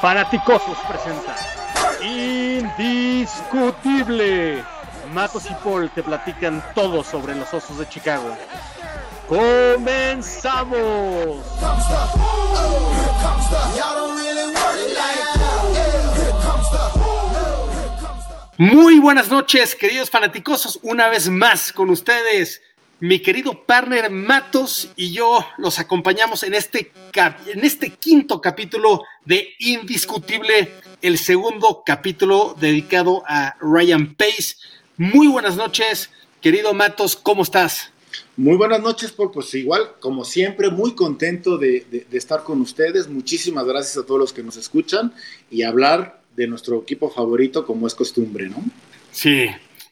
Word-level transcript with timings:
Fanaticosos 0.00 0.78
presenta 0.88 1.36
Indiscutible. 2.02 4.64
Matos 5.12 5.44
y 5.50 5.54
Paul 5.64 5.90
te 5.90 6.02
platican 6.02 6.62
todo 6.74 7.02
sobre 7.02 7.34
los 7.34 7.52
Osos 7.54 7.78
de 7.78 7.88
Chicago. 7.88 8.36
¡Comenzamos! 9.26 10.76
Muy 18.58 19.00
buenas 19.00 19.28
noches, 19.28 19.74
queridos 19.74 20.08
fanaticosos, 20.10 20.78
una 20.82 21.08
vez 21.08 21.28
más 21.28 21.72
con 21.72 21.90
ustedes 21.90 22.62
mi 23.00 23.20
querido 23.20 23.64
partner 23.64 24.10
Matos 24.10 24.90
y 24.96 25.12
yo 25.12 25.44
los 25.58 25.78
acompañamos 25.78 26.42
en 26.42 26.54
este, 26.54 26.92
en 27.46 27.64
este 27.64 27.90
quinto 27.90 28.40
capítulo 28.40 29.02
de 29.24 29.48
Indiscutible, 29.58 30.72
el 31.02 31.18
segundo 31.18 31.82
capítulo 31.84 32.56
dedicado 32.58 33.22
a 33.26 33.56
Ryan 33.60 34.14
Pace. 34.14 34.56
Muy 34.96 35.26
buenas 35.26 35.56
noches, 35.56 36.10
querido 36.40 36.72
Matos, 36.72 37.16
¿cómo 37.16 37.42
estás? 37.42 37.90
Muy 38.38 38.56
buenas 38.56 38.80
noches, 38.80 39.12
Paul. 39.12 39.30
Pues 39.30 39.52
igual, 39.54 39.92
como 40.00 40.24
siempre, 40.24 40.70
muy 40.70 40.94
contento 40.94 41.58
de, 41.58 42.06
de 42.08 42.18
estar 42.18 42.44
con 42.44 42.62
ustedes. 42.62 43.08
Muchísimas 43.08 43.66
gracias 43.66 43.98
a 43.98 44.06
todos 44.06 44.20
los 44.20 44.32
que 44.32 44.42
nos 44.42 44.56
escuchan 44.56 45.12
y 45.50 45.62
hablar 45.62 46.22
de 46.34 46.46
nuestro 46.46 46.80
equipo 46.80 47.10
favorito 47.10 47.66
como 47.66 47.86
es 47.86 47.94
costumbre, 47.94 48.48
¿no? 48.48 48.62
Sí, 49.10 49.48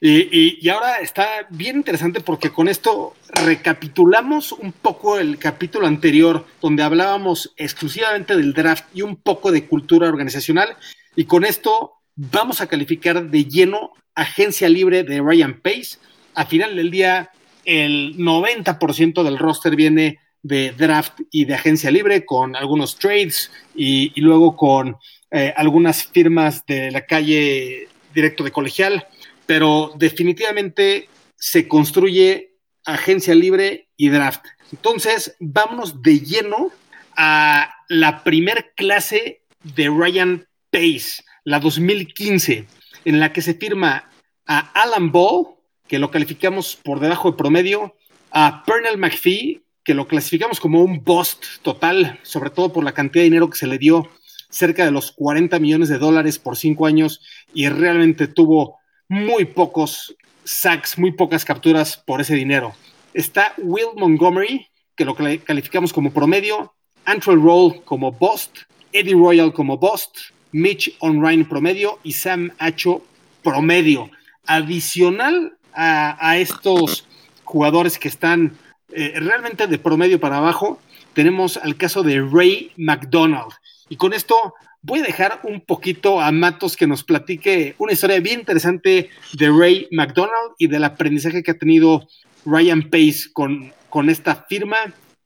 y, 0.07 0.69
ahora 0.69 0.99
está 0.99 1.47
bien 1.49 1.77
interesante 1.77 2.21
porque 2.21 2.51
con 2.51 2.69
esto 2.69 3.15
recapitulamos 3.43 4.53
un 4.53 4.73
poco 4.73 5.19
el 5.19 5.39
capítulo 5.39 5.87
anterior 5.87 6.45
donde 6.61 6.83
hablábamos 6.83 7.55
exclusivamente 7.57 8.37
del 8.37 8.53
draft 8.53 8.85
y 8.93 9.01
un 9.01 9.17
poco 9.17 9.51
de 9.51 9.67
cultura 9.67 10.07
organizacional. 10.07 10.77
Y 11.17 11.25
con 11.25 11.47
esto 11.47 11.95
vamos 12.17 12.61
a 12.61 12.67
calificar 12.67 13.31
de 13.31 13.47
lleno 13.47 13.93
agencia 14.15 14.69
libre 14.69 15.05
de 15.05 15.23
Ryan 15.23 15.59
Pace. 15.63 15.97
A 16.35 16.45
final 16.45 16.77
del 16.77 16.91
día, 16.91 17.31
el 17.65 18.19
90% 18.19 19.23
del 19.23 19.39
roster 19.39 19.75
viene 19.75 20.19
de 20.43 20.73
draft 20.73 21.19
y 21.31 21.47
de 21.47 21.55
agencia 21.55 21.91
libre 21.91 22.27
con 22.27 22.57
algunos 22.57 22.99
trades 22.99 23.51
y, 23.75 24.13
luego 24.21 24.55
con 24.55 24.99
eh, 25.31 25.55
algunas 25.57 26.05
firmas 26.05 26.67
de 26.67 26.91
la 26.91 27.07
calle 27.07 27.89
directo 28.13 28.45
de 28.45 28.53
colegial 28.53 29.07
pero 29.47 29.93
definitivamente 29.97 31.09
se 31.37 31.69
construye 31.69 32.55
agencia 32.85 33.35
libre 33.35 33.89
y 33.97 34.09
draft. 34.09 34.45
Entonces, 34.73 35.37
vámonos 35.41 36.03
de 36.03 36.21
lleno 36.21 36.71
a 37.17 37.75
la 37.89 38.25
primer 38.25 38.73
clase 38.77 39.43
de 39.63 39.89
Ryan 39.89 40.47
Pace, 40.71 41.23
la 41.45 41.61
2015, 41.61 42.67
en 43.05 43.21
la 43.21 43.33
que 43.33 43.43
se 43.43 43.55
firma 43.55 44.11
a 44.47 44.59
Alan 44.83 45.13
Ball, 45.13 45.47
que 45.87 45.99
lo 45.99 46.11
calificamos 46.11 46.77
por 46.83 47.01
debajo 47.01 47.31
de 47.31 47.37
promedio, 47.37 47.95
a 48.31 48.65
Pernell 48.65 48.99
McPhee, 48.99 49.63
que 49.85 49.95
lo 49.95 50.09
clasificamos 50.09 50.59
como 50.59 50.83
un 50.83 51.05
bust 51.05 51.45
total, 51.63 52.19
sobre 52.23 52.51
todo 52.51 52.73
por 52.73 52.85
la 52.85 52.93
cantidad 52.93 53.21
de 53.21 53.31
dinero 53.31 53.51
que 53.51 53.59
se 53.59 53.67
le 53.67 53.79
dio, 53.79 54.11
cerca 54.49 54.85
de 54.85 54.91
los 54.91 55.13
40 55.13 55.59
millones 55.59 55.89
de 55.89 55.99
dólares 55.99 56.39
por 56.39 56.57
cinco 56.57 56.87
años, 56.87 57.21
y 57.53 57.69
realmente 57.69 58.27
tuvo 58.27 58.79
muy 59.09 59.45
pocos 59.45 60.15
sacks, 60.45 60.99
muy 60.99 61.13
pocas 61.13 61.45
capturas 61.45 61.97
por 61.97 62.21
ese 62.21 62.35
dinero. 62.35 62.75
Está 63.13 63.55
Will 63.59 63.89
Montgomery, 63.97 64.67
que 64.97 65.05
lo 65.05 65.15
calificamos 65.15 65.93
como 65.93 66.13
promedio, 66.13 66.75
Antrell 67.05 67.41
Roll 67.41 67.83
como 67.85 68.13
bust, 68.13 68.59
Eddie 68.93 69.15
Royal 69.15 69.53
como 69.53 69.77
bust, 69.77 70.17
Mitch 70.53 70.95
Onrine 71.01 71.45
promedio 71.45 71.99
y 72.03 72.13
Sam 72.13 72.53
Acho 72.59 73.03
promedio. 73.43 74.11
Adicional 74.47 75.57
a, 75.73 76.37
estos 76.39 77.07
jugadores 77.43 77.99
que 77.99 78.09
están 78.09 78.57
eh, 78.93 79.15
realmente 79.17 79.67
de 79.67 79.79
promedio 79.79 80.21
para 80.21 80.37
abajo, 80.39 80.79
tenemos 81.13 81.57
al 81.57 81.77
caso 81.77 82.03
de 82.03 82.21
Ray 82.21 82.73
McDonald. 82.77 83.53
Y 83.89 83.97
con 83.97 84.13
esto 84.13 84.55
voy 84.83 85.01
a 85.01 85.05
dejar 85.05 85.41
un 85.45 85.61
poquito 85.61 86.21
a 86.21 86.33
Matos 86.33 86.77
que 86.77 86.87
nos 86.87 87.05
platique 87.05 87.75
una 87.79 87.93
historia 87.93 88.21
bien 88.21 88.41
interesante 88.41 89.11
de 89.33 89.49
Ray 89.49 89.89
McDonald 89.91 90.53
y 90.59 90.69
del 90.69 90.85
aprendizaje 90.85 91.43
que 91.43 91.51
ha 91.51 91.59
tenido 91.59 92.07
Ryan 92.45 92.91
Pace 92.91 93.33
con, 93.33 93.73
con 93.91 94.09
esta 94.09 94.47
firma. 94.49 94.77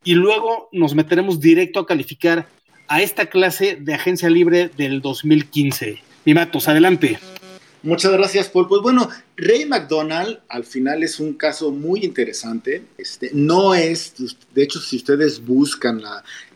Y 0.05 0.15
luego 0.15 0.69
nos 0.73 0.95
meteremos 0.95 1.41
directo 1.41 1.81
a 1.81 1.87
calificar 1.87 2.49
a 2.89 3.03
esta 3.03 3.27
clase 3.27 3.77
de 3.81 3.95
agencia 3.95 4.31
libre 4.31 4.71
del 4.77 5.01
2015. 5.01 6.01
Mi 6.25 6.35
Matos, 6.35 6.69
adelante. 6.69 7.19
Muchas 7.83 8.13
gracias, 8.13 8.49
Paul. 8.49 8.67
Pues 8.67 8.83
bueno, 8.83 9.09
Ray 9.37 9.65
McDonald 9.67 10.41
al 10.49 10.65
final 10.65 11.03
es 11.05 11.21
un 11.21 11.35
caso 11.35 11.71
muy 11.71 12.05
interesante. 12.05 12.83
Este, 12.97 13.31
no 13.33 13.75
es, 13.75 14.15
de 14.53 14.63
hecho, 14.63 14.81
si 14.81 14.97
ustedes 14.97 15.45
buscan 15.45 16.03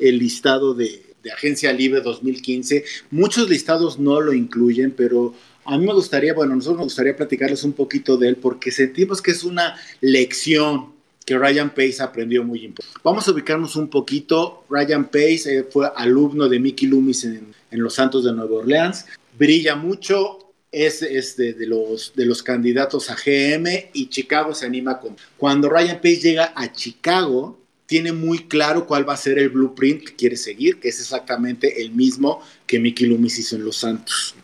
el 0.00 0.18
listado 0.18 0.74
de, 0.74 1.11
de 1.22 1.32
Agencia 1.32 1.72
Libre 1.72 2.00
2015. 2.00 2.84
Muchos 3.10 3.48
listados 3.48 3.98
no 3.98 4.20
lo 4.20 4.32
incluyen, 4.32 4.90
pero 4.90 5.34
a 5.64 5.78
mí 5.78 5.86
me 5.86 5.94
gustaría, 5.94 6.34
bueno, 6.34 6.54
nosotros 6.56 6.78
nos 6.78 6.86
gustaría 6.86 7.16
platicarles 7.16 7.62
un 7.64 7.72
poquito 7.72 8.16
de 8.16 8.28
él 8.28 8.36
porque 8.36 8.70
sentimos 8.70 9.22
que 9.22 9.30
es 9.30 9.44
una 9.44 9.76
lección 10.00 10.92
que 11.24 11.38
Ryan 11.38 11.70
Pace 11.70 12.02
aprendió 12.02 12.42
muy 12.42 12.64
importante. 12.64 12.98
Vamos 13.04 13.26
a 13.28 13.30
ubicarnos 13.30 13.76
un 13.76 13.88
poquito. 13.88 14.64
Ryan 14.68 15.04
Pace 15.04 15.58
eh, 15.58 15.64
fue 15.64 15.90
alumno 15.94 16.48
de 16.48 16.58
Mickey 16.58 16.88
Loomis 16.88 17.24
en, 17.24 17.54
Los 17.70 17.94
Santos 17.94 18.24
de 18.24 18.32
Nueva 18.32 18.56
Orleans. 18.56 19.06
Brilla 19.38 19.76
mucho, 19.76 20.52
es, 20.72 21.00
de, 21.36 21.54
los, 21.66 22.12
de 22.16 22.26
los 22.26 22.42
candidatos 22.42 23.10
a 23.10 23.14
GM 23.14 23.90
y 23.92 24.08
Chicago 24.08 24.54
se 24.54 24.66
anima 24.66 24.98
con... 24.98 25.16
Cuando 25.36 25.68
Ryan 25.68 25.96
Pace 25.96 26.20
llega 26.20 26.52
a 26.56 26.72
Chicago, 26.72 27.61
tiene 27.92 28.12
muy 28.12 28.46
claro 28.48 28.86
cuál 28.86 29.06
va 29.06 29.12
a 29.12 29.18
ser 29.18 29.38
el 29.38 29.50
blueprint 29.50 30.02
que 30.02 30.16
quiere 30.16 30.38
seguir, 30.38 30.80
que 30.80 30.88
es 30.88 30.98
exactamente 30.98 31.82
el 31.82 31.90
mismo 31.90 32.40
que 32.66 32.78
Mickey 32.78 33.06
Loomis 33.06 33.38
hizo 33.38 33.56
en 33.56 33.66
Los 33.66 33.76
Santos. 33.76 34.34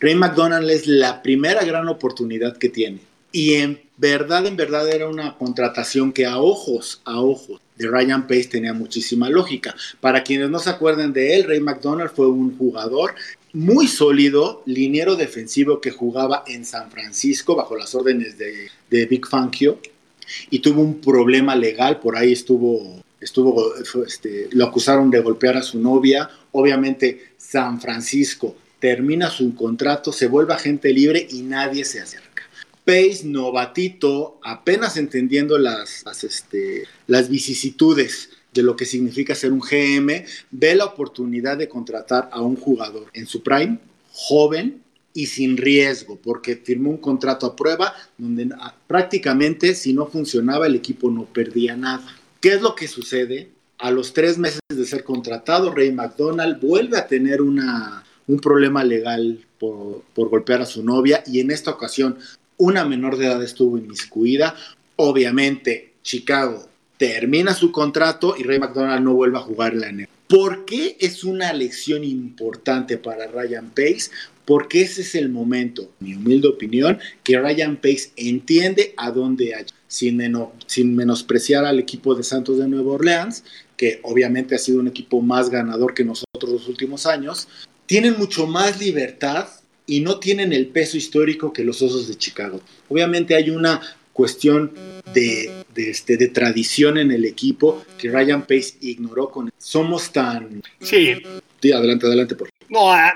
Ray 0.00 0.16
McDonald 0.16 0.68
es 0.68 0.88
la 0.88 1.22
primera 1.22 1.64
gran 1.64 1.86
oportunidad 1.86 2.56
que 2.56 2.70
tiene. 2.70 2.98
Y 3.30 3.54
en 3.54 3.80
verdad, 3.98 4.46
en 4.46 4.56
verdad 4.56 4.90
era 4.90 5.08
una 5.08 5.38
contratación 5.38 6.12
que 6.12 6.26
a 6.26 6.38
ojos, 6.38 7.00
a 7.04 7.20
ojos 7.20 7.60
de 7.76 7.86
Ryan 7.86 8.26
Pace 8.26 8.48
tenía 8.50 8.72
muchísima 8.72 9.30
lógica. 9.30 9.76
Para 10.00 10.24
quienes 10.24 10.50
no 10.50 10.58
se 10.58 10.70
acuerden 10.70 11.12
de 11.12 11.36
él, 11.36 11.44
Ray 11.44 11.60
McDonald 11.60 12.10
fue 12.10 12.26
un 12.26 12.58
jugador 12.58 13.14
muy 13.52 13.86
sólido, 13.86 14.64
liniero 14.66 15.14
defensivo 15.14 15.80
que 15.80 15.92
jugaba 15.92 16.42
en 16.48 16.64
San 16.64 16.90
Francisco 16.90 17.54
bajo 17.54 17.76
las 17.76 17.94
órdenes 17.94 18.36
de, 18.38 18.70
de 18.90 19.06
Big 19.06 19.24
Fangio 19.24 19.78
y 20.50 20.58
tuvo 20.60 20.82
un 20.82 21.00
problema 21.00 21.54
legal, 21.56 22.00
por 22.00 22.16
ahí 22.16 22.32
estuvo, 22.32 23.02
estuvo 23.20 23.74
este, 24.06 24.48
lo 24.52 24.66
acusaron 24.66 25.10
de 25.10 25.20
golpear 25.20 25.56
a 25.56 25.62
su 25.62 25.78
novia, 25.80 26.28
obviamente 26.52 27.32
San 27.36 27.80
Francisco 27.80 28.56
termina 28.78 29.30
su 29.30 29.54
contrato, 29.54 30.12
se 30.12 30.28
vuelve 30.28 30.54
agente 30.54 30.92
libre 30.92 31.26
y 31.30 31.42
nadie 31.42 31.84
se 31.84 32.00
acerca. 32.00 32.44
Pace, 32.84 33.22
novatito, 33.24 34.38
apenas 34.42 34.96
entendiendo 34.96 35.58
las, 35.58 36.04
las, 36.04 36.24
este, 36.24 36.84
las 37.06 37.28
vicisitudes 37.28 38.30
de 38.54 38.62
lo 38.62 38.76
que 38.76 38.86
significa 38.86 39.34
ser 39.34 39.52
un 39.52 39.60
GM, 39.60 40.24
ve 40.50 40.74
la 40.74 40.86
oportunidad 40.86 41.58
de 41.58 41.68
contratar 41.68 42.30
a 42.32 42.40
un 42.40 42.56
jugador 42.56 43.06
en 43.12 43.26
su 43.26 43.42
prime, 43.42 43.78
joven, 44.10 44.82
y 45.18 45.26
sin 45.26 45.56
riesgo, 45.56 46.16
porque 46.22 46.54
firmó 46.54 46.90
un 46.90 46.98
contrato 46.98 47.44
a 47.44 47.56
prueba 47.56 47.92
donde 48.18 48.50
prácticamente 48.86 49.74
si 49.74 49.92
no 49.92 50.06
funcionaba 50.06 50.68
el 50.68 50.76
equipo 50.76 51.10
no 51.10 51.24
perdía 51.24 51.76
nada. 51.76 52.06
¿Qué 52.40 52.50
es 52.50 52.62
lo 52.62 52.76
que 52.76 52.86
sucede? 52.86 53.50
A 53.78 53.90
los 53.90 54.12
tres 54.12 54.38
meses 54.38 54.60
de 54.68 54.84
ser 54.84 55.02
contratado, 55.02 55.74
Ray 55.74 55.90
McDonald 55.90 56.60
vuelve 56.60 56.98
a 56.98 57.08
tener 57.08 57.42
una, 57.42 58.04
un 58.28 58.38
problema 58.38 58.84
legal 58.84 59.44
por, 59.58 60.04
por 60.14 60.28
golpear 60.28 60.62
a 60.62 60.66
su 60.66 60.84
novia 60.84 61.24
y 61.26 61.40
en 61.40 61.50
esta 61.50 61.72
ocasión 61.72 62.16
una 62.56 62.84
menor 62.84 63.16
de 63.16 63.26
edad 63.26 63.42
estuvo 63.42 63.76
inmiscuida. 63.76 64.54
Obviamente, 64.94 65.94
Chicago 66.02 66.68
termina 66.96 67.54
su 67.54 67.72
contrato 67.72 68.36
y 68.38 68.44
Ray 68.44 68.60
McDonald 68.60 69.02
no 69.02 69.14
vuelve 69.14 69.38
a 69.38 69.42
jugar 69.42 69.72
en 69.72 69.80
la 69.80 69.90
NFL. 69.90 70.18
¿Por 70.28 70.66
qué 70.66 70.96
es 71.00 71.24
una 71.24 71.54
lección 71.54 72.04
importante 72.04 72.98
para 72.98 73.26
Ryan 73.26 73.70
Pace? 73.70 74.10
Porque 74.48 74.80
ese 74.80 75.02
es 75.02 75.14
el 75.14 75.28
momento, 75.28 75.90
mi 76.00 76.14
humilde 76.14 76.48
opinión, 76.48 76.98
que 77.22 77.38
Ryan 77.38 77.76
Pace 77.76 78.12
entiende 78.16 78.94
a 78.96 79.10
dónde 79.10 79.54
hay, 79.54 79.66
sin, 79.88 80.22
sin 80.66 80.96
menospreciar 80.96 81.66
al 81.66 81.78
equipo 81.78 82.14
de 82.14 82.22
Santos 82.22 82.56
de 82.56 82.66
Nueva 82.66 82.92
Orleans, 82.92 83.44
que 83.76 84.00
obviamente 84.04 84.54
ha 84.54 84.58
sido 84.58 84.80
un 84.80 84.88
equipo 84.88 85.20
más 85.20 85.50
ganador 85.50 85.92
que 85.92 86.02
nosotros 86.02 86.50
los 86.50 86.66
últimos 86.66 87.04
años, 87.04 87.46
tienen 87.84 88.16
mucho 88.16 88.46
más 88.46 88.80
libertad 88.80 89.48
y 89.86 90.00
no 90.00 90.18
tienen 90.18 90.54
el 90.54 90.68
peso 90.68 90.96
histórico 90.96 91.52
que 91.52 91.62
los 91.62 91.82
Osos 91.82 92.08
de 92.08 92.14
Chicago. 92.14 92.62
Obviamente 92.88 93.34
hay 93.34 93.50
una 93.50 93.82
cuestión 94.14 94.72
de, 95.12 95.62
este, 95.76 96.16
de 96.16 96.28
tradición 96.28 96.96
en 96.96 97.12
el 97.12 97.26
equipo 97.26 97.84
que 97.98 98.10
Ryan 98.10 98.46
Pace 98.46 98.76
ignoró 98.80 99.28
con... 99.28 99.50
Somos 99.58 100.10
tan... 100.10 100.62
Sí. 100.80 101.16
sí 101.60 101.70
adelante, 101.72 102.06
adelante, 102.06 102.34
por. 102.34 102.48
No, 102.68 102.92
ah, 102.92 103.14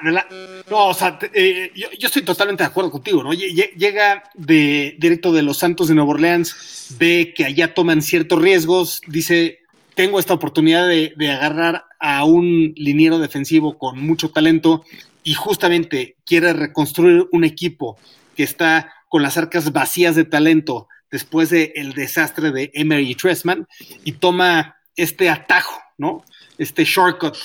no, 0.70 0.86
o 0.86 0.94
sea, 0.94 1.18
eh, 1.34 1.70
yo, 1.74 2.06
estoy 2.06 2.22
totalmente 2.22 2.62
de 2.62 2.68
acuerdo 2.68 2.90
contigo, 2.90 3.22
¿no? 3.22 3.34
Llega 3.34 4.22
de 4.34 4.96
directo 4.98 5.30
de 5.32 5.42
los 5.42 5.58
Santos 5.58 5.88
de 5.88 5.94
Nueva 5.94 6.12
Orleans, 6.12 6.94
ve 6.98 7.34
que 7.36 7.44
allá 7.44 7.74
toman 7.74 8.00
ciertos 8.00 8.40
riesgos, 8.40 9.02
dice, 9.06 9.58
tengo 9.94 10.18
esta 10.18 10.32
oportunidad 10.32 10.88
de, 10.88 11.12
de 11.16 11.30
agarrar 11.30 11.84
a 12.00 12.24
un 12.24 12.72
liniero 12.76 13.18
defensivo 13.18 13.76
con 13.76 13.98
mucho 13.98 14.30
talento 14.30 14.84
y 15.22 15.34
justamente 15.34 16.16
quiere 16.24 16.54
reconstruir 16.54 17.28
un 17.30 17.44
equipo 17.44 17.98
que 18.34 18.44
está 18.44 18.90
con 19.08 19.22
las 19.22 19.36
arcas 19.36 19.72
vacías 19.72 20.16
de 20.16 20.24
talento 20.24 20.88
después 21.10 21.50
del 21.50 21.92
desastre 21.92 22.50
de 22.50 22.70
Emery 22.72 23.14
Tressman 23.14 23.68
y 24.02 24.12
toma 24.12 24.76
este 24.96 25.28
atajo, 25.28 25.78
¿no? 25.98 26.24
Este 26.56 26.84
shortcut 26.84 27.36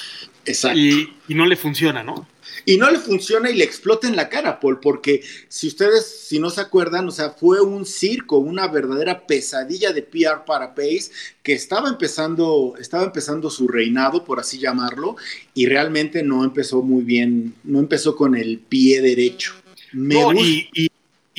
Exacto. 0.47 0.79
Y, 0.79 1.13
no 1.29 1.45
le 1.45 1.55
funciona, 1.55 2.03
¿no? 2.03 2.27
Y 2.65 2.77
no 2.77 2.89
le 2.89 2.99
funciona 2.99 3.49
y 3.49 3.55
le 3.55 3.63
explota 3.63 4.07
en 4.07 4.15
la 4.15 4.29
cara, 4.29 4.59
Paul, 4.59 4.79
porque 4.79 5.21
si 5.47 5.67
ustedes, 5.67 6.05
si 6.05 6.39
no 6.39 6.49
se 6.49 6.61
acuerdan, 6.61 7.07
o 7.07 7.11
sea, 7.11 7.29
fue 7.29 7.61
un 7.61 7.85
circo, 7.85 8.37
una 8.37 8.67
verdadera 8.67 9.27
pesadilla 9.27 9.93
de 9.93 10.01
PR 10.01 10.43
para 10.45 10.73
Pace, 10.73 11.11
que 11.43 11.53
estaba 11.53 11.89
empezando, 11.89 12.73
estaba 12.79 13.03
empezando 13.03 13.49
su 13.49 13.67
reinado, 13.67 14.25
por 14.25 14.39
así 14.39 14.57
llamarlo, 14.57 15.15
y 15.53 15.65
realmente 15.67 16.23
no 16.23 16.43
empezó 16.43 16.81
muy 16.81 17.03
bien, 17.03 17.53
no 17.63 17.79
empezó 17.79 18.15
con 18.15 18.35
el 18.35 18.57
pie 18.57 19.01
derecho. 19.01 19.53
no, 19.93 20.33
y, 20.33 20.69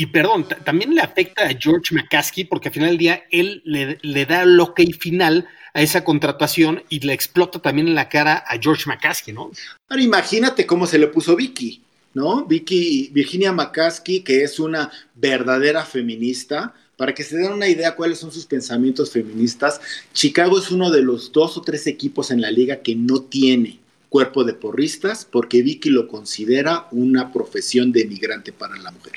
y, 0.01 0.07
perdón, 0.07 0.47
también 0.65 0.95
le 0.95 1.01
afecta 1.01 1.45
a 1.45 1.59
George 1.59 1.93
McCaskey, 1.93 2.45
porque 2.45 2.69
al 2.69 2.75
final 2.75 2.91
del 2.91 2.99
día 2.99 3.25
él 3.33 3.63
le, 3.65 3.99
le 4.01 4.27
da 4.27 4.43
el 4.43 4.61
ok 4.61 4.81
final 4.99 5.49
a 5.75 5.83
esa 5.83 6.05
contratación 6.05 6.83
y 6.89 7.01
le 7.01 7.13
explota 7.13 7.59
también 7.59 7.89
en 7.89 7.95
la 7.95 8.09
cara 8.09 8.45
a 8.47 8.59
George 8.61 8.85
McCaskey, 8.87 9.35
¿no? 9.35 9.51
Ahora 9.89 10.03
imagínate 10.03 10.67
cómo 10.67 10.87
se 10.87 10.99
le 10.99 11.09
puso 11.09 11.37
Vicky, 11.37 11.83
¿no? 12.15 12.45
Vicky, 12.45 13.11
Virginia 13.13 13.53
McCaskey, 13.53 14.21
que 14.21 14.43
es 14.43 14.59
una 14.59 14.91
verdadera 15.15 15.85
feminista. 15.85 16.75
Para 16.97 17.15
que 17.15 17.23
se 17.23 17.37
den 17.37 17.53
una 17.53 17.69
idea 17.69 17.95
cuáles 17.95 18.19
son 18.19 18.33
sus 18.33 18.45
pensamientos 18.45 19.13
feministas, 19.13 19.81
Chicago 20.13 20.59
es 20.59 20.73
uno 20.73 20.91
de 20.91 21.03
los 21.03 21.31
dos 21.31 21.57
o 21.57 21.63
tres 21.63 21.87
equipos 21.87 22.33
en 22.33 22.41
la 22.41 22.51
liga 22.51 22.83
que 22.83 22.97
no 22.97 23.23
tiene 23.23 23.79
cuerpo 24.09 24.43
de 24.45 24.55
porristas 24.55 25.25
porque 25.25 25.63
Vicky 25.63 25.91
lo 25.91 26.09
considera 26.09 26.89
una 26.91 27.33
profesión 27.33 27.93
de 27.93 28.03
emigrante 28.03 28.53
para 28.53 28.77
la 28.77 28.91
mujer. 28.91 29.13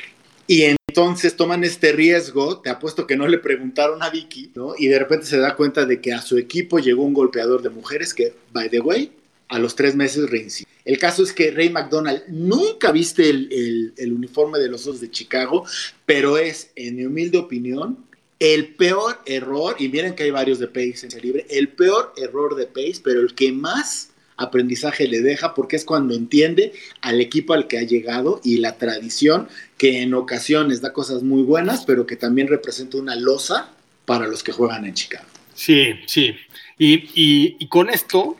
Y 0.47 0.75
entonces 0.91 1.37
toman 1.37 1.63
este 1.63 1.93
riesgo, 1.93 2.59
te 2.59 2.69
apuesto 2.69 3.07
que 3.07 3.15
no 3.15 3.25
le 3.25 3.37
preguntaron 3.37 4.03
a 4.03 4.09
Vicky, 4.09 4.51
¿no? 4.55 4.73
Y 4.77 4.87
de 4.87 4.99
repente 4.99 5.25
se 5.25 5.37
da 5.37 5.55
cuenta 5.55 5.85
de 5.85 6.01
que 6.01 6.11
a 6.11 6.21
su 6.21 6.37
equipo 6.37 6.79
llegó 6.79 7.03
un 7.03 7.13
golpeador 7.13 7.61
de 7.61 7.69
mujeres 7.69 8.13
que, 8.13 8.33
by 8.51 8.69
the 8.69 8.81
way, 8.81 9.09
a 9.47 9.57
los 9.57 9.75
tres 9.75 9.95
meses 9.95 10.29
reincidió. 10.29 10.67
El 10.83 10.99
caso 10.99 11.23
es 11.23 11.31
que 11.31 11.51
Ray 11.51 11.69
McDonald 11.69 12.23
nunca 12.27 12.91
viste 12.91 13.29
el, 13.29 13.93
uniforme 14.13 14.59
de 14.59 14.67
los 14.67 14.81
Osos 14.81 14.99
de 14.99 15.09
Chicago, 15.09 15.63
pero 16.05 16.37
es, 16.37 16.71
en 16.75 16.97
mi 16.97 17.05
humilde 17.05 17.37
opinión, 17.37 17.97
el 18.39 18.75
peor 18.75 19.19
error, 19.25 19.77
y 19.79 19.87
miren 19.87 20.13
que 20.13 20.23
hay 20.23 20.31
varios 20.31 20.59
de 20.59 20.67
Pace 20.67 21.07
en 21.07 21.13
el 21.13 21.21
libre, 21.21 21.45
el 21.49 21.69
peor 21.69 22.11
error 22.17 22.55
de 22.55 22.65
Pace, 22.65 22.99
pero 23.01 23.21
el 23.21 23.33
que 23.33 23.53
más 23.53 24.09
aprendizaje 24.41 25.07
le 25.07 25.21
deja 25.21 25.53
porque 25.53 25.75
es 25.75 25.85
cuando 25.85 26.13
entiende 26.13 26.73
al 27.01 27.21
equipo 27.21 27.53
al 27.53 27.67
que 27.67 27.77
ha 27.77 27.83
llegado 27.83 28.41
y 28.43 28.57
la 28.57 28.77
tradición 28.77 29.47
que 29.77 30.01
en 30.01 30.13
ocasiones 30.13 30.81
da 30.81 30.93
cosas 30.93 31.23
muy 31.23 31.43
buenas, 31.43 31.85
pero 31.85 32.05
que 32.05 32.15
también 32.15 32.47
representa 32.47 32.97
una 32.97 33.15
losa 33.15 33.71
para 34.05 34.27
los 34.27 34.43
que 34.43 34.51
juegan 34.51 34.85
en 34.85 34.93
Chicago. 34.93 35.25
Sí, 35.53 35.93
sí. 36.07 36.35
Y, 36.77 37.67
con 37.67 37.89
esto 37.89 38.37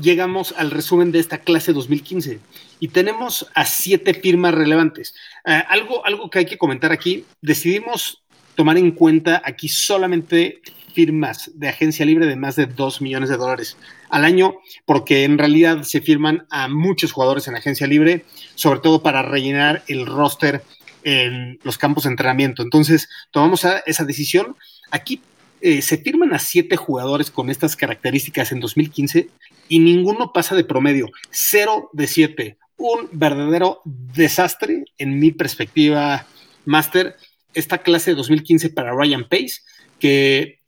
llegamos 0.00 0.54
al 0.56 0.70
resumen 0.70 1.10
de 1.10 1.18
esta 1.18 1.38
clase 1.38 1.72
2015 1.72 2.38
y 2.78 2.88
tenemos 2.88 3.48
a 3.54 3.64
siete 3.66 4.14
firmas 4.14 4.54
relevantes. 4.54 5.14
Eh, 5.44 5.62
algo, 5.68 6.06
algo 6.06 6.30
que 6.30 6.40
hay 6.40 6.46
que 6.46 6.58
comentar 6.58 6.92
aquí, 6.92 7.24
decidimos 7.42 8.22
tomar 8.54 8.78
en 8.78 8.92
cuenta 8.92 9.42
aquí 9.44 9.68
solamente 9.68 10.62
firmas 10.94 11.50
de 11.54 11.68
agencia 11.68 12.06
libre 12.06 12.26
de 12.26 12.36
más 12.36 12.56
de 12.56 12.66
2 12.66 13.02
millones 13.02 13.28
de 13.28 13.36
dólares 13.36 13.76
al 14.08 14.24
año, 14.24 14.54
porque 14.86 15.24
en 15.24 15.36
realidad 15.36 15.82
se 15.82 16.00
firman 16.00 16.46
a 16.50 16.68
muchos 16.68 17.12
jugadores 17.12 17.48
en 17.48 17.56
agencia 17.56 17.86
libre, 17.86 18.24
sobre 18.54 18.80
todo 18.80 19.02
para 19.02 19.22
rellenar 19.22 19.82
el 19.88 20.06
roster 20.06 20.62
en 21.02 21.58
los 21.62 21.76
campos 21.76 22.04
de 22.04 22.10
entrenamiento. 22.10 22.62
Entonces, 22.62 23.08
tomamos 23.30 23.66
esa 23.86 24.04
decisión. 24.04 24.56
Aquí 24.90 25.20
eh, 25.60 25.82
se 25.82 25.98
firman 25.98 26.34
a 26.34 26.38
siete 26.38 26.76
jugadores 26.76 27.30
con 27.30 27.50
estas 27.50 27.76
características 27.76 28.52
en 28.52 28.60
2015 28.60 29.28
y 29.68 29.78
ninguno 29.78 30.32
pasa 30.32 30.54
de 30.54 30.64
promedio, 30.64 31.10
cero 31.30 31.90
de 31.92 32.06
siete. 32.06 32.58
Un 32.76 33.08
verdadero 33.12 33.80
desastre 33.84 34.84
en 34.98 35.18
mi 35.18 35.30
perspectiva, 35.30 36.26
Master. 36.64 37.16
Esta 37.54 37.78
clase 37.78 38.10
de 38.10 38.16
2015 38.16 38.70
para 38.70 38.92
Ryan 38.92 39.28
Pace 39.28 39.62
que, 40.04 40.60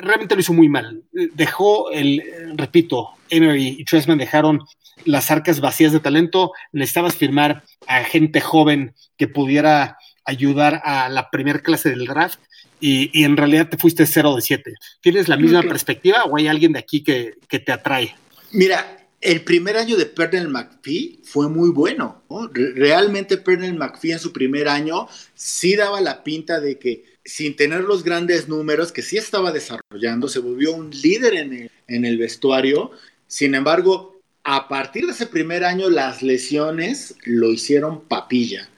realmente 0.00 0.36
lo 0.36 0.40
hizo 0.40 0.52
muy 0.52 0.68
mal. 0.68 1.02
Dejó 1.10 1.90
el, 1.90 2.22
repito, 2.54 3.10
Emery 3.30 3.76
y 3.80 3.84
Tressman 3.84 4.18
dejaron 4.18 4.60
las 5.04 5.32
arcas 5.32 5.60
vacías 5.60 5.92
de 5.92 5.98
talento. 5.98 6.52
Necesitabas 6.70 7.16
firmar 7.16 7.64
a 7.88 8.04
gente 8.04 8.40
joven 8.40 8.94
que 9.16 9.26
pudiera 9.26 9.98
ayudar 10.24 10.82
a 10.84 11.08
la 11.08 11.30
primera 11.30 11.58
clase 11.58 11.90
del 11.90 12.06
draft 12.06 12.38
y, 12.78 13.24
en 13.24 13.36
realidad 13.36 13.68
te 13.68 13.76
fuiste 13.76 14.06
0 14.06 14.36
de 14.36 14.42
7. 14.42 14.72
¿Tienes 15.00 15.26
la 15.26 15.36
misma 15.36 15.62
perspectiva 15.62 16.22
o 16.24 16.36
hay 16.36 16.46
alguien 16.46 16.72
de 16.72 16.78
aquí 16.78 17.02
que, 17.02 17.34
te 17.48 17.72
atrae? 17.72 18.14
Mira, 18.52 19.08
el 19.20 19.42
primer 19.42 19.78
año 19.78 19.96
de 19.96 20.06
Pernell 20.06 20.46
McPhee 20.46 21.22
fue 21.24 21.48
muy 21.48 21.70
bueno. 21.70 22.22
Realmente 22.52 23.36
Pernell 23.38 23.74
McPhee 23.74 24.12
en 24.12 24.20
su 24.20 24.32
primer 24.32 24.68
año 24.68 25.08
sí 25.34 25.74
daba 25.74 26.00
la 26.00 26.22
pinta 26.22 26.60
de 26.60 26.78
que 26.78 27.15
sin 27.26 27.56
tener 27.56 27.82
los 27.82 28.04
grandes 28.04 28.48
números 28.48 28.92
que 28.92 29.02
sí 29.02 29.16
estaba 29.16 29.52
desarrollando, 29.52 30.28
se 30.28 30.38
volvió 30.38 30.72
un 30.72 30.90
líder 30.90 31.34
en 31.34 31.52
el, 31.52 31.70
en 31.88 32.04
el 32.04 32.18
vestuario. 32.18 32.92
Sin 33.26 33.54
embargo, 33.54 34.20
a 34.44 34.68
partir 34.68 35.06
de 35.06 35.12
ese 35.12 35.26
primer 35.26 35.64
año, 35.64 35.90
las 35.90 36.22
lesiones 36.22 37.16
lo 37.24 37.52
hicieron 37.52 38.02
papilla. 38.02 38.68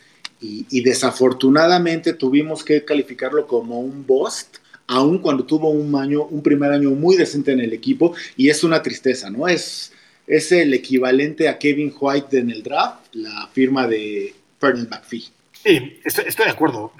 Y, 0.40 0.82
desafortunadamente 0.82 2.12
tuvimos 2.12 2.64
que 2.64 2.84
calificarlo 2.84 3.46
como 3.46 3.80
un 3.80 4.06
bust, 4.06 4.58
aun 4.86 5.18
cuando 5.18 5.44
tuvo 5.44 5.68
un 5.70 5.94
año, 5.96 6.22
un 6.24 6.42
primer 6.42 6.72
año 6.72 6.90
muy 6.90 7.16
decente 7.16 7.52
en 7.52 7.60
el 7.60 7.72
equipo, 7.72 8.14
y 8.36 8.48
es 8.48 8.64
una 8.64 8.82
tristeza, 8.82 9.30
¿no? 9.30 9.48
Es, 9.48 9.92
es 10.26 10.52
el 10.52 10.72
equivalente 10.72 11.48
a 11.48 11.58
Kevin 11.58 11.92
White 12.00 12.38
en 12.38 12.50
el 12.50 12.62
draft, 12.62 13.14
la 13.14 13.48
firma 13.52 13.86
de 13.86 14.34
Ferdinand 14.60 14.90
McPhee. 14.90 15.37
Sí, 15.68 16.00
estoy, 16.02 16.46
de 16.46 16.50
acuerdo. 16.50 16.92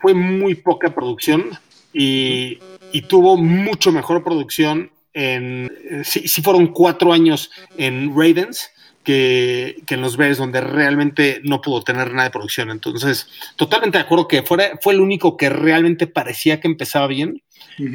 fue 0.00 0.14
muy 0.14 0.54
poca 0.54 0.94
producción 0.94 1.58
y, 1.92 2.60
tuvo 3.08 3.36
mucho 3.36 3.90
mejor 3.90 4.22
producción 4.22 4.92
en. 5.12 5.72
Sí, 6.04 6.28
fueron 6.40 6.68
cuatro 6.68 7.12
años 7.12 7.50
en 7.76 8.10
Ravens 8.10 8.70
que, 9.02 9.82
en 9.88 10.00
los 10.00 10.16
Bears, 10.16 10.38
donde 10.38 10.60
realmente 10.60 11.40
no 11.42 11.60
pudo 11.60 11.82
tener 11.82 12.12
nada 12.12 12.28
de 12.28 12.30
producción. 12.30 12.70
Entonces, 12.70 13.26
totalmente 13.56 13.98
de 13.98 14.04
acuerdo 14.04 14.28
que 14.28 14.44
fuera, 14.44 14.78
fue 14.80 14.94
el 14.94 15.00
único 15.00 15.36
que 15.36 15.48
realmente 15.48 16.06
parecía 16.06 16.60
que 16.60 16.68
empezaba 16.68 17.08
bien, 17.08 17.42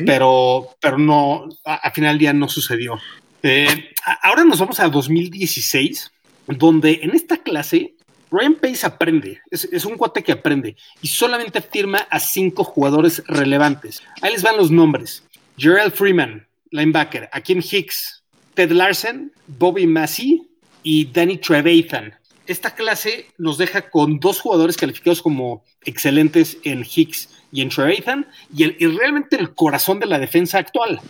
pero, 0.06 0.76
pero 0.82 0.98
no, 0.98 1.48
al 1.64 1.92
final 1.94 2.16
del 2.16 2.20
día 2.20 2.34
no 2.34 2.50
sucedió. 2.50 3.00
Eh, 3.44 3.92
ahora 4.24 4.44
nos 4.44 4.60
vamos 4.60 4.82
a 4.82 4.90
2016, 4.90 6.12
donde 6.48 7.00
en 7.02 7.12
esta 7.12 7.38
clase 7.38 7.96
Ryan 8.32 8.56
Pace 8.56 8.86
aprende, 8.86 9.42
es, 9.52 9.86
un 9.86 9.98
cuate 9.98 10.24
que 10.24 10.32
aprende 10.32 10.78
y 11.02 11.08
solamente 11.10 11.62
firma 11.62 12.08
a 12.10 12.20
cinco 12.20 12.64
jugadores 12.64 13.22
relevantes. 13.28 14.02
Ahí 14.22 14.32
les 14.32 14.42
van 14.42 14.56
los 14.56 14.72
nombres. 14.72 15.24
Gerald 15.58 15.94
Freeman, 15.94 16.48
linebacker, 16.70 17.30
Akim 17.34 17.60
Hicks, 17.60 18.24
Ted 18.54 18.72
Larsen, 18.72 19.34
Bobby 19.48 19.86
Massey 19.86 20.42
y 20.82 21.12
Danny 21.12 21.38
Trevathan. 21.38 22.14
Esta 22.48 22.74
clase 22.74 23.28
nos 23.38 23.58
deja 23.58 23.90
con 23.90 24.20
dos 24.20 24.40
jugadores 24.40 24.78
calificados 24.78 25.22
como 25.22 25.64
excelentes 25.84 26.58
en 26.64 26.86
Hicks 26.86 27.30
y 27.52 27.62
en 27.62 27.70
Trevathan 27.70 28.28
y, 28.56 28.66
realmente 28.86 29.36
el 29.36 29.54
corazón 29.54 30.00
de 30.00 30.06
la 30.06 30.20
defensa 30.20 30.58
actual. 30.58 31.02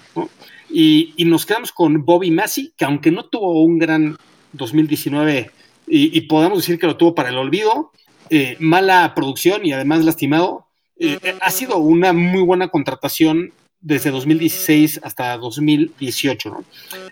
Y, 0.72 1.14
y, 1.18 1.26
nos 1.26 1.46
quedamos 1.46 1.72
con 1.72 2.04
Bobby 2.04 2.32
Massey, 2.32 2.74
que 2.76 2.86
aunque 2.86 3.12
no 3.12 3.26
tuvo 3.26 3.64
un 3.64 3.78
gran 3.78 4.18
2019 4.54 5.52
y, 5.88 6.22
podemos 6.22 6.60
decir 6.60 6.80
que 6.80 6.88
lo 6.88 6.98
tuvo 6.98 7.16
para 7.16 7.30
el 7.30 7.38
olvido, 7.38 7.92
eh, 8.30 8.56
mala 8.60 9.14
producción 9.14 9.66
y 9.66 9.74
además 9.74 10.06
lastimado. 10.06 10.68
Eh, 10.98 11.20
ha 11.42 11.52
sido 11.52 11.78
una 11.78 12.14
muy 12.14 12.44
buena 12.44 12.70
contratación 12.70 13.52
desde 13.82 14.12
2016 14.12 15.02
hasta 15.04 15.36
2018. 15.38 16.50
¿no? 16.50 16.64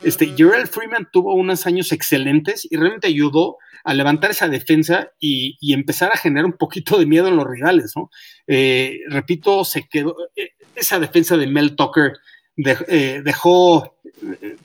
Este, 0.04 0.34
Gerald 0.38 0.70
Freeman 0.70 1.10
tuvo 1.12 1.34
unos 1.34 1.66
años 1.66 1.92
excelentes 1.92 2.66
y 2.70 2.78
realmente 2.78 3.08
ayudó 3.08 3.58
a 3.84 3.94
levantar 3.94 4.32
esa 4.32 4.48
defensa 4.48 5.10
y, 5.20 5.58
empezar 5.74 6.12
a 6.14 6.18
generar 6.18 6.46
un 6.46 6.54
poquito 6.54 6.98
de 6.98 7.06
miedo 7.06 7.28
en 7.28 7.36
los 7.36 7.48
rivales. 7.48 7.94
¿no? 7.98 8.10
Eh, 8.48 9.00
repito, 9.10 9.66
se 9.66 9.90
quedó 9.90 10.16
esa 10.76 11.00
defensa 11.00 11.36
de 11.36 11.48
Mel 11.48 11.76
Tucker 11.76 12.14
dejó 12.56 13.96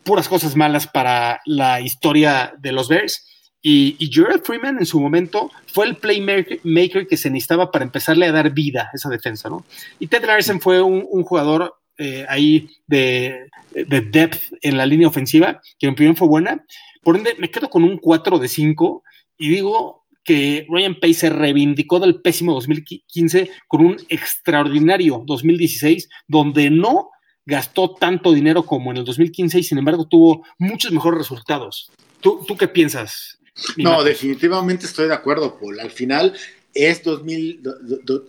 puras 0.03 0.29
cosas 0.29 0.57
malas 0.57 0.87
para 0.87 1.41
la 1.47 1.81
historia 1.81 2.55
de 2.59 2.73
los 2.73 2.89
Bears 2.89 3.34
Y, 3.67 3.97
y 3.99 4.11
Freeman 4.45 4.77
en 4.79 4.85
su 4.85 5.01
momento 5.01 5.51
fue 5.73 5.87
el 5.87 5.97
playmaker 5.97 7.07
que 7.07 7.17
se 7.17 7.31
necesitaba 7.31 7.73
para 7.73 7.87
empezarle 7.87 8.27
a 8.27 8.33
dar 8.33 8.53
vida 8.53 8.91
a 8.93 8.95
esa 8.95 9.09
defensa, 9.09 9.49
¿no? 9.49 9.65
Y 9.99 10.07
Ted 10.07 10.23
Larson 10.27 10.61
fue 10.61 10.83
un, 10.83 11.07
jugador 11.25 11.75
eh, 11.97 12.27
ahí 12.29 12.69
de, 12.87 13.49
de, 13.73 14.03
depth 14.03 14.39
en 14.61 14.77
la 14.77 14.85
línea 14.85 15.09
ofensiva, 15.09 15.63
que 15.79 15.87
en 15.87 15.95
primer 15.95 16.15
fue 16.15 16.29
buena. 16.29 16.63
Por 17.03 17.17
ende, 17.17 17.37
me 17.39 17.51
quedo 17.51 17.71
con 17.71 17.85
un 17.85 17.97
4 17.97 18.39
de 18.39 18.49
5 18.49 19.03
y 19.39 19.49
digo 19.49 20.05
que 20.25 20.67
Ryan 20.69 20.97
Pace 21.01 21.15
se 21.15 21.31
reivindicó 21.31 22.01
del 22.01 22.21
pésimo 22.21 22.53
2015 22.53 23.51
con 23.67 23.87
un 23.87 23.97
extraordinario 24.11 25.23
2016, 25.25 26.11
donde 26.29 26.69
no 26.69 27.09
gastó 27.47 27.95
tanto 27.95 28.33
dinero 28.33 28.67
como 28.67 28.91
en 28.91 28.99
el 28.99 29.05
2015 29.07 29.59
y 29.59 29.63
sin 29.63 29.79
embargo 29.79 30.07
tuvo 30.07 30.45
muchos 30.59 30.93
mejores 30.93 31.17
resultados. 31.17 31.91
¿Tú, 32.21 32.45
tú 32.47 32.59
qué 32.59 32.69
piensas? 32.69 33.39
No, 33.77 34.03
definitivamente 34.03 34.87
estoy 34.87 35.09
de 35.09 35.15
acuerdo, 35.15 35.59
Paul. 35.59 35.81
Al 35.81 35.91
final 35.91 36.35
es 36.75 37.03
2000, 37.05 37.63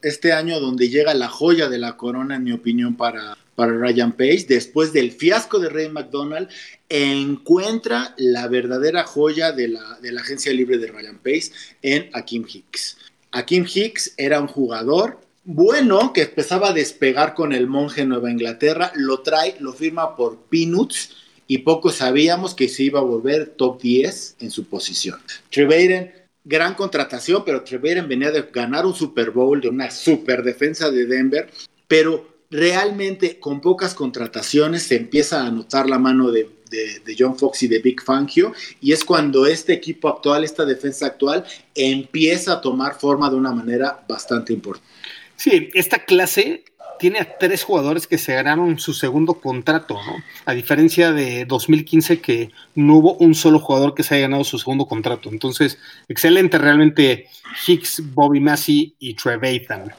este 0.04 0.34
año 0.34 0.60
donde 0.60 0.90
llega 0.90 1.14
la 1.14 1.30
joya 1.30 1.68
de 1.68 1.80
la 1.80 1.98
corona, 1.98 2.36
en 2.36 2.44
mi 2.44 2.52
opinión, 2.52 2.96
para, 2.96 3.38
para 3.56 3.74
Ryan 3.74 4.12
Pace. 4.12 4.46
Después 4.48 4.94
del 4.94 5.12
fiasco 5.12 5.60
de 5.60 5.70
Ray 5.70 5.90
McDonald, 5.90 6.50
encuentra 6.90 8.14
la 8.18 8.48
verdadera 8.48 9.04
joya 9.04 9.52
de 9.52 9.70
la, 9.70 9.98
de 10.02 10.12
la 10.12 10.22
agencia 10.22 10.54
libre 10.54 10.78
de 10.78 10.88
Ryan 10.88 11.18
Pace 11.18 11.52
en 11.82 12.10
Akim 12.14 12.46
Hicks. 12.48 12.98
Akim 13.32 13.66
Hicks 13.66 14.14
era 14.18 14.40
un 14.40 14.48
jugador 14.48 15.20
bueno 15.44 16.14
que 16.14 16.24
empezaba 16.24 16.70
a 16.70 16.74
despegar 16.74 17.34
con 17.34 17.54
el 17.54 17.68
monje 17.68 18.06
Nueva 18.06 18.32
Inglaterra, 18.32 18.92
lo 18.96 19.22
trae, 19.22 19.56
lo 19.60 19.74
firma 19.74 20.16
por 20.16 20.38
Peanuts 20.50 21.25
y 21.48 21.60
poco 21.60 21.92
sabíamos 21.92 22.56
que 22.56 22.68
se 22.70 22.84
iba 22.84 23.00
a 23.00 23.04
volver 23.04 23.50
top 23.50 23.82
10 23.82 24.38
en 24.40 24.52
su 24.52 24.66
posición. 24.66 25.20
Treveiden, 25.52 26.12
gran 26.44 26.74
contratación, 26.76 27.44
pero 27.46 27.64
Treveiden 27.64 28.08
venía 28.08 28.32
de 28.32 28.44
ganar 28.54 28.86
un 28.86 28.96
Super 28.96 29.32
Bowl, 29.32 29.62
de 29.62 29.70
una 29.70 29.92
super 29.92 30.44
defensa 30.44 30.90
de 30.90 31.06
Denver, 31.06 31.50
pero 31.88 32.36
realmente 32.50 33.40
con 33.40 33.62
pocas 33.62 33.94
contrataciones 33.94 34.84
se 34.84 34.96
empieza 34.96 35.46
a 35.46 35.52
notar 35.52 35.90
la 35.90 36.00
mano 36.00 36.32
de, 36.32 36.50
de, 36.70 37.16
John 37.18 37.38
Fox 37.38 37.64
y 37.64 37.68
de 37.68 37.80
Big 37.80 38.02
Fangio, 38.02 38.54
y 38.82 38.92
es 38.92 39.06
cuando 39.06 39.46
este 39.46 39.74
equipo 39.74 40.10
actual, 40.10 40.44
esta 40.44 40.66
defensa 40.66 41.06
actual, 41.06 41.46
empieza 41.74 42.54
a 42.54 42.62
tomar 42.62 43.00
forma 43.00 43.30
de 43.30 43.36
una 43.36 43.52
manera 43.52 44.04
bastante 44.08 44.54
importante. 44.54 44.90
Sí, 45.38 45.70
esta 45.74 46.00
clase 46.06 46.64
tiene 47.06 47.20
a 47.20 47.38
tres 47.38 47.64
jugadores 47.64 48.08
que 48.08 48.18
se 48.18 48.34
ganaron 48.34 48.80
su 48.80 48.92
segundo 48.92 49.36
contrato, 49.36 49.94
¿no? 49.94 50.24
A 50.48 50.54
diferencia 50.54 51.14
de 51.14 51.46
2015 51.46 52.20
que 52.20 52.50
no 52.74 52.96
hubo 52.96 53.14
un 53.18 53.36
solo 53.36 53.60
jugador 53.60 53.94
que 53.94 54.02
se 54.02 54.16
haya 54.16 54.24
ganado 54.24 54.44
su 54.44 54.58
segundo 54.58 54.88
contrato. 54.88 55.30
Entonces, 55.30 55.78
excelente 56.08 56.58
realmente 56.58 57.28
Hicks, 57.68 58.02
Bobby 58.16 58.40
Massey 58.40 58.96
y 58.98 59.14
Trevathan. 59.14 59.94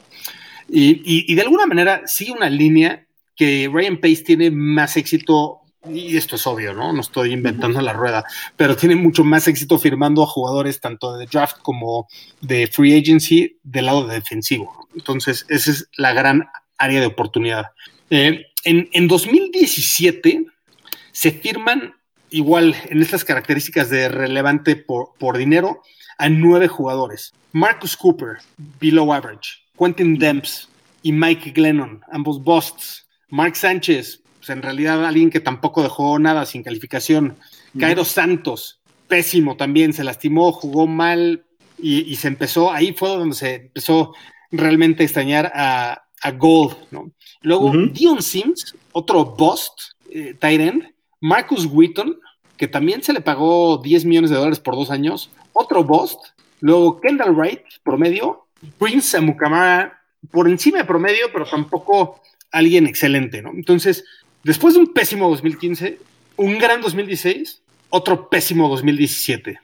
Y, 0.67 1.31
y, 1.31 1.33
de 1.33 1.41
alguna 1.43 1.65
manera 1.65 2.01
sigue 2.07 2.33
una 2.33 2.49
línea 2.49 3.07
que 3.37 3.69
Ryan 3.71 4.01
Pace 4.01 4.23
tiene 4.25 4.51
más 4.51 4.97
éxito, 4.97 5.61
y 5.89 6.17
esto 6.17 6.35
es 6.35 6.45
obvio, 6.45 6.73
¿no? 6.73 6.91
No 6.91 6.99
estoy 6.99 7.31
inventando 7.31 7.79
la 7.79 7.93
rueda, 7.93 8.25
pero 8.57 8.75
tiene 8.75 8.97
mucho 8.97 9.23
más 9.23 9.47
éxito 9.47 9.79
firmando 9.79 10.23
a 10.23 10.27
jugadores 10.27 10.81
tanto 10.81 11.15
de 11.15 11.25
draft 11.25 11.59
como 11.61 12.09
de 12.41 12.67
free 12.67 12.99
agency 12.99 13.59
del 13.63 13.85
lado 13.85 14.05
defensivo. 14.05 14.89
Entonces, 14.93 15.45
esa 15.47 15.71
es 15.71 15.87
la 15.95 16.11
gran 16.11 16.49
área 16.77 16.99
de 16.99 17.07
oportunidad. 17.07 17.67
Eh, 18.09 18.45
en, 18.63 19.07
2017 19.07 20.45
se 21.11 21.31
firman 21.31 21.95
igual 22.29 22.75
en 22.89 23.01
estas 23.01 23.23
características 23.23 23.89
de 23.89 24.09
relevante 24.09 24.75
por, 24.75 25.13
por 25.17 25.37
dinero 25.37 25.81
a 26.17 26.29
nueve 26.29 26.67
jugadores. 26.67 27.33
Marcus 27.51 27.95
Cooper, 27.95 28.37
below 28.79 29.13
average. 29.13 29.61
Quentin 29.77 30.17
Demps 30.17 30.67
y 31.01 31.11
Mike 31.11 31.51
Glennon, 31.51 32.01
ambos 32.11 32.43
busts. 32.43 33.07
Mark 33.29 33.55
Sánchez, 33.55 34.21
pues 34.39 34.49
en 34.49 34.61
realidad 34.61 35.05
alguien 35.05 35.29
que 35.29 35.39
tampoco 35.39 35.83
dejó 35.83 36.17
nada 36.19 36.45
sin 36.45 36.63
calificación. 36.63 37.37
Cairo 37.79 38.05
Santos, 38.05 38.79
pésimo 39.07 39.57
también, 39.57 39.93
se 39.93 40.03
lastimó, 40.03 40.51
jugó 40.51 40.87
mal 40.87 41.45
y, 41.77 42.01
y, 42.01 42.15
se 42.15 42.27
empezó, 42.29 42.71
ahí 42.71 42.93
fue 42.93 43.09
donde 43.09 43.35
se 43.35 43.55
empezó 43.55 44.13
realmente 44.51 45.03
a 45.03 45.05
extrañar 45.05 45.51
a, 45.53 46.06
a 46.21 46.31
Gold, 46.31 46.75
¿no? 46.91 47.11
Luego, 47.41 47.71
Dion 47.91 48.21
Sims, 48.21 48.75
otro 48.91 49.25
bust, 49.25 49.73
eh, 50.09 50.35
Marcus 51.21 51.65
Wheaton, 51.65 52.19
que 52.57 52.67
también 52.67 53.03
se 53.03 53.13
le 53.13 53.21
pagó 53.21 53.77
10 53.77 54.05
millones 54.05 54.29
de 54.29 54.37
dólares 54.37 54.59
por 54.59 54.75
dos 54.75 54.89
años, 54.89 55.29
otro 55.53 55.83
bust. 55.83 56.19
Luego, 56.59 56.99
Kendall 56.99 57.35
Wright, 57.35 57.61
promedio. 57.83 58.47
Prince 58.79 59.15
Amukamara, 59.15 60.01
por 60.31 60.49
encima 60.49 60.79
de 60.79 60.85
promedio, 60.85 61.27
pero 61.31 61.45
tampoco 61.45 62.21
alguien 62.51 62.87
excelente, 62.87 63.41
¿no? 63.41 63.51
Entonces, 63.51 64.03
después 64.43 64.73
de 64.73 64.79
un 64.79 64.93
pésimo 64.93 65.29
2015, 65.29 65.99
un 66.37 66.57
gran 66.57 66.81
2016, 66.81 67.61
otro 67.89 68.29
pésimo 68.29 68.67
2017. 68.69 69.59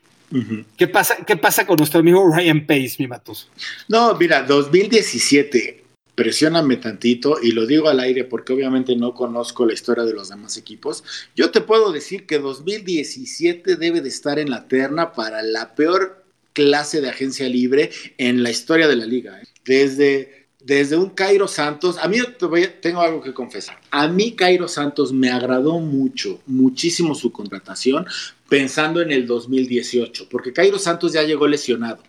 ¿Qué, 0.78 0.88
pasa, 0.88 1.18
¿Qué 1.28 1.38
pasa 1.38 1.68
con 1.68 1.78
nuestro 1.78 2.00
amigo 2.00 2.28
Ryan 2.28 2.66
Pace, 2.66 2.96
mi 2.98 3.08
Matos? 3.08 3.50
No, 3.88 4.16
mira, 4.16 4.42
2017 4.42 5.83
presióname 6.16 6.78
tantito 6.78 7.38
y 7.42 7.52
lo 7.52 7.66
digo 7.66 7.90
al 7.90 8.00
aire 8.00 8.24
porque 8.24 8.54
obviamente 8.54 8.96
no 8.96 9.14
conozco 9.14 9.66
la 9.66 9.74
historia 9.74 10.04
de 10.04 10.14
los 10.14 10.30
demás 10.30 10.58
equipos. 10.58 11.04
Yo 11.36 11.52
te 11.52 11.62
puedo 11.62 11.92
decir 11.92 12.26
que 12.26 12.40
2017 12.40 13.76
debe 13.76 14.02
de 14.02 14.10
estar 14.10 14.40
en 14.40 14.50
la 14.50 14.68
terna 14.68 15.14
para 15.14 15.42
la 15.42 15.76
peor 15.76 16.24
clase 16.54 17.02
de 17.02 17.10
agencia 17.10 17.50
libre 17.50 17.90
en 18.18 18.44
la 18.44 18.52
historia 18.52 18.88
de 18.88 18.96
la 18.96 19.06
liga. 19.06 19.42
¿eh? 19.42 19.48
Desde, 19.66 20.48
desde 20.60 20.98
un 20.98 21.10
Cairo 21.10 21.48
Santos, 21.48 21.98
a 21.98 22.08
mí 22.08 22.20
tengo 22.80 23.02
algo 23.02 23.22
que 23.22 23.34
confesar. 23.34 23.80
A 23.90 24.08
mí 24.08 24.34
Cairo 24.34 24.68
Santos 24.68 25.12
me 25.12 25.32
agradó 25.32 25.80
mucho, 25.80 26.42
muchísimo 26.46 27.16
su 27.16 27.32
contratación 27.32 28.06
pensando 28.48 29.02
en 29.02 29.12
el 29.12 29.26
2018, 29.26 30.28
porque 30.30 30.54
Cairo 30.54 30.78
Santos 30.78 31.14
ya 31.14 31.24
llegó 31.24 31.48
lesionado. 31.48 32.04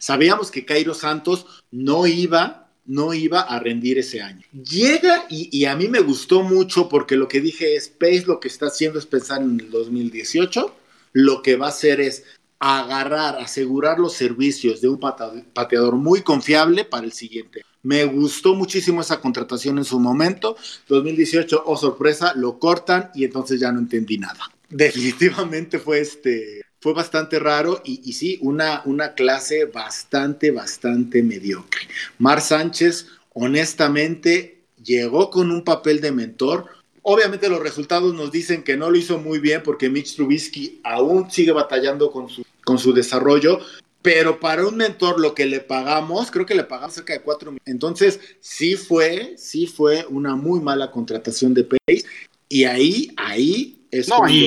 Sabíamos 0.00 0.50
que 0.50 0.64
Cairo 0.64 0.94
Santos 0.94 1.46
no 1.70 2.06
iba 2.08 2.65
no 2.86 3.14
iba 3.14 3.40
a 3.40 3.58
rendir 3.58 3.98
ese 3.98 4.22
año. 4.22 4.46
Llega 4.52 5.26
y, 5.28 5.64
a 5.64 5.76
mí 5.76 5.88
me 5.88 6.00
gustó 6.00 6.42
mucho 6.42 6.88
porque 6.88 7.16
lo 7.16 7.28
que 7.28 7.40
dije 7.40 7.76
es, 7.76 7.88
Pace 7.88 8.24
lo 8.26 8.40
que 8.40 8.48
está 8.48 8.66
haciendo 8.66 8.98
es 8.98 9.06
pensar 9.06 9.42
en 9.42 9.60
el 9.60 9.70
2018, 9.70 10.74
lo 11.12 11.42
que 11.42 11.56
va 11.56 11.66
a 11.66 11.70
hacer 11.70 12.00
es 12.00 12.24
agarrar, 12.58 13.38
asegurar 13.38 13.98
los 13.98 14.14
servicios 14.14 14.80
de 14.80 14.88
un 14.88 14.98
pateador 14.98 15.96
muy 15.96 16.22
confiable 16.22 16.84
para 16.84 17.04
el 17.04 17.12
siguiente. 17.12 17.62
Me 17.82 18.04
gustó 18.04 18.54
muchísimo 18.54 19.00
esa 19.00 19.20
contratación 19.20 19.78
en 19.78 19.84
su 19.84 20.00
momento. 20.00 20.56
2018, 20.88 21.62
oh 21.66 21.76
sorpresa, 21.76 22.32
lo 22.34 22.58
cortan 22.58 23.10
y 23.14 23.24
entonces 23.24 23.60
ya 23.60 23.70
no 23.70 23.78
entendí 23.78 24.18
nada. 24.18 24.50
Definitivamente 24.68 25.78
fue 25.78 26.00
este 26.00 26.62
fue 26.86 26.92
bastante 26.92 27.40
raro 27.40 27.82
y, 27.84 28.12
sí, 28.12 28.38
una, 28.42 28.82
una 28.84 29.14
clase 29.14 29.64
bastante, 29.64 30.52
bastante 30.52 31.20
mediocre. 31.20 31.75
Mar 32.18 32.40
Sánchez, 32.40 33.06
honestamente, 33.32 34.62
llegó 34.82 35.30
con 35.30 35.50
un 35.50 35.62
papel 35.64 36.00
de 36.00 36.12
mentor. 36.12 36.66
Obviamente 37.02 37.48
los 37.48 37.60
resultados 37.60 38.14
nos 38.14 38.32
dicen 38.32 38.62
que 38.62 38.76
no 38.76 38.90
lo 38.90 38.96
hizo 38.96 39.18
muy 39.18 39.38
bien 39.38 39.62
porque 39.62 39.88
Mitch 39.88 40.16
Trubisky 40.16 40.80
aún 40.82 41.30
sigue 41.30 41.52
batallando 41.52 42.10
con 42.10 42.28
su, 42.28 42.44
con 42.64 42.78
su 42.78 42.92
desarrollo, 42.92 43.60
pero 44.02 44.40
para 44.40 44.66
un 44.66 44.76
mentor 44.76 45.20
lo 45.20 45.34
que 45.34 45.46
le 45.46 45.60
pagamos, 45.60 46.30
creo 46.30 46.46
que 46.46 46.54
le 46.54 46.64
pagamos 46.64 46.94
cerca 46.94 47.12
de 47.12 47.22
4 47.22 47.50
millones. 47.50 47.66
Entonces, 47.66 48.20
sí 48.40 48.76
fue, 48.76 49.34
sí 49.36 49.66
fue 49.66 50.06
una 50.08 50.36
muy 50.36 50.60
mala 50.60 50.90
contratación 50.90 51.54
de 51.54 51.64
Pace. 51.64 52.04
Y 52.48 52.64
ahí, 52.64 53.12
ahí 53.16 53.80
es 53.90 54.08
no, 54.08 54.18
cuando... 54.18 54.46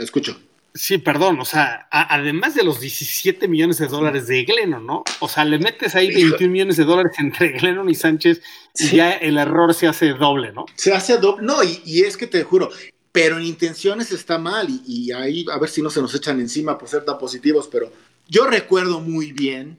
Escucho. 0.00 0.38
Sí, 0.76 0.98
perdón, 0.98 1.40
o 1.40 1.44
sea, 1.44 1.88
además 1.90 2.54
de 2.54 2.62
los 2.62 2.80
17 2.80 3.48
millones 3.48 3.78
de 3.78 3.86
dólares 3.86 4.26
de 4.26 4.44
Glennon, 4.44 4.84
¿no? 4.84 5.04
O 5.20 5.28
sea, 5.28 5.44
le 5.44 5.58
metes 5.58 5.94
ahí 5.94 6.12
21 6.12 6.52
millones 6.52 6.76
de 6.76 6.84
dólares 6.84 7.12
entre 7.18 7.52
Glennon 7.52 7.88
y 7.88 7.94
Sánchez 7.94 8.42
y 8.74 8.96
ya 8.96 9.12
el 9.12 9.38
error 9.38 9.72
se 9.72 9.86
hace 9.86 10.12
doble, 10.12 10.52
¿no? 10.52 10.66
Se 10.74 10.92
hace 10.92 11.16
doble, 11.16 11.46
no, 11.46 11.62
y, 11.62 12.00
es 12.00 12.16
que 12.18 12.26
te 12.26 12.42
juro, 12.42 12.70
pero 13.10 13.38
en 13.38 13.44
intenciones 13.44 14.12
está 14.12 14.38
mal 14.38 14.68
y, 14.68 14.82
y, 14.86 15.12
ahí 15.12 15.46
a 15.50 15.58
ver 15.58 15.70
si 15.70 15.80
no 15.80 15.88
se 15.88 16.02
nos 16.02 16.14
echan 16.14 16.40
encima 16.40 16.76
por 16.76 16.88
ser 16.88 17.04
tan 17.04 17.16
positivos, 17.16 17.68
pero 17.72 17.90
yo 18.28 18.46
recuerdo 18.46 19.00
muy 19.00 19.32
bien 19.32 19.78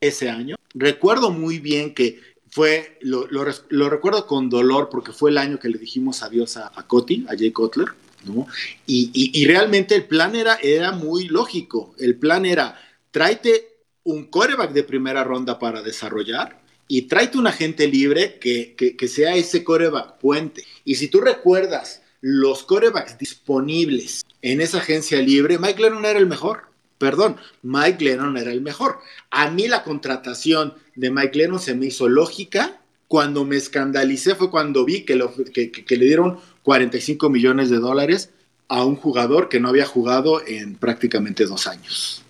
ese 0.00 0.30
año, 0.30 0.56
recuerdo 0.74 1.30
muy 1.30 1.60
bien 1.60 1.94
que 1.94 2.20
fue, 2.50 2.98
lo, 3.02 3.28
lo, 3.28 3.90
recuerdo 3.90 4.26
con 4.26 4.48
dolor 4.48 4.88
porque 4.90 5.12
fue 5.12 5.30
el 5.30 5.38
año 5.38 5.60
que 5.60 5.68
le 5.68 5.78
dijimos 5.78 6.22
adiós 6.24 6.56
a, 6.56 6.72
a 6.74 6.86
Coti, 6.88 7.24
a 7.28 7.36
Jay 7.36 7.52
Cutler 7.52 7.88
y, 8.86 9.46
realmente 9.46 9.94
el 9.94 10.04
plan 10.04 10.34
era, 10.36 10.56
era 10.56 10.92
muy 10.92 11.28
lógico. 11.28 11.94
El 11.98 12.16
plan 12.16 12.46
era, 12.46 12.78
tráete 13.10 13.68
un 14.04 14.26
coreback 14.26 14.72
de 14.72 14.84
primera 14.84 15.24
ronda 15.24 15.58
para 15.58 15.82
desarrollar 15.82 16.60
y 16.88 17.02
tráete 17.02 17.38
un 17.38 17.46
agente 17.46 17.86
libre 17.86 18.38
que, 18.40 19.08
sea 19.08 19.36
ese 19.36 19.62
coreback 19.62 20.18
puente. 20.18 20.64
Y 20.84 20.96
si 20.96 21.08
tú 21.08 21.20
recuerdas 21.20 22.02
los 22.20 22.64
corebacks 22.64 23.18
disponibles 23.18 24.24
en 24.42 24.60
esa 24.60 24.78
agencia 24.78 25.20
libre, 25.20 25.58
Mike 25.58 25.82
Lennon 25.82 26.04
era 26.04 26.18
el 26.18 26.26
mejor. 26.26 26.62
perdón, 26.96 27.36
Mike 27.62 28.02
Lennon 28.02 28.36
era 28.38 28.50
el 28.50 28.62
mejor. 28.62 28.98
A 29.30 29.50
mí 29.50 29.68
la 29.68 29.84
contratación 29.84 30.74
de 30.96 31.10
Mike 31.10 31.38
Lennon 31.38 31.60
se 31.60 31.74
me 31.74 31.86
hizo 31.86 32.08
lógica. 32.08 32.80
Cuando 33.06 33.44
me 33.44 33.56
escandalicé 33.56 34.34
fue 34.34 34.50
cuando 34.50 34.84
vi 34.84 35.04
que, 35.04 35.16
que, 35.52 35.96
le 35.96 36.04
dieron 36.04 36.38
45 36.68 37.30
millones 37.30 37.70
de 37.70 37.78
dólares 37.78 38.30
a 38.68 38.84
un 38.84 38.94
jugador 38.94 39.48
que 39.48 39.58
no 39.58 39.70
había 39.70 39.86
jugado 39.86 40.46
en 40.46 40.76
prácticamente 40.76 41.46
dos 41.46 41.66
años. 41.66 42.22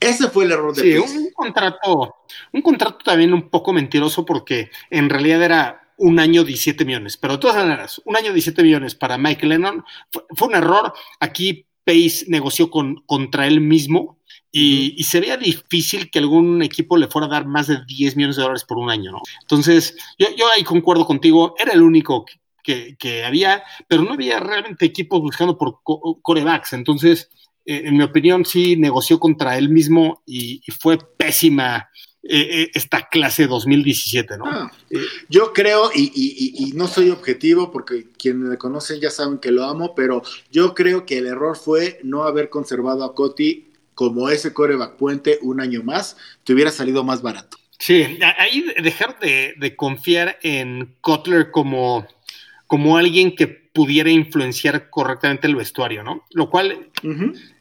Ese 0.00 0.28
fue 0.30 0.46
el 0.46 0.50
error 0.50 0.74
de 0.74 0.82
Sí, 0.82 0.96
un 0.96 1.30
contrato, 1.30 2.16
un 2.52 2.60
contrato 2.60 2.98
también 3.04 3.32
un 3.32 3.48
poco 3.50 3.72
mentiroso 3.72 4.24
porque 4.24 4.68
en 4.90 5.08
realidad 5.08 5.44
era 5.44 5.92
un 5.96 6.18
año 6.18 6.42
17 6.42 6.84
millones. 6.84 7.16
Pero 7.16 7.34
de 7.34 7.38
todas 7.38 7.54
maneras, 7.54 8.02
un 8.04 8.16
año 8.16 8.32
17 8.32 8.64
millones 8.64 8.96
para 8.96 9.16
Mike 9.16 9.46
Lennon 9.46 9.84
fue, 10.10 10.48
un 10.48 10.56
error. 10.56 10.92
Aquí 11.20 11.64
Pace 11.84 12.24
negoció 12.26 12.70
con, 12.70 12.96
contra 13.06 13.46
él 13.46 13.60
mismo 13.60 14.18
y, 14.50 15.04
sería 15.04 15.36
difícil 15.36 16.10
que 16.10 16.18
algún 16.18 16.62
equipo 16.62 16.96
le 16.96 17.06
fuera 17.06 17.28
a 17.28 17.30
dar 17.30 17.46
más 17.46 17.68
de 17.68 17.78
10 17.86 18.16
millones 18.16 18.34
de 18.34 18.42
dólares 18.42 18.64
por 18.64 18.78
un 18.78 18.90
año, 18.90 19.12
¿no? 19.12 19.22
Entonces, 19.42 19.96
yo, 20.18 20.26
yo 20.36 20.46
ahí 20.52 20.64
concuerdo 20.64 21.06
contigo, 21.06 21.54
era 21.60 21.72
el 21.72 21.82
único 21.82 22.24
que, 22.24 22.34
que, 22.64 23.24
había, 23.24 23.62
pero 23.86 24.02
no 24.02 24.14
había 24.14 24.40
realmente 24.40 24.86
equipos 24.86 25.20
buscando 25.20 25.56
por 25.56 25.80
corebacks. 26.22 26.72
Entonces, 26.72 27.28
eh, 27.64 27.82
en 27.84 27.96
mi 27.96 28.02
opinión, 28.02 28.44
sí 28.44 28.76
negoció 28.76 29.20
contra 29.20 29.56
él 29.56 29.68
mismo 29.68 30.22
y 30.26 30.60
fue 30.80 30.98
pésima 30.98 31.90
eh, 32.26 32.62
eh, 32.62 32.70
esta 32.72 33.06
clase 33.10 33.46
2017, 33.46 34.38
¿no? 34.38 34.46
Ah, 34.46 34.72
yo 35.28 35.52
creo, 35.52 35.90
y, 35.94 36.72
no 36.74 36.88
soy 36.88 37.10
objetivo 37.10 37.70
porque 37.70 38.06
quienes 38.16 38.48
me 38.48 38.56
conocen 38.56 38.98
ya 38.98 39.10
saben 39.10 39.36
que 39.36 39.50
lo 39.50 39.64
amo, 39.64 39.94
pero 39.94 40.22
yo 40.50 40.74
creo 40.74 41.04
que 41.04 41.18
el 41.18 41.26
error 41.26 41.54
fue 41.54 42.00
no 42.02 42.22
haber 42.22 42.48
conservado 42.48 43.04
a 43.04 43.14
Coti 43.14 43.68
como 43.94 44.30
ese 44.30 44.54
coreback 44.54 44.96
puente 44.96 45.38
un 45.42 45.60
año 45.60 45.82
más, 45.82 46.16
te 46.44 46.54
hubiera 46.54 46.70
salido 46.70 47.04
más 47.04 47.20
barato. 47.20 47.58
Sí, 47.78 48.18
ahí 48.38 48.64
dejar 48.82 49.18
de, 49.20 49.76
confiar 49.76 50.38
en 50.42 50.96
Kotler 51.02 51.50
como, 51.50 52.06
como 52.66 52.96
alguien 52.96 53.34
que 53.34 53.46
pudiera 53.46 54.10
influenciar 54.10 54.88
correctamente 54.90 55.46
el 55.46 55.56
vestuario, 55.56 56.02
¿no? 56.02 56.24
Lo 56.30 56.48
cual, 56.48 56.90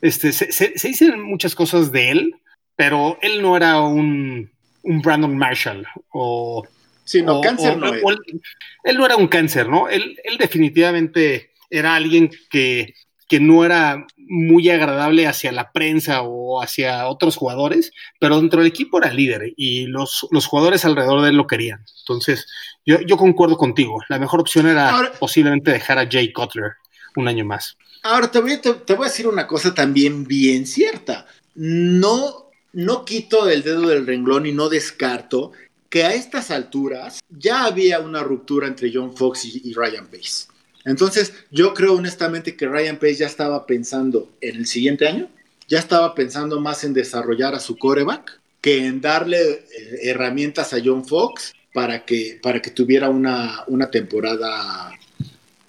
este, 0.01 0.31
se, 0.31 0.51
se 0.51 0.87
dicen 0.87 1.21
muchas 1.21 1.55
cosas 1.55 1.91
de 1.91 2.11
él, 2.11 2.35
pero 2.75 3.17
él 3.21 3.41
no 3.41 3.57
era 3.57 3.81
un 3.81 4.51
un 4.83 5.01
Brandon 5.01 5.35
Marshall 5.35 5.87
o... 6.11 6.65
Sí, 7.05 7.21
no, 7.21 7.41
cáncer 7.41 7.77
no 7.77 7.91
él, 7.93 8.97
no 8.97 9.05
era 9.05 9.17
un 9.17 9.27
cáncer, 9.27 9.67
¿no? 9.67 9.89
Él, 9.89 10.17
él 10.23 10.37
definitivamente 10.37 11.51
era 11.69 11.95
alguien 11.95 12.31
que, 12.49 12.93
que, 13.27 13.41
no 13.41 13.65
era 13.65 14.07
muy 14.29 14.69
agradable 14.69 15.27
hacia 15.27 15.51
la 15.51 15.71
prensa 15.71 16.21
o 16.21 16.61
hacia 16.61 17.07
otros 17.07 17.35
jugadores, 17.35 17.91
pero 18.19 18.39
dentro 18.39 18.59
del 18.59 18.67
equipo 18.67 18.97
era 18.97 19.13
líder 19.13 19.53
y 19.57 19.87
los, 19.87 20.27
los 20.31 20.45
jugadores 20.45 20.85
alrededor 20.85 21.21
de 21.21 21.29
él 21.29 21.35
lo 21.35 21.47
querían. 21.47 21.85
Entonces, 22.01 22.47
yo, 22.85 22.99
yo 23.01 23.17
concuerdo 23.17 23.57
contigo. 23.57 24.01
La 24.09 24.19
mejor 24.19 24.39
opción 24.39 24.67
era 24.67 25.11
posiblemente 25.19 25.71
dejar 25.71 25.99
a 25.99 26.07
Jay 26.09 26.31
Cutler 26.31 26.73
un 27.15 27.27
año 27.27 27.45
más. 27.45 27.77
Ahora, 28.03 28.29
te 28.29 28.39
voy, 28.39 28.57
te 28.57 28.93
voy 28.95 29.05
a 29.05 29.09
decir 29.09 29.27
una 29.27 29.47
cosa 29.47 29.73
también 29.73 30.25
bien 30.25 30.65
cierta. 30.65 31.25
No 31.55 32.43
no 32.73 33.05
quito 33.05 33.47
el 33.47 33.61
dedo 33.63 33.87
del 33.87 34.05
renglón 34.05 34.47
y 34.47 34.51
no 34.51 34.67
descarto 34.67 35.51
que 35.89 36.03
a 36.03 36.13
estas 36.13 36.49
alturas 36.49 37.19
ya 37.29 37.65
había 37.65 37.99
una 37.99 38.23
ruptura 38.23 38.67
entre 38.67 38.91
John 38.91 39.15
Fox 39.15 39.45
y, 39.45 39.73
Ryan 39.73 40.07
Pace. 40.07 40.47
Entonces, 40.85 41.33
yo 41.49 41.73
creo 41.73 41.95
honestamente 41.95 42.55
que 42.55 42.67
Ryan 42.67 42.97
Pace 42.97 43.15
ya 43.15 43.27
estaba 43.27 43.65
pensando 43.65 44.29
en 44.41 44.57
el 44.57 44.67
siguiente 44.67 45.07
año, 45.07 45.29
ya 45.67 45.79
estaba 45.79 46.13
pensando 46.13 46.59
más 46.59 46.83
en 46.83 46.93
desarrollar 46.93 47.55
a 47.55 47.59
su 47.59 47.77
coreback 47.77 48.39
que 48.61 48.85
en 48.85 49.01
darle 49.01 49.41
eh, 49.41 49.65
herramientas 50.03 50.73
a 50.73 50.77
John 50.83 51.05
Fox 51.05 51.53
para 51.73 52.05
que, 52.05 52.39
para 52.41 52.61
que 52.61 52.71
tuviera 52.71 53.09
una, 53.09 53.63
una 53.67 53.89
temporada 53.91 54.91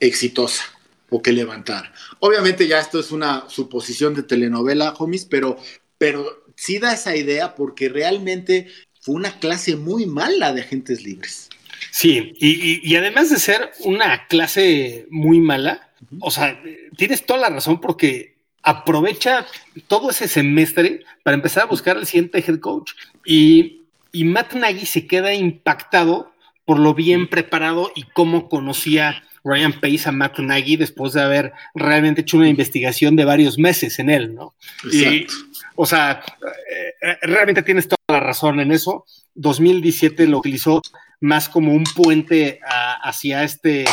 exitosa 0.01 0.65
o 1.11 1.23
que 1.23 1.33
levantar. 1.33 1.93
Obviamente 2.21 2.67
ya 2.67 2.79
esto 2.79 3.01
es 3.01 3.11
una 3.11 3.49
suposición 3.49 4.15
de 4.15 4.23
telenovela, 4.23 4.95
homies, 4.99 5.25
pero, 5.25 5.57
pero 5.99 6.45
sí 6.57 6.79
da 6.79 6.93
esa 6.93 7.17
idea 7.17 7.55
porque 7.55 7.89
realmente 7.89 8.69
fue 9.01 9.15
una 9.17 9.39
clase 9.39 9.77
muy 9.77 10.07
mala 10.07 10.53
de 10.53 10.63
agentes 10.63 11.03
libres. 11.03 11.49
Sí, 11.95 12.33
y, 12.41 12.97
además 12.97 13.31
de 13.31 13.37
ser 13.37 13.71
una 13.79 14.27
clase 14.27 15.07
muy 15.11 15.39
mala, 15.39 15.91
o 16.19 16.33
sea, 16.33 16.61
tienes 16.97 17.25
toda 17.25 17.39
la 17.39 17.51
razón 17.51 17.81
porque 17.81 18.35
aprovecha 18.65 19.47
todo 19.87 20.11
ese 20.11 20.27
semestre 20.27 21.05
para 21.23 21.37
empezar 21.37 21.63
a 21.63 21.67
buscar 21.67 21.97
al 21.97 22.05
siguiente 22.05 22.43
head 22.45 22.59
coach. 22.59 22.95
Y, 23.25 23.83
y 24.11 24.25
Matt 24.25 24.55
Nagy 24.55 24.87
se 24.87 25.07
queda 25.07 25.35
impactado 25.35 26.33
por 26.65 26.81
lo 26.81 26.95
bien 26.95 27.29
preparado 27.29 27.93
y 27.95 28.03
cómo 28.03 28.49
conocía 28.49 29.23
Ryan 29.45 29.75
Pace 29.75 30.09
a 30.09 30.11
Matt 30.11 30.41
Nagy 30.41 30.77
después 30.77 31.13
de 31.13 31.23
haber 31.23 31.53
realmente 31.77 32.23
hecho 32.23 32.39
una 32.39 32.49
investigación 32.49 33.15
de 33.15 33.25
varios 33.25 33.57
meses 33.57 34.01
en 34.01 34.11
él, 34.11 34.35
¿no? 34.35 34.57
Y, 34.91 35.29
o 35.77 35.87
sea, 35.87 36.25
eh, 36.73 36.95
eh, 37.01 37.17
realmente 37.23 37.63
tienes 37.63 37.87
toda 37.87 38.19
la 38.19 38.19
razón 38.19 38.59
en 38.59 38.73
eso. 38.73 39.07
2017 39.37 40.27
lo 40.27 40.39
utilizó 40.39 40.83
más 41.21 41.49
como 41.49 41.73
un 41.73 41.85
puente 41.85 42.61
hacia 43.03 43.45
este 43.45 43.85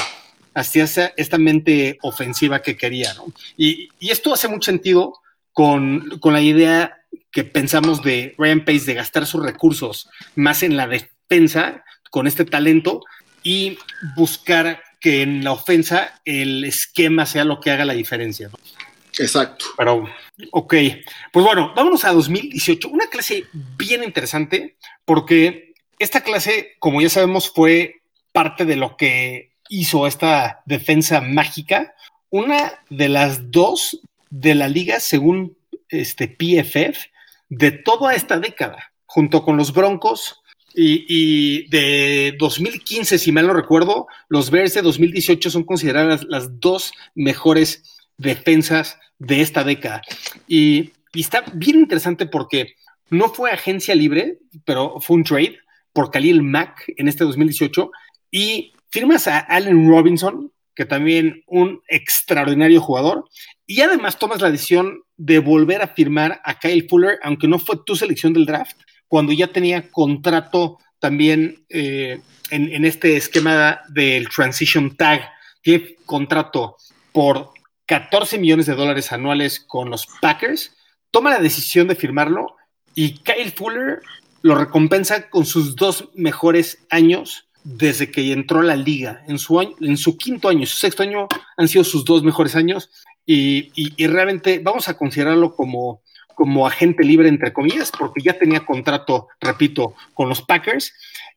hacia 0.54 0.84
esta 1.16 1.38
mente 1.38 1.98
ofensiva 2.02 2.62
que 2.62 2.76
quería, 2.76 3.14
¿no? 3.14 3.32
Y, 3.56 3.90
esto 4.02 4.34
hace 4.34 4.50
mucho 4.50 4.72
sentido 4.72 5.14
con, 5.54 6.20
con, 6.20 6.34
la 6.34 6.42
idea 6.42 6.98
que 7.32 7.46
pensamos 7.46 8.04
de 8.04 8.36
Ryan 8.38 8.66
Pace 8.66 8.86
de 8.86 8.96
gastar 8.96 9.26
sus 9.26 9.44
recursos 9.44 10.10
más 10.36 10.64
en 10.64 10.76
la 10.76 10.88
defensa 10.88 11.86
con 12.10 12.28
este 12.28 12.44
talento 12.44 13.02
y 13.44 13.78
buscar 14.16 14.84
que 15.00 15.22
en 15.22 15.44
la 15.44 15.54
ofensa 15.54 16.22
el 16.26 16.64
esquema 16.64 17.26
sea 17.26 17.46
lo 17.46 17.60
que 17.60 17.72
haga 17.72 17.86
la 17.86 17.94
diferencia. 17.94 18.50
¿no? 18.50 18.58
Exacto. 19.18 19.66
Pero, 19.78 20.06
ok. 20.52 20.74
Pues 21.32 21.46
bueno, 21.46 21.74
vámonos 21.76 22.06
a 22.06 22.14
2018. 22.14 22.88
Una 22.90 23.08
clase 23.08 23.46
bien 23.52 24.04
interesante 24.04 24.78
porque 25.06 25.71
esta 26.02 26.22
clase, 26.22 26.76
como 26.80 27.02
ya 27.02 27.10
sabemos, 27.10 27.52
fue 27.52 28.02
parte 28.32 28.66
de 28.66 28.76
lo 28.76 28.98
que 28.98 29.52
hizo 29.70 30.08
esta 30.08 30.64
defensa 30.66 31.22
mágica. 31.22 31.94
Una 32.30 32.74
de 32.90 33.08
las 33.08 33.52
dos 33.52 34.02
de 34.30 34.56
la 34.56 34.68
liga, 34.68 35.00
según 35.00 35.58
este 35.90 36.28
PFF, 36.28 37.06
de 37.50 37.72
toda 37.72 38.16
esta 38.16 38.40
década, 38.40 38.92
junto 39.06 39.44
con 39.44 39.58
los 39.58 39.74
Broncos, 39.74 40.42
y, 40.74 41.68
de 41.68 42.34
2015, 42.40 43.18
si 43.20 43.32
mal 43.32 43.46
no 43.46 43.54
recuerdo, 43.54 44.08
los 44.30 44.50
Bears 44.50 44.74
de 44.74 44.82
2018 44.82 45.50
son 45.50 45.64
consideradas 45.66 46.24
las 46.24 46.60
dos 46.62 46.94
mejores 47.14 47.84
defensas 48.18 48.98
de 49.20 49.42
esta 49.42 49.64
década. 49.64 50.02
Y, 50.48 50.94
está 51.14 51.44
bien 51.54 51.80
interesante 51.80 52.26
porque 52.26 52.76
no 53.10 53.30
fue 53.30 53.52
agencia 53.52 53.94
libre, 53.94 54.40
pero 54.64 55.02
fue 55.02 55.18
un 55.18 55.26
trade 55.26 55.60
por 55.94 56.12
Khalil 56.12 56.44
Mack 56.44 56.86
en 56.98 57.08
este 57.08 57.24
2018 57.24 57.92
y 58.30 58.74
firmas 58.90 59.28
a 59.28 59.40
Allen 59.40 59.90
Robinson, 59.90 60.52
que 60.76 60.86
también 60.86 61.44
un 61.48 61.82
extraordinario 61.88 62.82
jugador, 62.82 63.26
y 63.66 63.82
además 63.82 64.20
tomas 64.20 64.42
la 64.42 64.52
decisión 64.52 65.04
de 65.18 65.40
volver 65.40 65.82
a 65.82 65.88
firmar 65.88 66.42
a 66.44 66.60
Kyle 66.60 66.88
Fuller, 66.90 67.20
aunque 67.24 67.48
no 67.48 67.60
fue 67.60 67.78
tu 67.86 67.96
selección 67.96 68.34
del 68.34 68.46
draft, 68.46 68.78
cuando 69.08 69.34
ya 69.34 69.48
tenía 69.48 69.90
contrato 69.92 70.78
también 71.00 71.66
eh, 71.70 72.22
en, 72.52 72.86
este 72.86 73.18
esquema 73.18 73.82
del 73.90 74.30
Transition 74.30 74.96
Tag, 74.96 75.30
tiene 75.62 75.96
contrato 76.06 76.78
por 77.12 77.52
14 77.88 78.38
millones 78.38 78.68
de 78.68 78.76
dólares 78.76 79.12
anuales 79.12 79.60
con 79.60 79.90
los 79.90 80.08
Packers, 80.22 80.76
toma 81.12 81.32
la 81.32 81.40
decisión 81.40 81.88
de 81.88 81.96
firmarlo 81.96 82.56
y 82.96 83.16
Kyle 83.20 83.52
Fuller 83.52 84.02
lo 84.42 84.56
recompensa 84.56 85.30
con 85.30 85.46
sus 85.46 85.76
dos 85.76 86.10
mejores 86.16 86.86
años 86.90 87.48
desde 87.64 88.10
que 88.10 88.32
entró 88.32 88.60
a 88.60 88.64
la 88.64 88.76
liga. 88.76 89.24
En 89.28 89.38
su, 89.38 89.60
año, 89.60 89.76
en 89.82 89.98
su 89.98 90.18
quinto 90.18 90.50
año, 90.50 90.66
su 90.66 90.78
sexto 90.78 91.04
año 91.04 91.28
han 91.58 91.68
sido 91.68 91.84
sus 91.84 92.06
dos 92.06 92.24
mejores 92.24 92.56
años 92.56 92.90
y 93.26 94.08
realmente 94.08 94.60
vamos 94.64 94.90
a 94.90 94.98
considerarlo 94.98 95.56
como 95.56 96.02
como 96.42 96.66
agente 96.66 97.04
libre, 97.04 97.30
entre 97.30 97.54
comillas, 97.54 97.92
porque 97.92 98.22
ya 98.22 98.34
tenía 98.34 98.66
contrato, 98.66 99.28
repito, 99.40 99.94
con 100.16 100.28
los 100.28 100.42
Packers 100.42 100.92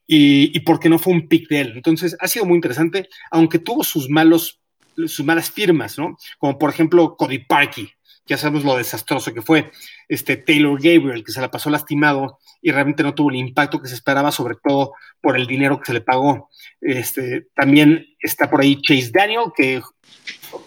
y, 0.07 0.59
porque 0.61 0.89
no 0.89 0.99
fue 0.99 1.13
un 1.13 1.29
pick 1.29 1.49
de 1.49 1.61
él. 1.61 1.73
Entonces, 1.77 2.17
ha 2.21 2.27
sido 2.27 2.47
muy 2.47 2.55
interesante, 2.57 3.09
aunque 3.31 3.59
tuvo 3.59 3.85
sus 3.85 4.09
malos, 4.09 4.61
sus 4.97 5.23
malas 5.25 5.51
firmas, 5.51 5.99
¿no? 5.99 6.17
Como 6.39 6.59
por 6.59 6.71
ejemplo 6.71 7.17
Cody 7.17 7.41
Parkey, 7.41 7.93
ya 8.27 8.39
sabemos 8.39 8.65
lo 8.65 8.77
desastroso 8.77 9.35
que 9.35 9.43
fue, 9.43 9.71
este 10.09 10.37
Taylor 10.37 10.75
Gabriel, 10.81 11.25
que 11.25 11.33
se 11.33 11.41
la 11.41 11.51
pasó 11.51 11.69
lastimado 11.71 12.39
y 12.63 12.71
realmente 12.71 13.03
no 13.03 13.15
tuvo 13.15 13.31
el 13.31 13.37
impacto 13.37 13.81
que 13.81 13.89
se 13.89 13.95
esperaba, 13.95 14.33
sobre 14.33 14.57
todo 14.63 14.93
por 15.21 15.37
el 15.37 15.47
dinero 15.47 15.79
que 15.79 15.87
se 15.87 15.93
le 15.93 16.01
pagó. 16.01 16.49
Este, 16.81 17.49
también 17.55 18.07
está 18.19 18.49
por 18.49 18.63
ahí 18.63 18.81
Chase 18.81 19.11
Daniel, 19.13 19.53
que 19.55 19.83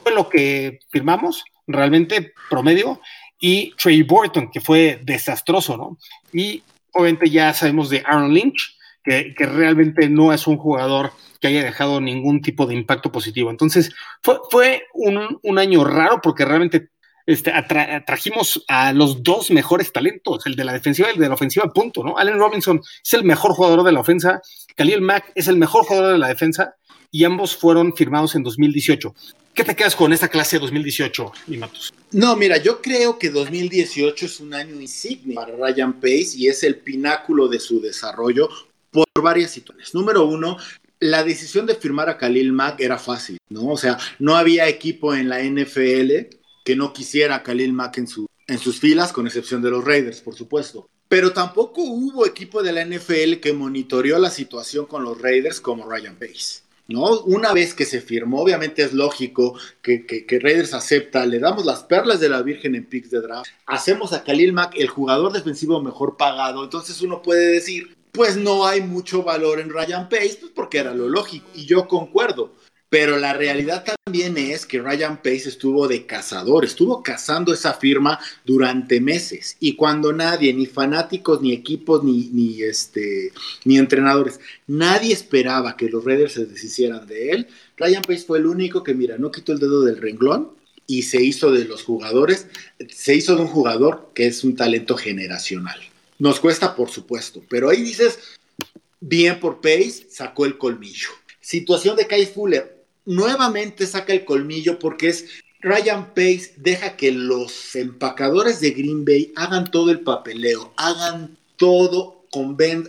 fue 0.03 0.13
lo 0.13 0.29
que 0.29 0.79
firmamos, 0.89 1.43
realmente 1.65 2.33
promedio, 2.49 3.01
y 3.39 3.73
Trey 3.75 4.03
Burton, 4.03 4.49
que 4.51 4.61
fue 4.61 4.99
desastroso, 5.03 5.77
¿no? 5.77 5.97
Y 6.31 6.63
obviamente 6.93 7.29
ya 7.29 7.53
sabemos 7.53 7.89
de 7.89 8.03
Aaron 8.05 8.33
Lynch, 8.33 8.77
que, 9.03 9.33
realmente 9.39 10.09
no 10.09 10.33
es 10.33 10.47
un 10.47 10.57
jugador 10.57 11.13
que 11.39 11.47
haya 11.47 11.63
dejado 11.63 12.01
ningún 12.01 12.41
tipo 12.41 12.65
de 12.65 12.75
impacto 12.75 13.11
positivo. 13.11 13.49
Entonces, 13.49 13.93
fue, 14.21 14.37
fue 14.51 14.83
un, 14.93 15.39
un 15.41 15.59
año 15.59 15.85
raro 15.85 16.19
porque 16.21 16.43
realmente 16.43 16.89
este, 17.27 17.51
trajimos 18.05 18.63
a 18.69 18.93
los 18.93 19.21
dos 19.21 19.51
mejores 19.51 19.91
talentos, 19.91 20.45
el 20.45 20.55
de 20.55 20.63
la 20.63 20.71
defensiva 20.71 21.09
y 21.09 21.15
el 21.15 21.19
de 21.19 21.27
la 21.27 21.33
ofensiva, 21.33 21.71
punto, 21.73 22.01
¿no? 22.01 22.17
Allen 22.17 22.39
Robinson 22.39 22.81
es 23.03 23.13
el 23.13 23.25
mejor 23.25 23.51
jugador 23.51 23.83
de 23.83 23.91
la 23.91 23.99
ofensa, 23.99 24.41
Khalil 24.77 25.01
Mack 25.01 25.33
es 25.35 25.49
el 25.49 25.57
mejor 25.57 25.83
jugador 25.83 26.13
de 26.13 26.19
la 26.19 26.29
defensa 26.29 26.75
y 27.11 27.25
ambos 27.25 27.55
fueron 27.55 27.93
firmados 27.93 28.33
en 28.35 28.43
2018. 28.43 29.13
¿Qué 29.53 29.65
te 29.65 29.75
quedas 29.75 29.95
con 29.95 30.13
esta 30.13 30.29
clase 30.29 30.55
de 30.55 30.61
2018, 30.61 31.31
Limatus? 31.47 31.93
No, 32.11 32.37
mira, 32.37 32.57
yo 32.57 32.81
creo 32.81 33.19
que 33.19 33.29
2018 33.29 34.25
es 34.25 34.39
un 34.39 34.53
año 34.53 34.79
insignia 34.79 35.35
para 35.35 35.55
Ryan 35.55 35.93
Pace 35.93 36.33
y 36.37 36.47
es 36.47 36.63
el 36.63 36.77
pináculo 36.77 37.49
de 37.49 37.59
su 37.59 37.81
desarrollo 37.81 38.47
por 38.89 39.05
varias 39.21 39.51
situaciones. 39.51 39.93
Número 39.93 40.25
uno, 40.25 40.57
la 40.99 41.23
decisión 41.23 41.65
de 41.65 41.75
firmar 41.75 42.07
a 42.07 42.17
Khalil 42.17 42.53
Mack 42.53 42.79
era 42.79 42.97
fácil, 42.97 43.37
¿no? 43.49 43.67
O 43.67 43.77
sea, 43.77 43.97
no 44.19 44.37
había 44.37 44.67
equipo 44.69 45.13
en 45.13 45.27
la 45.27 45.41
NFL 45.43 46.36
que 46.67 46.75
no 46.75 46.91
quisiera 46.91 47.35
a 47.35 47.43
Khalil 47.43 47.71
Mack 47.71 47.97
en, 47.99 48.07
su, 48.09 48.27
en 48.45 48.59
sus 48.59 48.81
filas, 48.81 49.13
con 49.13 49.25
excepción 49.25 49.61
de 49.61 49.69
los 49.69 49.85
Raiders, 49.85 50.19
por 50.19 50.35
supuesto. 50.35 50.89
Pero 51.07 51.31
tampoco 51.31 51.81
hubo 51.81 52.25
equipo 52.25 52.61
de 52.61 52.73
la 52.73 52.83
NFL 52.83 53.35
que 53.41 53.53
monitoreó 53.53 54.19
la 54.19 54.29
situación 54.29 54.85
con 54.85 55.01
los 55.01 55.21
Raiders 55.21 55.61
como 55.61 55.89
Ryan 55.89 56.17
Pace. 56.17 56.63
¿no? 56.89 57.21
Una 57.21 57.53
vez 57.53 57.73
que 57.73 57.85
se 57.85 58.01
firmó, 58.01 58.41
obviamente 58.41 58.83
es 58.83 58.91
lógico 58.91 59.57
que, 59.81 60.05
que, 60.05 60.39
Raiders 60.41 60.73
acepta, 60.73 61.25
le 61.25 61.39
damos 61.39 61.63
las 61.63 61.83
perlas 61.83 62.19
de 62.19 62.27
la 62.27 62.41
Virgen 62.41 62.75
en 62.75 62.83
picks 62.83 63.11
de 63.11 63.21
draft, 63.21 63.49
hacemos 63.65 64.11
a 64.11 64.25
Khalil 64.25 64.51
Mack 64.51 64.75
el 64.75 64.89
jugador 64.89 65.31
defensivo 65.31 65.81
mejor 65.81 66.17
pagado, 66.17 66.65
entonces 66.65 67.01
uno 67.01 67.21
puede 67.21 67.47
decir, 67.47 67.95
pues 68.11 68.35
no 68.35 68.67
hay 68.67 68.81
mucho 68.81 69.23
valor 69.23 69.61
en 69.61 69.69
Ryan 69.69 70.09
Pace, 70.09 70.37
pues 70.41 70.51
porque 70.53 70.79
era 70.79 70.93
lo 70.93 71.07
lógico, 71.07 71.47
y 71.55 71.65
yo 71.65 71.87
concuerdo. 71.87 72.51
Pero 72.89 73.17
la 73.17 73.33
realidad 73.33 73.83
también 74.05 74.37
es 74.37 74.65
que 74.65 74.81
Ryan 74.81 75.17
Pace 75.17 75.49
estuvo 75.49 75.89
de 75.89 76.05
cazador, 76.05 76.63
estuvo 76.63 77.03
cazando 77.03 77.53
esa 77.53 77.73
firma 77.73 78.17
durante 78.45 79.01
meses. 79.01 79.57
Y 79.59 79.75
cuando 79.75 80.13
nadie, 80.13 80.53
ni 80.53 80.65
fanáticos, 80.65 81.41
ni 81.41 81.51
equipos, 81.51 82.03
ni, 82.03 82.61
este, 82.61 83.33
ni 83.65 83.77
entrenadores, 83.77 84.39
nadie 84.67 85.13
esperaba 85.13 85.75
que 85.75 85.89
los 85.89 86.05
Raiders 86.05 86.33
se 86.33 86.45
deshicieran 86.45 87.05
de 87.07 87.31
él, 87.31 87.47
Ryan 87.75 88.03
Pace 88.03 88.23
fue 88.25 88.37
el 88.37 88.45
único 88.45 88.83
que, 88.83 88.93
mira, 88.93 89.17
no 89.17 89.31
quitó 89.31 89.51
el 89.51 89.59
dedo 89.59 89.83
del 89.83 89.97
renglón 89.97 90.51
y 90.87 91.03
se 91.03 91.21
hizo 91.21 91.51
de 91.51 91.65
los 91.65 91.83
jugadores, 91.83 92.47
se 92.89 93.15
hizo 93.15 93.35
de 93.35 93.41
un 93.41 93.47
jugador 93.47 94.11
que 94.15 94.27
es 94.27 94.45
un 94.45 94.55
talento 94.55 94.95
generacional. 94.95 95.79
Nos 96.19 96.39
cuesta, 96.39 96.73
por 96.73 96.89
supuesto, 96.89 97.43
pero 97.49 97.69
ahí 97.69 97.81
dices, 97.81 98.17
bien 99.01 99.41
por 99.41 99.59
Pace, 99.59 100.07
sacó 100.09 100.45
el 100.45 100.57
colmillo. 100.57 101.09
Situación 101.41 101.95
de 101.95 102.07
Kai 102.07 102.25
Fuller, 102.25 102.76
nuevamente 103.07 103.87
saca 103.87 104.13
el 104.13 104.25
colmillo 104.25 104.77
porque 104.77 105.09
es 105.09 105.25
Ryan 105.61 106.13
Pace 106.13 106.53
deja 106.57 106.95
que 106.95 107.11
los 107.11 107.75
empacadores 107.75 108.59
de 108.61 108.71
Green 108.71 109.05
Bay 109.05 109.33
hagan 109.35 109.71
todo 109.71 109.89
el 109.89 110.01
papeleo, 110.01 110.73
hagan 110.77 111.37
todo, 111.55 112.25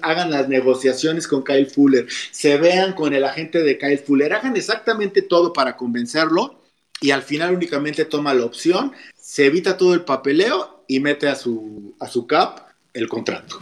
hagan 0.03 0.31
las 0.31 0.49
negociaciones 0.49 1.27
con 1.27 1.43
Kyle 1.43 1.67
Fuller, 1.67 2.07
se 2.31 2.59
vean 2.59 2.93
con 2.93 3.15
el 3.15 3.25
agente 3.25 3.63
de 3.63 3.79
Kyle 3.79 3.99
Fuller, 3.99 4.35
hagan 4.35 4.57
exactamente 4.57 5.23
todo 5.23 5.55
para 5.55 5.77
convencerlo 5.77 6.61
y 7.01 7.13
al 7.13 7.23
final 7.23 7.55
únicamente 7.55 8.05
toma 8.05 8.35
la 8.35 8.45
opción, 8.45 8.93
se 9.17 9.47
evita 9.47 9.79
todo 9.79 9.95
el 9.95 10.03
papeleo 10.03 10.85
y 10.87 11.01
mete 11.01 11.29
a 11.29 11.35
su, 11.35 11.95
a 12.01 12.09
su 12.09 12.27
cap 12.27 12.69
el 12.93 13.09
contrato. 13.09 13.59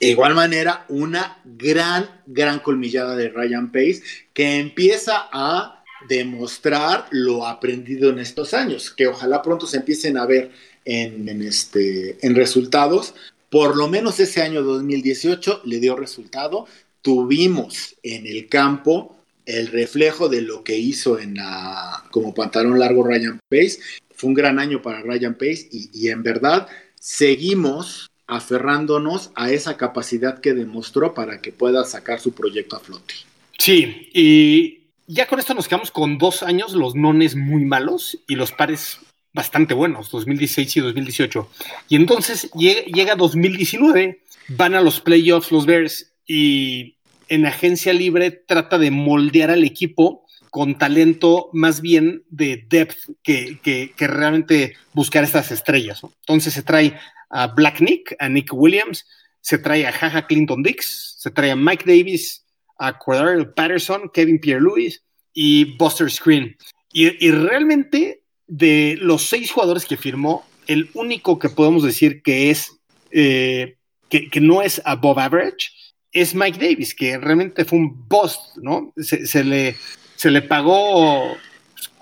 De 0.00 0.08
igual 0.08 0.34
manera, 0.34 0.84
una 0.88 1.38
gran, 1.44 2.08
gran 2.26 2.60
colmillada 2.60 3.16
de 3.16 3.30
Ryan 3.30 3.72
Pace 3.72 4.02
que 4.32 4.58
empieza 4.58 5.28
a 5.32 5.84
demostrar 6.08 7.06
lo 7.10 7.46
aprendido 7.46 8.10
en 8.10 8.20
estos 8.20 8.54
años, 8.54 8.90
que 8.90 9.08
ojalá 9.08 9.42
pronto 9.42 9.66
se 9.66 9.78
empiecen 9.78 10.16
a 10.16 10.26
ver 10.26 10.52
en, 10.84 11.42
este, 11.42 12.24
en 12.24 12.34
resultados. 12.36 13.14
Por 13.50 13.76
lo 13.76 13.88
menos 13.88 14.20
ese 14.20 14.42
año 14.42 14.62
2018 14.62 15.62
le 15.64 15.80
dio 15.80 15.96
resultado. 15.96 16.66
Tuvimos 17.02 17.96
en 18.02 18.26
el 18.26 18.48
campo 18.48 19.16
el 19.46 19.68
reflejo 19.68 20.28
de 20.28 20.42
lo 20.42 20.62
que 20.62 20.78
hizo 20.78 21.18
en 21.18 21.34
la, 21.34 22.04
como 22.10 22.34
pantalón 22.34 22.78
largo 22.78 23.02
Ryan 23.02 23.40
Pace. 23.48 23.78
Fue 24.14 24.28
un 24.28 24.34
gran 24.34 24.58
año 24.58 24.82
para 24.82 25.00
Ryan 25.00 25.34
Pace 25.34 25.68
y, 25.72 25.90
y 25.92 26.08
en 26.08 26.22
verdad 26.22 26.68
seguimos 27.00 28.07
aferrándonos 28.28 29.32
a 29.34 29.50
esa 29.50 29.76
capacidad 29.76 30.40
que 30.40 30.52
demostró 30.52 31.14
para 31.14 31.40
que 31.40 31.50
pueda 31.50 31.84
sacar 31.84 32.20
su 32.20 32.32
proyecto 32.32 32.76
a 32.76 32.80
flote. 32.80 33.14
Sí, 33.58 34.10
y 34.12 34.82
ya 35.06 35.26
con 35.26 35.40
esto 35.40 35.54
nos 35.54 35.66
quedamos 35.66 35.90
con 35.90 36.18
dos 36.18 36.42
años, 36.42 36.74
los 36.74 36.94
nones 36.94 37.34
muy 37.34 37.64
malos 37.64 38.18
y 38.28 38.36
los 38.36 38.52
pares 38.52 39.00
bastante 39.32 39.72
buenos, 39.72 40.10
2016 40.10 40.76
y 40.76 40.80
2018. 40.80 41.48
Y 41.88 41.96
entonces 41.96 42.50
llega, 42.52 43.16
2019, 43.16 44.20
van 44.48 44.74
a 44.74 44.82
los 44.82 45.00
playoffs 45.00 45.50
los 45.50 45.64
Bears 45.64 46.12
y 46.26 46.96
en 47.28 47.46
agencia 47.46 47.92
libre 47.94 48.30
trata 48.30 48.78
de 48.78 48.90
moldear 48.90 49.50
al 49.50 49.64
equipo 49.64 50.26
con 50.50 50.78
talento 50.78 51.50
más 51.52 51.80
bien 51.80 52.24
de 52.28 52.66
depth 52.68 52.98
que, 53.22 53.58
que, 53.62 53.92
que 53.96 54.06
realmente 54.06 54.76
buscar 54.92 55.24
estas 55.24 55.50
estrellas. 55.50 56.00
Entonces 56.02 56.54
se 56.54 56.62
trae 56.62 56.98
a 57.30 57.48
Black 57.48 57.80
Nick, 57.80 58.16
a 58.18 58.28
Nick 58.28 58.52
Williams, 58.52 59.06
se 59.40 59.58
trae 59.58 59.86
a 59.86 59.92
Jaja 59.92 60.26
Clinton 60.26 60.62
Dix, 60.62 61.16
se 61.18 61.30
trae 61.30 61.50
a 61.50 61.56
Mike 61.56 61.84
Davis, 61.86 62.44
a 62.78 62.98
Cordell 62.98 63.52
Patterson, 63.54 64.10
Kevin 64.12 64.40
Pierre-Louis 64.40 65.02
y 65.34 65.76
Buster 65.76 66.10
Screen. 66.10 66.56
Y, 66.92 67.30
realmente 67.30 68.22
de 68.46 68.96
los 69.00 69.28
seis 69.28 69.50
jugadores 69.50 69.84
que 69.84 69.96
firmó, 69.96 70.46
el 70.66 70.90
único 70.94 71.38
que 71.38 71.48
podemos 71.50 71.82
decir 71.82 72.22
que 72.22 72.50
es 72.50 72.72
eh, 73.10 73.76
que, 74.08 74.40
no 74.40 74.62
es 74.62 74.80
above 74.84 75.18
average 75.18 75.70
es 76.12 76.34
Mike 76.34 76.58
Davis, 76.58 76.94
que 76.94 77.18
realmente 77.18 77.64
fue 77.64 77.78
un 77.78 78.08
bust, 78.08 78.56
¿no? 78.56 78.92
Se, 78.96 79.44
le, 79.44 79.76
se 80.18 80.30
le 80.30 80.42
pagó 80.42 81.36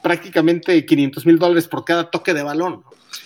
prácticamente 0.02 0.86
500 0.86 1.26
mil 1.26 1.38
dólares 1.38 1.68
por 1.68 1.84
cada 1.84 2.10
toque 2.10 2.32
de 2.32 2.42
balón. 2.42 2.82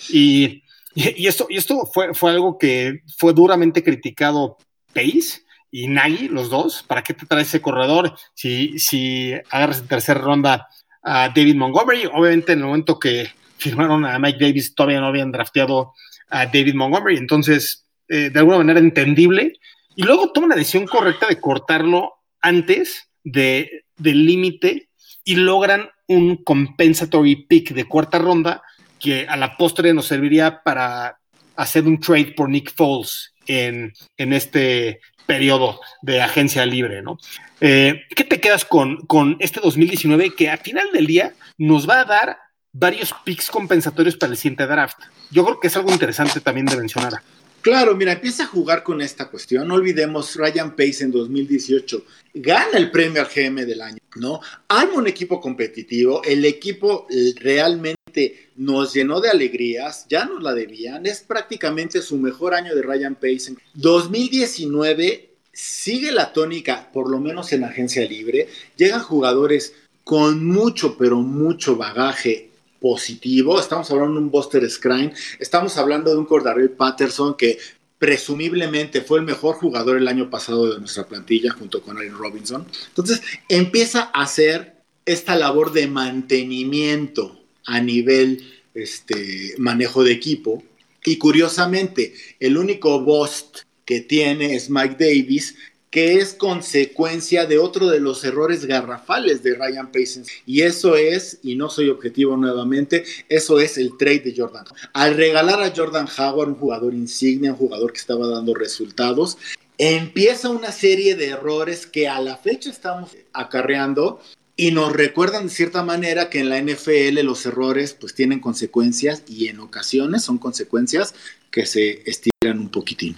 Y 0.09 0.61
y, 0.93 1.27
esto, 1.27 1.47
y 1.49 1.57
esto 1.57 1.89
fue, 1.91 2.13
fue 2.13 2.31
algo 2.31 2.57
que 2.57 3.03
fue 3.17 3.33
duramente 3.33 3.83
criticado 3.83 4.57
Pace 4.93 5.43
y 5.71 5.87
Nagy, 5.87 6.27
los 6.27 6.49
dos. 6.49 6.83
¿Para 6.83 7.01
qué 7.01 7.13
te 7.13 7.25
traes 7.25 7.47
ese 7.47 7.61
corredor 7.61 8.13
si, 8.33 8.77
si 8.77 9.33
agarras 9.49 9.79
en 9.79 9.87
tercera 9.87 10.19
ronda 10.19 10.67
a 11.01 11.29
David 11.29 11.55
Montgomery? 11.55 12.07
Obviamente, 12.13 12.53
en 12.53 12.59
el 12.59 12.65
momento 12.65 12.99
que 12.99 13.29
firmaron 13.57 14.05
a 14.05 14.19
Mike 14.19 14.39
Davis, 14.39 14.75
todavía 14.75 14.99
no 14.99 15.07
habían 15.07 15.31
drafteado 15.31 15.93
a 16.29 16.45
David 16.45 16.75
Montgomery. 16.75 17.17
Entonces, 17.17 17.85
eh, 18.09 18.29
de 18.29 18.39
alguna 18.39 18.57
manera 18.57 18.79
entendible. 18.79 19.53
Y 19.95 20.03
luego 20.03 20.31
toma 20.31 20.47
la 20.47 20.55
decisión 20.55 20.87
correcta 20.87 21.27
de 21.27 21.39
cortarlo 21.39 22.15
antes 22.41 23.09
de, 23.23 23.85
del 24.01 24.25
límite 24.25 24.89
y 25.23 25.35
logran 25.35 25.89
un 26.07 26.43
compensatory 26.43 27.47
pick 27.47 27.73
de 27.73 27.85
cuarta 27.85 28.19
ronda 28.19 28.61
que 28.99 29.27
a 29.27 29.37
la 29.37 29.57
postre 29.57 29.93
nos 29.93 30.07
serviría 30.07 30.61
para 30.63 31.17
hacer 31.55 31.85
un 31.85 31.99
trade 31.99 32.33
por 32.35 32.49
Nick 32.49 32.73
Foles 32.73 33.33
en, 33.47 33.93
en 34.17 34.33
este 34.33 34.99
periodo 35.25 35.79
de 36.01 36.21
agencia 36.21 36.65
libre, 36.65 37.01
¿no? 37.01 37.17
Eh, 37.59 38.01
¿Qué 38.15 38.23
te 38.23 38.39
quedas 38.39 38.65
con, 38.65 39.05
con 39.05 39.37
este 39.39 39.59
2019 39.61 40.35
que 40.35 40.49
a 40.49 40.57
final 40.57 40.87
del 40.91 41.05
día 41.05 41.33
nos 41.57 41.87
va 41.87 42.01
a 42.01 42.05
dar 42.05 42.37
varios 42.73 43.13
picks 43.23 43.49
compensatorios 43.49 44.17
para 44.17 44.31
el 44.31 44.37
siguiente 44.37 44.65
draft? 44.65 44.97
Yo 45.29 45.45
creo 45.45 45.59
que 45.59 45.67
es 45.67 45.75
algo 45.77 45.91
interesante 45.91 46.41
también 46.41 46.65
de 46.65 46.75
mencionar. 46.75 47.13
Claro, 47.61 47.95
mira, 47.95 48.13
empieza 48.13 48.43
a 48.43 48.47
jugar 48.47 48.83
con 48.83 49.01
esta 49.01 49.29
cuestión. 49.29 49.67
No 49.67 49.75
olvidemos, 49.75 50.35
Ryan 50.35 50.75
Pace 50.75 51.03
en 51.03 51.11
2018 51.11 52.03
gana 52.33 52.77
el 52.77 52.91
premio 52.91 53.21
al 53.21 53.27
GM 53.27 53.65
del 53.65 53.81
año, 53.81 53.99
¿no? 54.15 54.39
Arma 54.67 54.95
un 54.95 55.07
equipo 55.07 55.39
competitivo, 55.39 56.23
el 56.23 56.45
equipo 56.45 57.07
realmente 57.35 58.49
nos 58.55 58.93
llenó 58.93 59.21
de 59.21 59.29
alegrías, 59.29 60.05
ya 60.09 60.25
nos 60.25 60.41
la 60.41 60.53
debían, 60.53 61.05
es 61.05 61.21
prácticamente 61.21 62.01
su 62.01 62.17
mejor 62.17 62.53
año 62.53 62.73
de 62.75 62.81
Ryan 62.81 63.15
Pace. 63.15 63.55
2019 63.73 65.29
sigue 65.51 66.11
la 66.11 66.33
tónica, 66.33 66.89
por 66.91 67.09
lo 67.09 67.19
menos 67.19 67.51
en 67.53 67.63
agencia 67.63 68.05
libre, 68.05 68.47
llegan 68.77 69.01
jugadores 69.01 69.73
con 70.03 70.45
mucho, 70.45 70.97
pero 70.97 71.17
mucho 71.17 71.75
bagaje 71.75 72.50
positivo. 72.81 73.59
Estamos 73.59 73.89
hablando 73.91 74.15
de 74.15 74.25
un 74.25 74.31
Buster 74.31 74.69
Scrine, 74.69 75.13
estamos 75.39 75.77
hablando 75.77 76.11
de 76.11 76.17
un 76.17 76.25
Cordarrelle 76.25 76.69
Patterson 76.69 77.35
que 77.37 77.59
presumiblemente 77.99 79.01
fue 79.01 79.19
el 79.19 79.25
mejor 79.25 79.55
jugador 79.55 79.95
el 79.95 80.07
año 80.07 80.31
pasado 80.31 80.73
de 80.73 80.79
nuestra 80.79 81.05
plantilla 81.05 81.51
junto 81.51 81.83
con 81.83 81.97
Aaron 81.97 82.17
Robinson. 82.17 82.65
Entonces 82.87 83.21
empieza 83.47 84.09
a 84.11 84.23
hacer 84.23 84.81
esta 85.05 85.35
labor 85.35 85.71
de 85.71 85.87
mantenimiento 85.87 87.39
a 87.65 87.79
nivel 87.79 88.43
este, 88.73 89.53
manejo 89.59 90.03
de 90.03 90.13
equipo. 90.13 90.63
Y 91.05 91.17
curiosamente, 91.17 92.13
el 92.39 92.57
único 92.57 93.01
bust 93.01 93.59
que 93.85 94.01
tiene 94.01 94.55
es 94.55 94.69
Mike 94.69 94.95
Davis, 94.99 95.55
que 95.91 96.15
es 96.15 96.33
consecuencia 96.33 97.45
de 97.45 97.57
otro 97.57 97.89
de 97.89 97.99
los 97.99 98.23
errores 98.23 98.65
garrafales 98.65 99.43
de 99.43 99.55
Ryan 99.55 99.91
Pace. 99.91 100.23
Y 100.45 100.61
eso 100.61 100.95
es, 100.95 101.39
y 101.43 101.55
no 101.55 101.69
soy 101.69 101.89
objetivo 101.89 102.37
nuevamente, 102.37 103.03
eso 103.27 103.59
es 103.59 103.77
el 103.77 103.97
trade 103.97 104.21
de 104.21 104.33
Jordan. 104.35 104.65
Al 104.93 105.15
regalar 105.15 105.61
a 105.61 105.73
Jordan 105.75 106.07
Howard, 106.17 106.47
un 106.47 106.55
jugador 106.55 106.93
insignia, 106.93 107.51
un 107.51 107.57
jugador 107.57 107.91
que 107.91 107.99
estaba 107.99 108.25
dando 108.27 108.55
resultados, 108.55 109.37
empieza 109.77 110.49
una 110.49 110.71
serie 110.71 111.15
de 111.15 111.27
errores 111.27 111.85
que 111.85 112.07
a 112.07 112.21
la 112.21 112.37
fecha 112.37 112.69
estamos 112.69 113.11
acarreando 113.33 114.21
y 114.55 114.71
nos 114.71 114.93
recuerdan 114.93 115.45
de 115.45 115.49
cierta 115.49 115.83
manera 115.83 116.29
que 116.29 116.39
en 116.39 116.49
la 116.49 116.61
NFL 116.61 117.19
los 117.23 117.45
errores 117.45 117.93
pues 117.99 118.13
tienen 118.13 118.39
consecuencias 118.39 119.23
y 119.27 119.47
en 119.47 119.59
ocasiones 119.59 120.23
son 120.23 120.37
consecuencias 120.37 121.15
que 121.49 121.65
se 121.65 122.03
estiran 122.09 122.59
un 122.59 122.69
poquitín. 122.69 123.17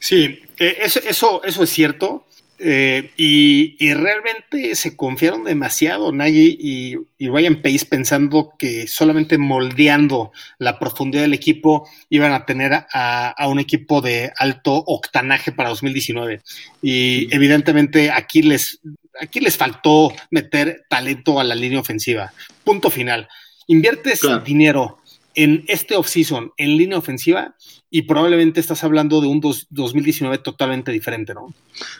Sí, 0.00 0.40
eh, 0.58 0.78
eso, 0.80 1.42
eso, 1.44 1.62
es 1.62 1.70
cierto. 1.70 2.24
Eh, 2.58 3.10
y, 3.18 3.92
realmente 3.92 4.74
se 4.76 4.96
confiaron 4.96 5.44
demasiado 5.44 6.10
Nagy 6.10 6.56
y, 6.58 6.96
Ryan 7.28 7.60
Pace 7.60 7.84
pensando 7.84 8.54
que 8.58 8.86
solamente 8.86 9.36
moldeando 9.36 10.32
la 10.58 10.78
profundidad 10.78 11.22
del 11.22 11.34
equipo 11.34 11.86
iban 12.08 12.32
a 12.32 12.46
tener 12.46 12.72
a, 12.72 13.46
un 13.48 13.58
equipo 13.58 14.00
de 14.00 14.32
alto 14.38 14.72
octanaje 14.86 15.52
para 15.52 15.68
2019. 15.68 16.40
Y 16.80 17.34
evidentemente 17.34 18.10
aquí 18.10 18.40
les, 18.40 18.80
aquí 19.20 19.40
les 19.40 19.56
faltó 19.56 20.12
meter 20.30 20.86
talento 20.88 21.38
a 21.38 21.44
la 21.44 21.54
línea 21.54 21.80
ofensiva. 21.80 22.32
Punto 22.64 22.90
final. 22.90 23.28
Inviertes 23.66 24.22
dinero 24.44 24.98
en 25.36 25.64
este 25.68 25.96
offseason 25.96 26.52
en 26.56 26.78
línea 26.78 26.96
ofensiva 26.98 27.54
y 27.90 28.02
probablemente 28.02 28.58
estás 28.58 28.82
hablando 28.82 29.20
de 29.20 29.28
un 29.28 29.40
2019 29.40 30.38
totalmente 30.38 30.90
diferente, 30.90 31.34
¿no? 31.34 31.54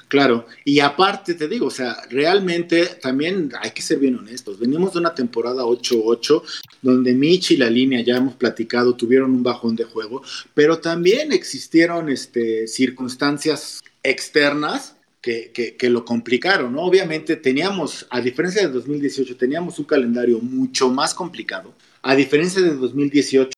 Claro, 0.08 0.46
y 0.64 0.80
aparte 0.80 1.34
te 1.34 1.46
digo, 1.46 1.66
o 1.66 1.70
sea, 1.70 1.96
realmente 2.10 2.86
también 3.00 3.52
hay 3.60 3.70
que 3.70 3.82
ser 3.82 3.98
bien 3.98 4.16
honestos. 4.16 4.58
Venimos 4.58 4.94
de 4.94 5.00
una 5.00 5.14
temporada 5.14 5.64
8-8 5.64 6.42
donde 6.80 7.12
Mitch 7.12 7.52
y 7.52 7.56
la 7.58 7.68
línea, 7.68 8.00
ya 8.00 8.16
hemos 8.16 8.34
platicado, 8.34 8.96
tuvieron 8.96 9.30
un 9.30 9.42
bajón 9.42 9.76
de 9.76 9.84
juego, 9.84 10.22
pero 10.54 10.78
también 10.78 11.30
existieron 11.30 12.08
este, 12.08 12.66
circunstancias 12.66 13.84
externas 14.02 14.96
que, 15.20 15.74
que, 15.76 15.90
lo 15.90 16.04
complicaron, 16.04 16.72
¿no? 16.72 16.82
Obviamente 16.82 17.34
teníamos, 17.34 18.06
a 18.10 18.20
diferencia 18.20 18.62
de 18.62 18.72
2018, 18.72 19.36
teníamos 19.36 19.80
un 19.80 19.84
calendario 19.84 20.38
mucho 20.38 20.88
más 20.88 21.14
complicado 21.14 21.74
a 22.06 22.14
diferencia 22.14 22.62
de 22.62 22.74
2018, 22.74 23.50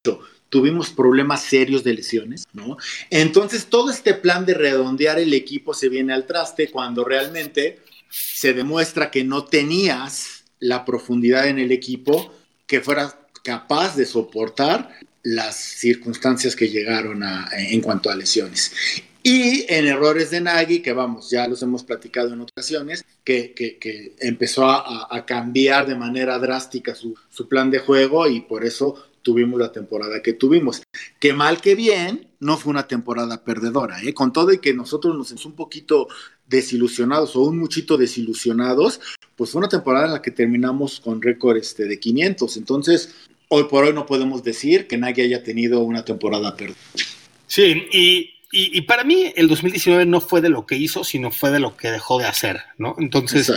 tuvimos 0.49 0.91
problemas 0.91 1.43
serios 1.43 1.85
de 1.85 1.93
lesiones, 1.93 2.45
¿no? 2.55 2.79
Entonces 3.11 3.67
todo 3.67 3.91
este 3.91 4.15
plan 4.15 4.47
de 4.47 4.55
redondear 4.55 5.19
el 5.19 5.35
equipo 5.35 5.75
se 5.75 5.91
viene 5.91 6.15
al 6.15 6.27
traste 6.27 6.71
cuando 6.71 7.05
realmente 7.05 7.81
se 8.09 8.55
demuestra 8.55 9.11
que 9.11 9.23
no 9.25 9.45
tenías 9.45 10.45
la 10.61 10.87
profundidad 10.87 11.49
en 11.49 11.59
el 11.59 11.71
equipo 11.73 12.33
que 12.67 12.81
fuera 12.81 13.15
capaz 13.45 13.97
de 13.97 14.07
soportar 14.07 14.99
las 15.23 15.57
circunstancias 15.57 16.57
que 16.57 16.69
llegaron 16.69 17.23
en 17.53 17.81
cuanto 17.83 18.09
a 18.09 18.17
lesiones. 18.17 18.73
Y 19.31 19.67
en 19.69 19.87
errores 19.87 20.31
de 20.31 20.41
Nagy, 20.41 20.81
que 20.81 20.95
vamos, 20.95 21.29
ya 21.29 21.47
los 21.47 21.63
hemos 21.63 21.85
platicado 21.85 22.33
en 22.33 22.41
ocasiones, 22.41 23.05
que, 23.23 23.53
que, 23.53 24.15
empezó 24.21 24.65
a, 24.71 25.27
cambiar 25.27 25.87
de 25.87 25.95
manera 25.97 26.39
drástica 26.39 26.95
su, 26.95 27.15
su, 27.29 27.47
plan 27.47 27.71
de 27.71 27.79
juego 27.79 28.27
y 28.27 28.41
por 28.41 28.65
eso 28.65 28.95
tuvimos 29.21 29.61
la 29.61 29.71
temporada 29.71 30.23
que 30.23 30.33
tuvimos. 30.33 30.81
Que 31.21 31.35
mal 31.35 31.61
que 31.61 31.75
bien, 31.75 32.27
no 32.41 32.57
fue 32.57 32.71
una 32.71 32.89
temporada 32.89 33.45
perdedora, 33.45 34.01
¿eh? 34.03 34.15
con 34.15 34.33
todo 34.33 34.51
y 34.51 34.61
que 34.61 34.73
nosotros 34.73 35.15
nos 35.15 35.29
sentimos 35.29 35.45
un 35.45 35.57
poquito 35.57 36.09
desilusionados 36.47 37.37
o 37.37 37.43
un 37.43 37.59
muchito 37.59 37.99
desilusionados, 37.99 38.99
pues 39.37 39.51
fue 39.51 39.59
una 39.59 39.69
temporada 39.69 40.07
en 40.07 40.13
la 40.13 40.23
que 40.23 40.31
terminamos 40.31 41.01
con 41.01 41.21
récord 41.21 41.59
este, 41.59 41.85
de 41.85 42.01
500. 42.01 42.57
Entonces, 42.57 43.15
hoy 43.49 43.65
por 43.65 43.85
hoy 43.85 43.93
no 43.93 44.07
podemos 44.07 44.43
decir 44.43 44.87
que 44.87 44.97
Nagy 44.97 45.21
haya 45.21 45.43
tenido 45.43 45.81
una 45.81 46.03
temporada 46.03 46.57
perdida. 46.57 46.79
Sí, 47.47 47.89
y 47.93 48.38
y, 48.51 48.81
para 48.83 49.05
mí 49.05 49.33
el 49.37 49.47
2019 49.47 50.07
no 50.07 50.21
fue 50.23 50.41
de 50.41 50.49
lo 50.49 50.65
que 50.65 50.77
hizo, 50.77 51.05
sino 51.05 51.31
fue 51.31 51.51
de 51.51 51.61
lo 51.61 51.77
que 51.77 51.91
dejó 51.91 52.19
de 52.19 52.25
hacer, 52.25 52.63
¿no? 52.79 52.97
Entonces, 52.99 53.53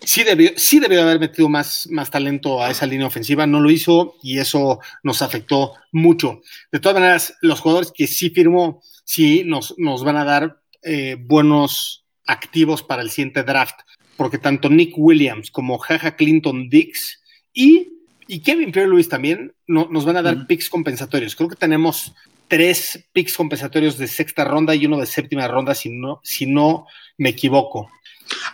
sí 0.00 0.22
debió, 0.22 0.52
sí 0.56 0.78
debió 0.78 1.02
haber 1.02 1.18
metido 1.18 1.48
más, 1.48 1.88
más 1.90 2.10
talento 2.10 2.62
a 2.62 2.70
esa 2.70 2.86
línea 2.86 3.08
ofensiva, 3.08 3.48
no 3.48 3.60
lo 3.60 3.68
hizo 3.70 4.14
y 4.22 4.38
eso 4.38 4.78
nos 5.02 5.22
afectó 5.22 5.74
mucho. 5.90 6.40
De 6.70 6.78
todas 6.78 7.00
maneras, 7.00 7.34
los 7.40 7.60
jugadores 7.60 7.90
que 7.92 8.06
sí 8.06 8.30
firmó, 8.30 8.80
sí 9.04 9.42
nos, 9.44 9.74
nos 9.76 10.04
van 10.04 10.16
a 10.16 10.24
dar 10.24 10.60
eh, 10.82 11.16
buenos 11.18 12.04
activos 12.24 12.84
para 12.84 13.02
el 13.02 13.10
siguiente 13.10 13.42
draft, 13.42 13.80
porque 14.16 14.38
tanto 14.38 14.70
Nick 14.70 14.94
Williams 14.96 15.50
como 15.50 15.78
Jaja 15.78 16.14
Clinton 16.14 16.68
Dix 16.68 17.20
y, 17.52 17.88
y 18.28 18.40
Kevin 18.40 18.70
Pierre 18.70 18.88
Lewis 18.88 19.08
también 19.08 19.52
nos 19.66 20.04
van 20.04 20.16
a 20.16 20.22
dar 20.22 20.46
picks 20.46 20.70
compensatorios. 20.70 21.34
Creo 21.34 21.48
que 21.48 21.56
tenemos 21.56 22.14
tres 22.48 23.06
picks 23.12 23.36
compensatorios 23.36 23.98
de 23.98 24.08
sexta 24.08 24.44
ronda 24.44 24.74
y 24.74 24.86
uno 24.86 24.98
de 24.98 25.06
séptima 25.06 25.46
ronda, 25.46 25.74
si 25.74 25.90
no, 25.90 26.20
si 26.24 26.46
no 26.46 26.86
me 27.16 27.30
equivoco. 27.30 27.90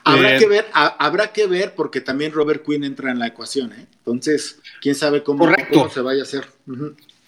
Habrá 0.05 0.37
eh, 0.37 0.39
que 0.39 0.47
ver, 0.47 0.67
habrá 0.73 1.33
que 1.33 1.47
ver, 1.47 1.75
porque 1.75 2.01
también 2.01 2.33
Robert 2.33 2.65
Quinn 2.65 2.85
entra 2.85 3.11
en 3.11 3.19
la 3.19 3.29
ecuación, 3.29 3.73
¿eh? 3.73 3.87
Entonces, 3.99 4.61
quién 4.81 4.95
sabe 4.95 5.23
cómo, 5.23 5.49
se 5.93 6.01
vaya 6.01 6.21
a 6.21 6.25
hacer. 6.25 6.47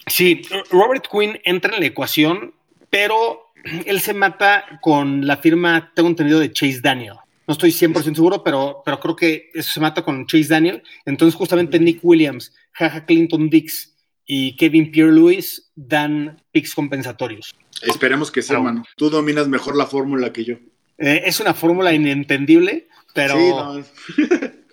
Sí, 0.05 0.41
Robert 0.71 1.07
Quinn 1.11 1.39
entra 1.43 1.73
en 1.73 1.81
la 1.81 1.87
ecuación, 1.87 2.53
pero 2.89 3.51
él 3.85 3.99
se 3.99 4.13
mata 4.13 4.79
con 4.81 5.25
la 5.25 5.37
firma, 5.37 5.91
tengo 5.93 6.09
entendido, 6.09 6.39
de 6.39 6.51
Chase 6.51 6.79
Daniel. 6.81 7.15
No 7.47 7.53
estoy 7.53 7.71
100% 7.71 8.15
seguro, 8.15 8.43
pero, 8.43 8.81
pero 8.83 8.99
creo 8.99 9.15
que 9.15 9.51
eso 9.53 9.71
se 9.71 9.79
mata 9.79 10.03
con 10.03 10.25
Chase 10.27 10.49
Daniel. 10.49 10.83
Entonces, 11.05 11.35
justamente 11.35 11.79
Nick 11.79 11.99
Williams, 12.03 12.53
Jaja 12.73 13.05
Clinton 13.05 13.49
Dix 13.49 13.96
y 14.27 14.57
Kevin 14.57 14.91
Pierre-Louis 14.91 15.71
dan 15.73 16.43
picks 16.51 16.75
compensatorios. 16.75 17.55
Esperemos 17.81 18.29
que 18.29 18.41
sea, 18.41 18.57
hermano. 18.57 18.83
Tú 18.97 19.09
dominas 19.09 19.47
mejor 19.47 19.75
la 19.75 19.87
fórmula 19.87 20.33
que 20.33 20.43
yo. 20.43 20.55
Eh, 20.97 21.23
es 21.25 21.39
una 21.39 21.53
fórmula 21.53 21.93
inentendible, 21.93 22.89
pero 23.13 23.81
sí, 24.15 24.23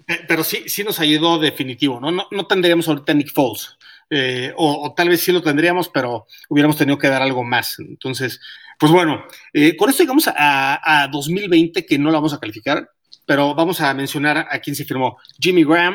pero 0.28 0.42
sí, 0.42 0.64
sí 0.66 0.82
nos 0.82 0.98
ayudó 0.98 1.38
definitivo, 1.38 2.00
¿no? 2.00 2.10
No, 2.10 2.46
tendríamos 2.46 2.88
ahorita 2.88 3.14
Nick 3.14 3.32
Foles. 3.32 3.76
Eh, 4.10 4.52
o, 4.56 4.92
tal 4.94 5.08
vez 5.08 5.20
sí 5.20 5.32
lo 5.32 5.42
tendríamos, 5.42 5.88
pero 5.88 6.26
hubiéramos 6.48 6.76
tenido 6.76 6.98
que 6.98 7.08
dar 7.08 7.22
algo 7.22 7.44
más. 7.44 7.78
Entonces, 7.78 8.40
pues 8.78 8.90
bueno, 8.90 9.24
eh, 9.52 9.76
con 9.76 9.88
esto 9.88 10.02
llegamos 10.02 10.26
a, 10.28 11.04
a, 11.04 11.08
2020, 11.08 11.86
que 11.86 11.98
no 11.98 12.10
lo 12.10 12.18
vamos 12.18 12.34
a 12.34 12.40
calificar, 12.40 12.90
pero 13.24 13.54
vamos 13.54 13.80
a 13.80 13.94
mencionar 13.94 14.48
a 14.50 14.58
quién 14.58 14.74
se 14.74 14.84
firmó. 14.84 15.18
Jimmy 15.38 15.64
Graham, 15.64 15.94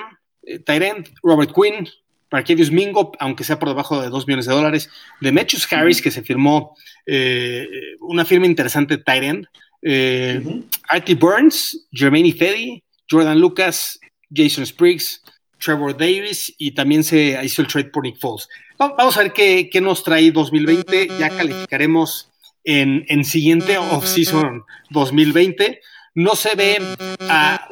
Tyrant, 0.66 1.10
Robert 1.22 1.52
Quinn, 1.54 1.88
Marquevius 2.32 2.72
Mingo, 2.72 3.12
aunque 3.20 3.44
sea 3.44 3.60
por 3.60 3.70
debajo 3.70 4.02
de 4.02 4.10
2 4.10 4.28
millones 4.28 4.46
de 4.46 4.54
dólares, 4.54 4.90
de 5.20 5.32
Mechus 5.32 5.72
Harris, 5.72 6.02
que 6.02 6.12
se 6.12 6.24
firmó 6.24 6.76
eh, 7.06 7.68
una 8.02 8.26
firma 8.26 8.46
interesante 8.46 8.98
de 8.98 9.04
Tyrant, 9.04 9.46
eh, 9.82 10.42
Artie 10.88 11.16
Burns, 11.16 11.88
Jermaine 11.92 12.34
Fedi, 12.34 12.84
Jordan 13.10 13.40
Lucas, 13.40 14.00
Jason 14.34 14.66
Spriggs, 14.66 15.24
Trevor 15.58 15.98
Davis 15.98 16.54
y 16.58 16.72
también 16.72 17.04
se 17.04 17.40
hizo 17.44 17.62
el 17.62 17.68
trade 17.68 17.90
por 17.90 18.04
Nick 18.04 18.20
Foles. 18.20 18.48
Vamos 18.78 19.18
a 19.18 19.24
ver 19.24 19.34
qué, 19.34 19.70
nos 19.82 20.04
trae 20.04 20.32
2020, 20.32 21.10
ya 21.20 21.30
calificaremos 21.30 22.30
en, 22.64 23.06
en 23.10 23.26
siguiente 23.26 23.78
off-season 23.78 24.64
2020 24.90 25.82
no 26.16 26.36
se 26.36 26.56
ve 26.56 26.80
a 27.22 27.68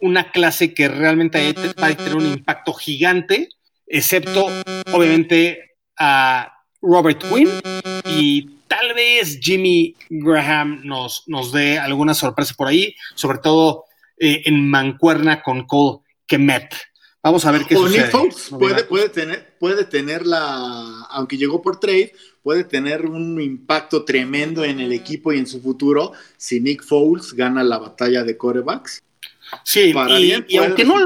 una 0.00 0.30
clase 0.30 0.72
que 0.72 0.88
realmente 0.88 1.54
va 1.80 1.88
a 1.88 1.96
tener 1.96 2.16
un 2.16 2.26
impacto 2.26 2.72
gigante 2.72 3.50
excepto 3.86 4.46
obviamente 4.92 5.76
a 5.98 6.52
Robert 6.80 7.22
Quinn 7.22 7.48
y 8.06 8.48
tal 8.66 8.94
vez 8.94 9.38
Jimmy 9.40 9.94
Graham 10.08 10.80
nos, 10.84 11.24
nos 11.26 11.52
dé 11.52 11.78
alguna 11.78 12.14
sorpresa 12.14 12.54
por 12.56 12.68
ahí, 12.68 12.94
sobre 13.14 13.38
todo 13.38 13.84
eh, 14.18 14.42
en 14.46 14.68
mancuerna 14.68 15.42
con 15.42 15.66
Cole 15.66 16.00
Kemet. 16.26 16.74
Vamos 17.22 17.44
a 17.44 17.52
ver 17.52 17.64
qué 17.66 17.76
sucede. 17.76 18.10
puede, 18.58 18.84
puede, 18.84 19.08
tener, 19.08 19.56
puede 19.58 19.84
tener 19.84 20.26
la, 20.26 21.06
aunque 21.10 21.36
llegó 21.36 21.62
por 21.62 21.78
trade, 21.78 22.12
puede 22.42 22.64
tener 22.64 23.06
un 23.06 23.40
impacto 23.40 24.04
tremendo 24.04 24.64
en 24.64 24.80
el 24.80 24.92
equipo 24.92 25.32
y 25.32 25.38
en 25.38 25.46
su 25.46 25.60
futuro 25.60 26.12
si 26.36 26.60
Nick 26.60 26.82
Foles 26.82 27.32
gana 27.32 27.62
la 27.62 27.78
batalla 27.78 28.24
de 28.24 28.36
corebacks. 28.36 29.02
Sí, 29.64 29.92
y, 30.48 30.56
aunque 30.56 30.84
no, 30.84 30.96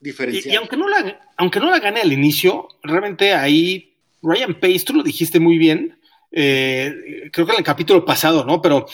y, 0.00 0.54
aunque, 0.54 0.76
no 0.76 0.88
la, 0.88 1.20
aunque 1.36 1.60
no 1.60 1.70
la 1.70 1.80
gane 1.80 2.00
al 2.00 2.12
inicio, 2.12 2.68
realmente 2.82 3.32
ahí 3.32 3.94
Ryan 4.22 4.54
Pace, 4.54 4.84
tú 4.84 4.94
lo 4.94 5.02
dijiste 5.02 5.40
muy 5.40 5.58
bien, 5.58 5.98
eh, 6.30 7.28
creo 7.32 7.46
que 7.46 7.52
en 7.52 7.58
el 7.58 7.64
capítulo 7.64 8.04
pasado, 8.04 8.44
¿no? 8.44 8.60
Pero 8.62 8.86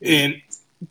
eh, 0.00 0.44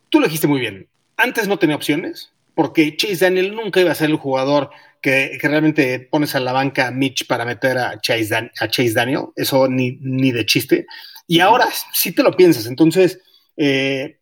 tú 0.10 0.19
lo 0.19 0.25
dijiste 0.25 0.47
muy 0.47 0.60
bien. 0.60 0.88
Antes 1.17 1.47
no 1.47 1.60
tenía 1.60 1.75
opciones, 1.75 2.32
porque 2.55 2.95
Chase 2.97 3.25
Daniel 3.25 3.55
nunca 3.55 3.79
iba 3.79 3.91
a 3.91 3.95
ser 3.95 4.10
el 4.10 4.15
jugador 4.15 4.69
que, 5.01 5.38
realmente 5.41 5.99
pones 5.99 6.36
a 6.36 6.39
la 6.39 6.51
banca 6.51 6.91
Mitch 6.91 7.27
para 7.27 7.45
meter 7.45 7.77
a 7.77 7.99
Chase, 8.01 8.36
a 8.36 8.67
Chase 8.67 8.93
Daniel, 8.93 9.27
eso 9.36 9.67
ni, 9.67 9.97
ni, 10.01 10.32
de 10.32 10.45
chiste. 10.45 10.86
Y 11.27 11.39
ahora 11.39 11.67
sí 11.93 12.12
te 12.12 12.23
lo 12.23 12.36
piensas, 12.36 12.65
entonces 12.65 13.19
eh, 13.55 14.17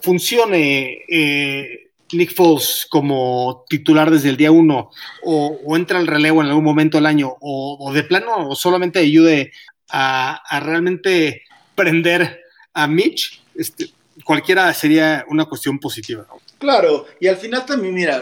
funcione 0.00 0.98
eh, 1.08 1.91
Nick 2.12 2.34
Foles 2.34 2.86
como 2.88 3.64
titular 3.68 4.10
desde 4.10 4.28
el 4.28 4.36
día 4.36 4.50
uno 4.50 4.90
o, 5.22 5.76
entra 5.76 5.98
al 5.98 6.06
relevo 6.06 6.42
en 6.42 6.48
algún 6.48 6.64
momento 6.64 6.98
del 6.98 7.06
año 7.06 7.36
o, 7.40 7.92
de 7.92 8.04
plano 8.04 8.48
o 8.48 8.54
solamente 8.54 8.98
ayude 8.98 9.52
a, 9.88 10.42
realmente 10.62 11.42
prender 11.74 12.40
a 12.74 12.86
Mitch, 12.86 13.42
este, 13.54 13.90
cualquiera 14.24 14.72
sería 14.72 15.24
una 15.28 15.44
cuestión 15.44 15.78
positiva. 15.78 16.26
Claro, 16.58 17.06
y 17.20 17.26
al 17.26 17.36
final 17.36 17.66
también, 17.66 17.94
mira, 17.94 18.20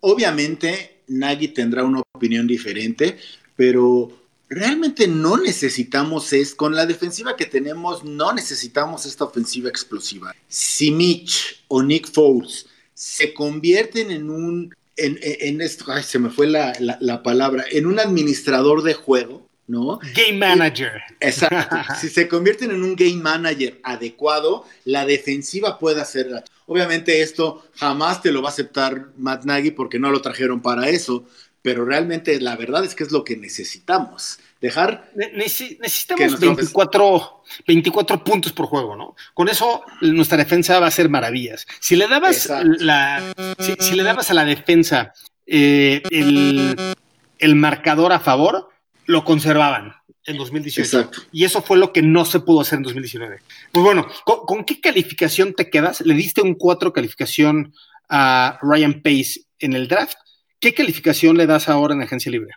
obviamente 0.00 1.02
Nagy 1.08 1.48
tendrá 1.48 1.84
una 1.84 2.02
opinión 2.12 2.46
diferente, 2.46 3.18
pero 3.56 4.12
realmente 4.48 5.06
no 5.06 5.36
necesitamos 5.36 6.32
es, 6.32 6.54
con 6.54 6.74
la 6.74 6.86
defensiva 6.86 7.36
que 7.36 7.46
tenemos, 7.46 8.04
no 8.04 8.32
necesitamos 8.32 9.06
esta 9.06 9.24
ofensiva 9.24 9.68
explosiva. 9.68 10.34
Si 10.48 10.90
Mitch 10.90 11.64
o 11.68 11.82
Nick 11.82 12.10
Foles 12.10 12.66
se 13.00 13.32
convierten 13.32 14.10
en 14.10 14.28
un, 14.28 14.76
en, 14.94 15.62
esto, 15.62 15.86
ay, 15.88 16.02
se 16.02 16.18
me 16.18 16.28
fue 16.28 16.46
la, 16.46 16.76
la, 16.78 17.22
palabra, 17.22 17.64
en 17.70 17.86
un 17.86 17.98
administrador 17.98 18.82
de 18.82 18.92
juego, 18.92 19.48
¿no? 19.66 20.00
Game 20.14 20.36
manager. 20.36 21.00
Exacto. 21.18 21.76
si 21.98 22.10
se 22.10 22.28
convierten 22.28 22.72
en 22.72 22.82
un 22.82 22.94
game 22.94 23.14
manager 23.14 23.80
adecuado, 23.84 24.66
la 24.84 25.06
defensiva 25.06 25.78
puede 25.78 26.02
hacerla. 26.02 26.44
Obviamente 26.66 27.22
esto 27.22 27.64
jamás 27.76 28.20
te 28.20 28.32
lo 28.32 28.42
va 28.42 28.50
a 28.50 28.52
aceptar 28.52 29.06
Matt 29.16 29.46
Nagy 29.46 29.70
porque 29.70 29.98
no 29.98 30.10
lo 30.10 30.20
trajeron 30.20 30.60
para 30.60 30.90
eso, 30.90 31.24
pero 31.62 31.86
realmente 31.86 32.38
la 32.38 32.54
verdad 32.54 32.84
es 32.84 32.94
que 32.94 33.04
es 33.04 33.12
lo 33.12 33.24
que 33.24 33.38
necesitamos. 33.38 34.40
Dejar. 34.60 35.10
necesitamos 35.14 36.38
24, 36.38 37.42
24, 37.66 38.24
puntos 38.24 38.52
por 38.52 38.66
juego, 38.66 38.94
¿no? 38.94 39.16
Con 39.32 39.48
eso 39.48 39.82
nuestra 40.02 40.36
defensa 40.36 40.78
va 40.78 40.86
a 40.86 40.90
ser 40.90 41.08
maravillas. 41.08 41.66
Si 41.80 41.96
le 41.96 42.06
dabas, 42.06 42.50
la, 42.78 43.32
si, 43.58 43.94
le 43.94 44.02
dabas 44.02 44.30
a 44.30 44.34
la 44.34 44.44
defensa 44.44 45.14
eh, 45.46 46.02
el, 46.10 47.54
marcador 47.54 48.12
a 48.12 48.20
favor, 48.20 48.68
lo 49.06 49.24
conservaban 49.24 49.94
en 50.26 50.36
2018. 50.36 51.10
Y 51.32 51.44
eso 51.44 51.62
fue 51.62 51.78
lo 51.78 51.94
que 51.94 52.02
no 52.02 52.26
se 52.26 52.40
pudo 52.40 52.60
hacer 52.60 52.76
en 52.76 52.82
2019. 52.82 53.38
Pues 53.72 53.82
bueno, 53.82 54.08
¿con, 54.24 54.64
qué 54.64 54.78
calificación 54.78 55.54
te 55.54 55.70
quedas? 55.70 56.02
Le 56.02 56.12
diste 56.12 56.42
un 56.42 56.54
4 56.54 56.92
calificación 56.92 57.72
a 58.10 58.58
Ryan 58.60 59.00
Pace 59.00 59.46
en 59.58 59.72
el 59.72 59.88
draft. 59.88 60.18
¿Qué 60.58 60.74
calificación 60.74 61.38
le 61.38 61.46
das 61.46 61.70
ahora 61.70 61.94
en 61.94 62.02
agencia 62.02 62.30
libre? 62.30 62.52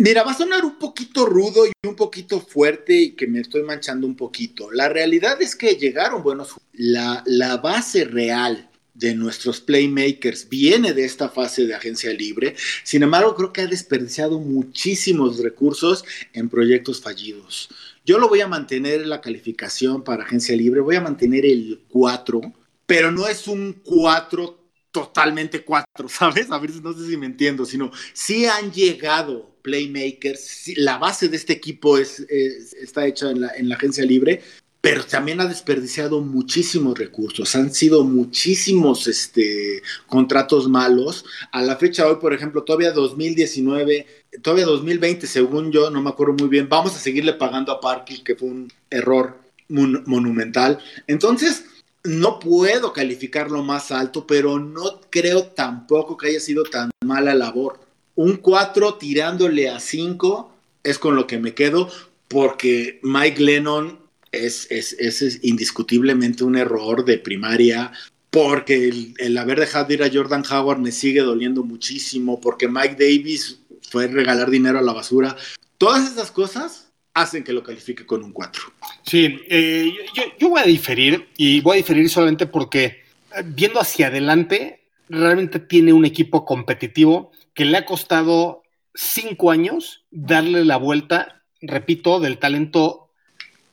Mira, 0.00 0.22
va 0.22 0.30
a 0.30 0.34
sonar 0.34 0.64
un 0.64 0.78
poquito 0.78 1.26
rudo 1.26 1.66
y 1.66 1.72
un 1.86 1.94
poquito 1.94 2.40
fuerte 2.40 2.94
y 2.98 3.10
que 3.10 3.26
me 3.26 3.40
estoy 3.40 3.62
manchando 3.64 4.06
un 4.06 4.16
poquito. 4.16 4.70
La 4.72 4.88
realidad 4.88 5.42
es 5.42 5.54
que 5.54 5.74
llegaron 5.74 6.22
buenos. 6.22 6.54
La, 6.72 7.22
la 7.26 7.58
base 7.58 8.06
real 8.06 8.70
de 8.94 9.14
nuestros 9.14 9.60
playmakers 9.60 10.48
viene 10.48 10.94
de 10.94 11.04
esta 11.04 11.28
fase 11.28 11.66
de 11.66 11.74
agencia 11.74 12.14
libre. 12.14 12.56
Sin 12.82 13.02
embargo, 13.02 13.34
creo 13.34 13.52
que 13.52 13.60
ha 13.60 13.66
desperdiciado 13.66 14.38
muchísimos 14.38 15.38
recursos 15.38 16.02
en 16.32 16.48
proyectos 16.48 17.02
fallidos. 17.02 17.68
Yo 18.06 18.18
lo 18.18 18.30
voy 18.30 18.40
a 18.40 18.48
mantener 18.48 19.02
en 19.02 19.10
la 19.10 19.20
calificación 19.20 20.02
para 20.02 20.24
agencia 20.24 20.56
libre, 20.56 20.80
voy 20.80 20.96
a 20.96 21.02
mantener 21.02 21.44
el 21.44 21.78
4, 21.90 22.40
pero 22.86 23.12
no 23.12 23.28
es 23.28 23.46
un 23.46 23.74
4 23.84 24.59
totalmente 24.90 25.64
cuatro, 25.64 26.08
¿sabes? 26.08 26.50
A 26.50 26.58
ver, 26.58 26.70
no 26.82 26.92
sé 26.92 27.06
si 27.06 27.16
me 27.16 27.26
entiendo, 27.26 27.64
sino 27.64 27.90
sí 28.12 28.46
han 28.46 28.72
llegado 28.72 29.50
playmakers, 29.62 30.72
la 30.76 30.98
base 30.98 31.28
de 31.28 31.36
este 31.36 31.52
equipo 31.52 31.98
es, 31.98 32.20
está 32.20 33.06
hecha 33.06 33.30
en 33.30 33.42
la, 33.42 33.52
en 33.54 33.68
la 33.68 33.76
agencia 33.76 34.04
libre, 34.04 34.42
pero 34.80 35.04
también 35.04 35.40
ha 35.40 35.46
desperdiciado 35.46 36.20
muchísimos 36.22 36.98
recursos, 36.98 37.54
han 37.54 37.72
sido 37.72 38.02
muchísimos 38.02 39.06
este, 39.08 39.82
contratos 40.06 40.68
malos. 40.68 41.26
A 41.52 41.60
la 41.60 41.76
fecha 41.76 42.06
hoy, 42.06 42.16
por 42.16 42.32
ejemplo, 42.32 42.62
todavía 42.62 42.92
2019, 42.92 44.06
todavía 44.42 44.64
2020, 44.64 45.26
según 45.26 45.70
yo, 45.70 45.90
no 45.90 46.00
me 46.00 46.08
acuerdo 46.08 46.34
muy 46.34 46.48
bien, 46.48 46.68
vamos 46.68 46.96
a 46.96 46.98
seguirle 46.98 47.34
pagando 47.34 47.72
a 47.72 47.80
Parky, 47.80 48.22
que 48.22 48.36
fue 48.36 48.48
un 48.48 48.72
error 48.88 49.38
monumental. 49.68 50.78
Entonces, 51.06 51.64
no 52.04 52.38
puedo 52.38 52.92
calificarlo 52.92 53.62
más 53.62 53.90
alto, 53.90 54.26
pero 54.26 54.58
no 54.58 55.00
creo 55.10 55.44
tampoco 55.44 56.16
que 56.16 56.28
haya 56.28 56.40
sido 56.40 56.64
tan 56.64 56.90
mala 57.04 57.34
labor. 57.34 57.80
Un 58.14 58.36
4 58.36 58.94
tirándole 58.94 59.68
a 59.68 59.80
5 59.80 60.52
es 60.82 60.98
con 60.98 61.16
lo 61.16 61.26
que 61.26 61.38
me 61.38 61.54
quedo, 61.54 61.90
porque 62.28 63.00
Mike 63.02 63.42
Lennon 63.42 63.98
es, 64.32 64.66
es, 64.70 65.40
indiscutiblemente 65.42 66.44
un 66.44 66.56
error 66.56 67.04
de 67.04 67.18
primaria, 67.18 67.92
porque 68.30 68.88
el, 68.88 69.14
el, 69.18 69.36
haber 69.36 69.58
dejado 69.60 69.92
ir 69.92 70.02
a 70.02 70.10
Jordan 70.12 70.44
Howard 70.50 70.78
me 70.78 70.92
sigue 70.92 71.20
doliendo 71.20 71.64
muchísimo, 71.64 72.40
porque 72.40 72.68
Mike 72.68 72.96
Davis 72.98 73.58
fue 73.90 74.06
regalar 74.06 74.50
dinero 74.50 74.78
a 74.78 74.82
la 74.82 74.92
basura. 74.92 75.36
Todas 75.78 76.10
esas 76.10 76.30
cosas 76.30 76.89
hacen 77.14 77.44
que 77.44 77.52
lo 77.52 77.62
califique 77.62 78.06
con 78.06 78.24
un 78.24 78.32
4. 78.32 78.62
Sí, 79.04 79.40
eh, 79.48 79.92
yo, 80.38 80.48
voy 80.48 80.60
a 80.60 80.64
diferir 80.64 81.28
y 81.36 81.60
voy 81.60 81.74
a 81.74 81.76
diferir 81.78 82.08
solamente 82.08 82.46
porque 82.46 82.84
eh, 82.84 83.42
viendo 83.44 83.80
hacia 83.80 84.08
adelante, 84.08 84.84
realmente 85.08 85.58
tiene 85.58 85.92
un 85.92 86.04
equipo 86.04 86.44
competitivo 86.44 87.32
que 87.54 87.64
le 87.64 87.76
ha 87.76 87.84
costado 87.84 88.62
cinco 88.94 89.50
años 89.50 90.04
darle 90.10 90.64
la 90.64 90.76
vuelta, 90.76 91.42
repito, 91.60 92.20
del 92.20 92.38
talento 92.38 93.10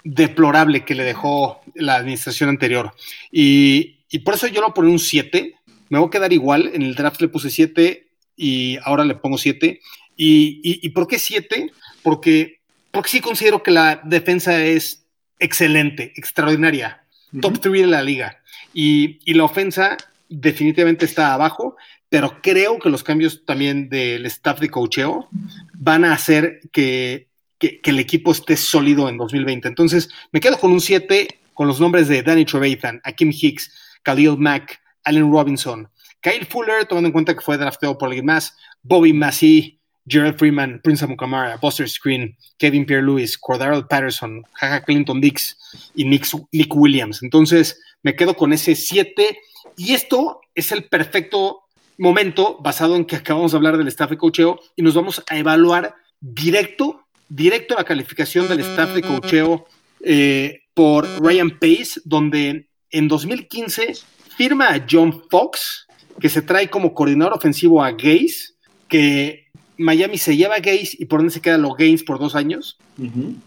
deplorable 0.03 0.85
que 0.85 0.95
le 0.95 1.03
dejó 1.03 1.61
la 1.75 1.95
administración 1.95 2.49
anterior. 2.49 2.93
Y, 3.31 3.95
por 4.23 4.35
eso 4.35 4.47
yo 4.47 4.61
lo 4.61 4.73
pongo 4.73 4.89
un 4.89 4.99
7. 4.99 5.55
Me 5.89 5.99
voy 5.99 6.07
a 6.07 6.11
quedar 6.11 6.33
igual. 6.33 6.71
En 6.73 6.81
el 6.81 6.95
draft 6.95 7.21
le 7.21 7.27
puse 7.27 7.49
7 7.49 8.07
y 8.35 8.77
ahora 8.83 9.03
le 9.05 9.15
pongo 9.15 9.37
7. 9.37 9.81
¿Y, 10.15 10.59
y, 10.63 10.89
por 10.89 11.07
qué 11.07 11.19
7? 11.19 11.71
Porque 12.01 12.56
porque 12.91 13.09
sí 13.09 13.21
considero 13.21 13.63
que 13.63 13.71
la 13.71 14.01
defensa 14.03 14.63
es 14.63 15.05
excelente, 15.39 16.13
extraordinaria, 16.15 17.03
top 17.41 17.59
3 17.59 17.81
de 17.81 17.87
la 17.87 18.01
liga. 18.01 18.41
Y, 18.73 19.19
la 19.33 19.43
ofensa 19.43 19.97
definitivamente 20.29 21.05
está 21.05 21.33
abajo, 21.33 21.75
pero 22.09 22.41
creo 22.41 22.79
que 22.79 22.89
los 22.89 23.03
cambios 23.03 23.45
también 23.45 23.89
del 23.89 24.25
staff 24.25 24.59
de 24.59 24.69
cocheo 24.69 25.29
van 25.73 26.05
a 26.05 26.13
hacer 26.13 26.61
que, 26.71 27.27
el 27.59 27.99
equipo 27.99 28.31
esté 28.31 28.55
sólido 28.55 29.09
en 29.09 29.17
2020. 29.17 29.67
Entonces, 29.67 30.09
me 30.31 30.39
quedo 30.39 30.59
con 30.59 30.71
un 30.71 30.79
7 30.79 31.27
con 31.55 31.67
los 31.67 31.79
nombres 31.79 32.07
de 32.07 32.21
Danny 32.21 32.45
Trevathan, 32.45 33.01
Akim 33.03 33.31
Hicks, 33.31 33.71
Khalil 34.03 34.37
Mack, 34.37 34.79
Allen 35.03 35.31
Robinson, 35.31 35.89
Kyle 36.21 36.45
Fuller, 36.45 36.85
tomando 36.85 37.07
en 37.07 37.13
cuenta 37.13 37.33
que 37.33 37.41
fue 37.41 37.57
drafteado 37.57 37.97
por 37.97 38.09
alguien 38.09 38.25
más, 38.25 38.55
Bobby 38.83 39.11
Massey, 39.11 39.76
Gerald 40.07 40.37
Freeman, 40.37 40.79
Prince 40.83 41.03
Amukamara, 41.03 41.57
Buster 41.57 41.89
Screen, 41.89 42.35
Kevin 42.57 42.85
Pierre-Louis, 42.85 43.37
Cordero 43.37 43.87
Patterson, 43.87 44.43
Jaja 44.53 44.83
Clinton 44.83 45.19
Dix 45.19 45.57
y 45.95 46.05
Nick, 46.05 46.25
Nick, 46.51 46.75
Williams. 46.75 47.21
Entonces 47.23 47.79
me 48.03 48.15
quedo 48.15 48.35
con 48.35 48.53
ese 48.53 48.75
7 48.75 49.37
y 49.75 49.93
esto 49.93 50.41
es 50.55 50.71
el 50.71 50.85
perfecto 50.85 51.61
momento 51.97 52.57
basado 52.61 52.95
en 52.95 53.05
que 53.05 53.15
acabamos 53.15 53.51
de 53.51 53.57
hablar 53.57 53.77
del 53.77 53.87
staff 53.87 54.09
de 54.09 54.17
cocheo 54.17 54.59
y 54.75 54.81
nos 54.81 54.93
vamos 54.93 55.23
a 55.29 55.37
evaluar 55.37 55.95
directo, 56.19 57.01
directo 57.27 57.75
la 57.75 57.83
calificación 57.83 58.47
del 58.47 58.61
staff 58.61 58.93
de 58.93 59.01
cocheo 59.01 59.65
eh, 60.01 60.61
por 60.73 61.05
Ryan 61.21 61.57
Pace, 61.59 62.01
donde 62.05 62.69
en 62.91 63.07
2015 63.07 63.93
firma 64.37 64.69
a 64.69 64.85
John 64.89 65.23
Fox, 65.29 65.87
que 66.19 66.29
se 66.29 66.41
trae 66.41 66.69
como 66.69 66.93
coordinador 66.93 67.33
ofensivo 67.33 67.83
a 67.83 67.91
Gaze, 67.91 68.53
que 68.87 69.46
Miami 69.77 70.17
se 70.17 70.35
lleva 70.35 70.55
a 70.55 70.59
y 70.63 71.05
por 71.05 71.19
donde 71.19 71.33
se 71.33 71.41
quedan 71.41 71.61
los 71.61 71.75
Gaines 71.77 72.03
por 72.03 72.19
dos 72.19 72.35
años. 72.35 72.77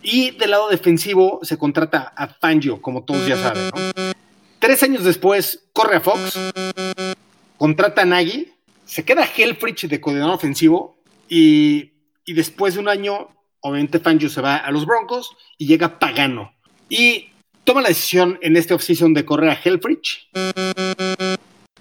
Y 0.03 0.31
del 0.33 0.51
lado 0.51 0.69
defensivo 0.69 1.41
se 1.43 1.59
contrata 1.59 2.13
a 2.17 2.29
Fangio, 2.29 2.81
como 2.81 3.05
todos 3.05 3.27
ya 3.27 3.37
saben. 3.37 3.71
Tres 4.59 4.83
años 4.83 5.05
después 5.05 5.65
corre 5.73 5.97
a 5.97 6.01
Fox, 6.01 6.39
contrata 7.57 8.03
a 8.03 8.05
Nagy, 8.05 8.53
se 8.85 9.05
queda 9.05 9.25
Helfrich 9.25 9.89
de 9.89 10.01
coordinador 10.01 10.35
ofensivo 10.35 10.99
y, 11.29 11.93
después 12.27 12.75
de 12.75 12.81
un 12.81 12.89
año, 12.89 13.29
obviamente 13.61 14.01
Fangio 14.01 14.29
se 14.29 14.41
va 14.41 14.57
a 14.57 14.71
los 14.71 14.85
Broncos 14.85 15.37
y 15.59 15.67
llega 15.67 15.99
Pagano. 15.99 16.53
Y 16.89 17.31
toma 17.65 17.83
la 17.83 17.89
decisión 17.89 18.39
en 18.43 18.57
este 18.57 18.75
offseason 18.75 19.15
de 19.15 19.25
correr 19.25 19.51
a 19.51 19.61
Helfrich 19.63 20.29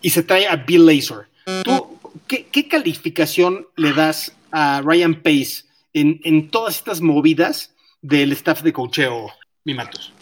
y 0.02 0.10
se 0.10 0.24
trae 0.24 0.48
a 0.48 0.56
Bill 0.56 0.86
Lazor. 0.86 1.28
¿Tú 1.64 1.98
qué, 2.28 2.46
qué 2.46 2.68
calificación 2.68 3.68
le 3.76 3.94
das 3.94 4.34
a 4.52 4.82
Ryan 4.82 5.22
Pace 5.22 5.64
en, 5.94 6.50
todas 6.50 6.78
estas 6.78 7.02
movidas 7.02 7.74
del 8.02 8.32
staff 8.34 8.62
de 8.62 8.74
cocheo, 8.74 9.32
mi 9.66 9.74
Matos? 9.74 10.14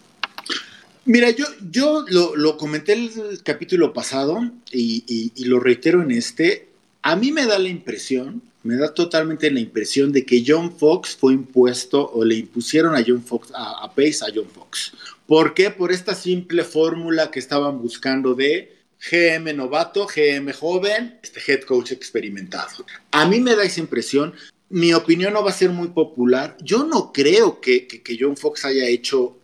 Mira, 1.06 1.30
yo, 1.32 1.46
yo 1.72 2.06
lo, 2.10 2.58
comenté 2.58 2.94
el 2.94 3.42
capítulo 3.44 3.94
pasado 3.94 4.40
y, 4.72 5.32
lo 5.46 5.60
reitero 5.60 6.02
en 6.02 6.12
este. 6.12 6.70
A 7.02 7.16
mí 7.16 7.32
me 7.32 7.46
da 7.46 7.58
la 7.60 7.70
impresión, 7.70 8.42
me 8.64 8.76
da 8.76 8.94
totalmente 8.94 9.50
la 9.50 9.62
impresión 9.62 10.12
de 10.12 10.26
que 10.26 10.44
John 10.46 10.76
Fox 10.76 11.16
fue 11.16 11.34
impuesto 11.34 12.12
o 12.12 12.26
le 12.26 12.36
impusieron 12.36 12.96
a 12.96 13.04
John 13.06 13.24
Fox, 13.24 13.52
a, 13.56 13.90
Pace 13.96 14.20
a 14.24 14.34
John 14.34 14.50
Fox. 14.54 14.94
¿Por 15.26 15.54
qué? 15.54 15.72
Por 15.72 15.92
esta 15.92 16.14
simple 16.16 16.64
fórmula 16.64 17.32
que 17.32 17.40
estaban 17.40 17.82
buscando 17.82 18.34
de 18.34 18.77
GM 19.00 19.54
novato, 19.56 20.08
GM 20.08 20.52
joven, 20.54 21.20
este 21.22 21.40
head 21.46 21.62
coach 21.62 21.92
experimentado. 21.92 22.86
A 23.12 23.28
mí 23.28 23.40
me 23.40 23.56
da 23.56 23.64
esa 23.64 23.80
impresión. 23.80 24.34
Mi 24.70 24.94
opinión 24.94 25.34
no 25.34 25.44
va 25.44 25.52
a 25.52 25.54
ser 25.54 25.70
muy 25.70 25.90
popular. 25.90 26.58
Yo 26.62 26.84
no 26.84 27.14
creo 27.14 27.62
que, 27.62 27.88
que, 27.88 28.18
John 28.20 28.36
Fox 28.36 28.66
haya 28.66 28.86
hecho 28.88 29.38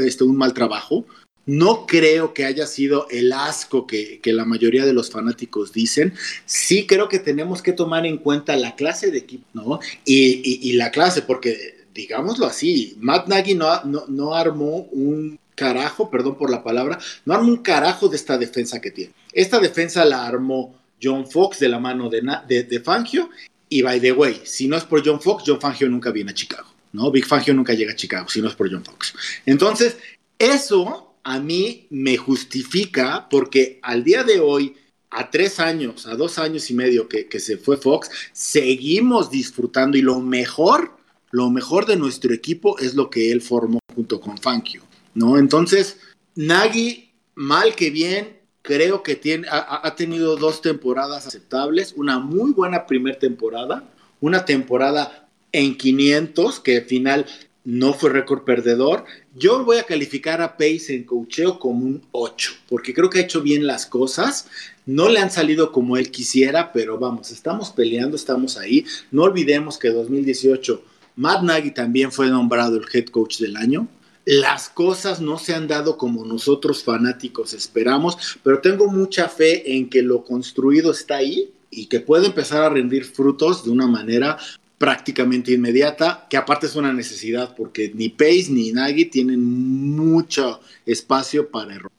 este, 0.00 0.24
un 0.24 0.36
mal 0.36 0.52
trabajo. 0.52 1.06
No 1.46 1.86
creo 1.86 2.34
que 2.34 2.44
haya 2.44 2.66
sido 2.66 3.06
el 3.08 3.32
asco 3.32 3.86
que, 3.86 4.20
la 4.22 4.44
mayoría 4.44 4.84
de 4.84 4.92
los 4.92 5.10
fanáticos 5.10 5.72
dicen. 5.72 6.12
Sí 6.44 6.86
creo 6.86 7.08
que 7.08 7.18
tenemos 7.18 7.62
que 7.62 7.72
tomar 7.72 8.04
en 8.04 8.18
cuenta 8.18 8.54
la 8.56 8.76
clase 8.76 9.10
de 9.10 9.18
equipo, 9.18 9.46
¿no? 9.54 9.80
Y, 10.04 10.72
la 10.72 10.90
clase, 10.90 11.22
porque 11.22 11.86
digámoslo 11.94 12.44
así, 12.44 12.96
Matt 13.00 13.28
Nagy 13.28 13.54
no, 13.54 13.82
no, 13.84 14.34
armó 14.34 14.88
un 14.92 15.38
carajo, 15.58 16.08
perdón 16.08 16.36
por 16.36 16.50
la 16.50 16.62
palabra, 16.62 16.98
no 17.24 17.34
armó 17.34 17.48
un 17.48 17.58
carajo 17.58 18.08
de 18.08 18.16
esta 18.16 18.38
defensa 18.38 18.80
que 18.80 18.92
tiene. 18.92 19.12
Esta 19.32 19.58
defensa 19.58 20.04
la 20.04 20.26
armó 20.26 20.78
John 21.02 21.28
Fox 21.28 21.58
de 21.58 21.68
la 21.68 21.78
mano 21.78 22.08
de, 22.08 22.22
de, 22.64 22.80
Fangio. 22.80 23.30
Y 23.68 23.82
by 23.82 24.00
the 24.00 24.12
way, 24.12 24.40
si 24.44 24.68
no 24.68 24.76
es 24.76 24.84
por 24.84 25.04
John 25.04 25.20
Fox, 25.20 25.44
John 25.46 25.60
Fangio 25.60 25.88
nunca 25.88 26.10
viene 26.10 26.30
a 26.30 26.34
Chicago. 26.34 26.68
¿no? 26.92 27.10
Big 27.10 27.26
Fangio 27.26 27.52
nunca 27.54 27.74
llega 27.74 27.92
a 27.92 27.96
Chicago, 27.96 28.28
si 28.28 28.40
no 28.40 28.48
es 28.48 28.54
por 28.54 28.70
John 28.70 28.84
Fox. 28.84 29.14
Entonces, 29.44 29.96
eso 30.38 31.16
a 31.24 31.40
mí 31.40 31.86
me 31.90 32.16
justifica 32.16 33.28
porque 33.28 33.78
al 33.82 34.04
día 34.04 34.24
de 34.24 34.40
hoy, 34.40 34.76
a 35.10 35.30
tres 35.30 35.60
años, 35.60 36.06
a 36.06 36.16
dos 36.16 36.38
años 36.38 36.70
y 36.70 36.74
medio 36.74 37.08
que, 37.08 37.40
se 37.40 37.58
fue 37.58 37.76
Fox, 37.76 38.10
seguimos 38.32 39.30
disfrutando 39.30 39.98
y 39.98 40.02
lo 40.02 40.20
mejor, 40.20 40.96
lo 41.30 41.50
mejor 41.50 41.86
de 41.86 41.96
nuestro 41.96 42.32
equipo 42.32 42.78
es 42.78 42.94
lo 42.94 43.10
que 43.10 43.30
él 43.30 43.42
formó 43.42 43.80
junto 43.94 44.20
con 44.20 44.38
Fangio, 44.38 44.82
¿no? 45.18 45.38
Entonces, 45.38 45.98
Nagy, 46.34 47.10
mal 47.34 47.74
que 47.74 47.90
bien, 47.90 48.38
creo 48.62 49.02
que 49.02 49.16
tiene, 49.16 49.48
ha, 49.50 49.94
tenido 49.96 50.36
dos 50.36 50.62
temporadas 50.62 51.26
aceptables, 51.26 51.94
una 51.96 52.18
muy 52.18 52.52
buena 52.52 52.86
primera 52.86 53.18
temporada, 53.18 53.84
una 54.20 54.44
temporada 54.44 55.28
en 55.52 55.76
500, 55.76 56.60
que 56.60 56.78
al 56.78 56.84
final 56.84 57.26
no 57.64 57.92
fue 57.92 58.10
récord 58.10 58.44
perdedor. 58.44 59.04
Yo 59.34 59.64
voy 59.64 59.78
a 59.78 59.84
calificar 59.84 60.40
a 60.40 60.56
Pace 60.56 60.94
en 60.94 61.04
cocheo 61.04 61.58
como 61.58 61.84
un 61.84 62.02
8, 62.12 62.52
porque 62.68 62.94
creo 62.94 63.10
que 63.10 63.18
ha 63.18 63.22
hecho 63.22 63.42
bien 63.42 63.66
las 63.66 63.86
cosas. 63.86 64.48
No 64.86 65.08
le 65.08 65.20
han 65.20 65.30
salido 65.30 65.72
como 65.72 65.96
él 65.96 66.10
quisiera, 66.10 66.72
pero 66.72 66.98
vamos, 66.98 67.30
estamos 67.30 67.70
peleando, 67.70 68.16
estamos 68.16 68.56
ahí. 68.56 68.84
No 69.10 69.22
olvidemos 69.24 69.78
que 69.78 69.90
2018 69.90 70.82
Matt 71.16 71.42
Nagy 71.42 71.72
también 71.72 72.12
fue 72.12 72.28
nombrado 72.28 72.76
el 72.76 72.86
head 72.92 73.06
coach 73.06 73.38
del 73.38 73.56
año. 73.56 73.88
Las 74.30 74.68
cosas 74.68 75.22
no 75.22 75.38
se 75.38 75.54
han 75.54 75.68
dado 75.68 75.96
como 75.96 76.22
nosotros 76.22 76.84
fanáticos 76.84 77.54
esperamos, 77.54 78.38
pero 78.42 78.60
tengo 78.60 78.86
mucha 78.88 79.26
fe 79.26 79.74
en 79.74 79.88
que 79.88 80.02
lo 80.02 80.22
construido 80.22 80.90
está 80.90 81.16
ahí 81.16 81.50
y 81.70 81.86
que 81.86 82.00
puede 82.00 82.26
empezar 82.26 82.62
a 82.62 82.68
rendir 82.68 83.06
frutos 83.06 83.64
de 83.64 83.70
una 83.70 83.86
manera 83.86 84.36
prácticamente 84.76 85.52
inmediata, 85.52 86.26
que 86.28 86.36
aparte 86.36 86.66
es 86.66 86.76
una 86.76 86.92
necesidad 86.92 87.54
porque 87.56 87.90
ni 87.94 88.10
Pace 88.10 88.48
ni 88.50 88.70
Nagy 88.70 89.06
tienen 89.06 89.42
mucho 89.42 90.60
espacio 90.84 91.50
para 91.50 91.76
error. 91.76 91.92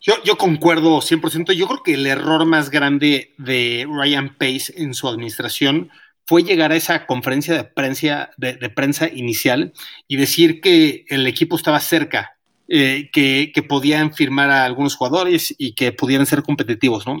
Yo, 0.00 0.14
yo, 0.22 0.38
concuerdo 0.38 1.00
100%. 1.00 1.52
Yo 1.52 1.66
creo 1.66 1.82
que 1.82 1.94
el 1.94 2.06
error 2.06 2.46
más 2.46 2.70
grande 2.70 3.34
de 3.38 3.88
Ryan 3.90 4.36
Pace 4.38 4.72
en 4.76 4.94
su 4.94 5.08
administración 5.08 5.90
fue 6.26 6.42
llegar 6.42 6.72
a 6.72 6.76
esa 6.76 7.06
conferencia 7.06 7.54
de 7.54 7.64
prensa, 7.64 8.30
de, 8.36 8.70
prensa 8.70 9.08
inicial 9.08 9.72
y 10.08 10.16
decir 10.16 10.60
que 10.60 11.04
el 11.08 11.26
equipo 11.26 11.56
estaba 11.56 11.80
cerca, 11.80 12.36
eh, 12.68 13.10
que, 13.12 13.52
que, 13.54 13.62
podían 13.62 14.12
firmar 14.12 14.50
a 14.50 14.64
algunos 14.64 14.96
jugadores 14.96 15.54
y 15.56 15.74
que 15.74 15.92
pudieran 15.92 16.26
ser 16.26 16.42
competitivos, 16.42 17.06
¿no? 17.06 17.18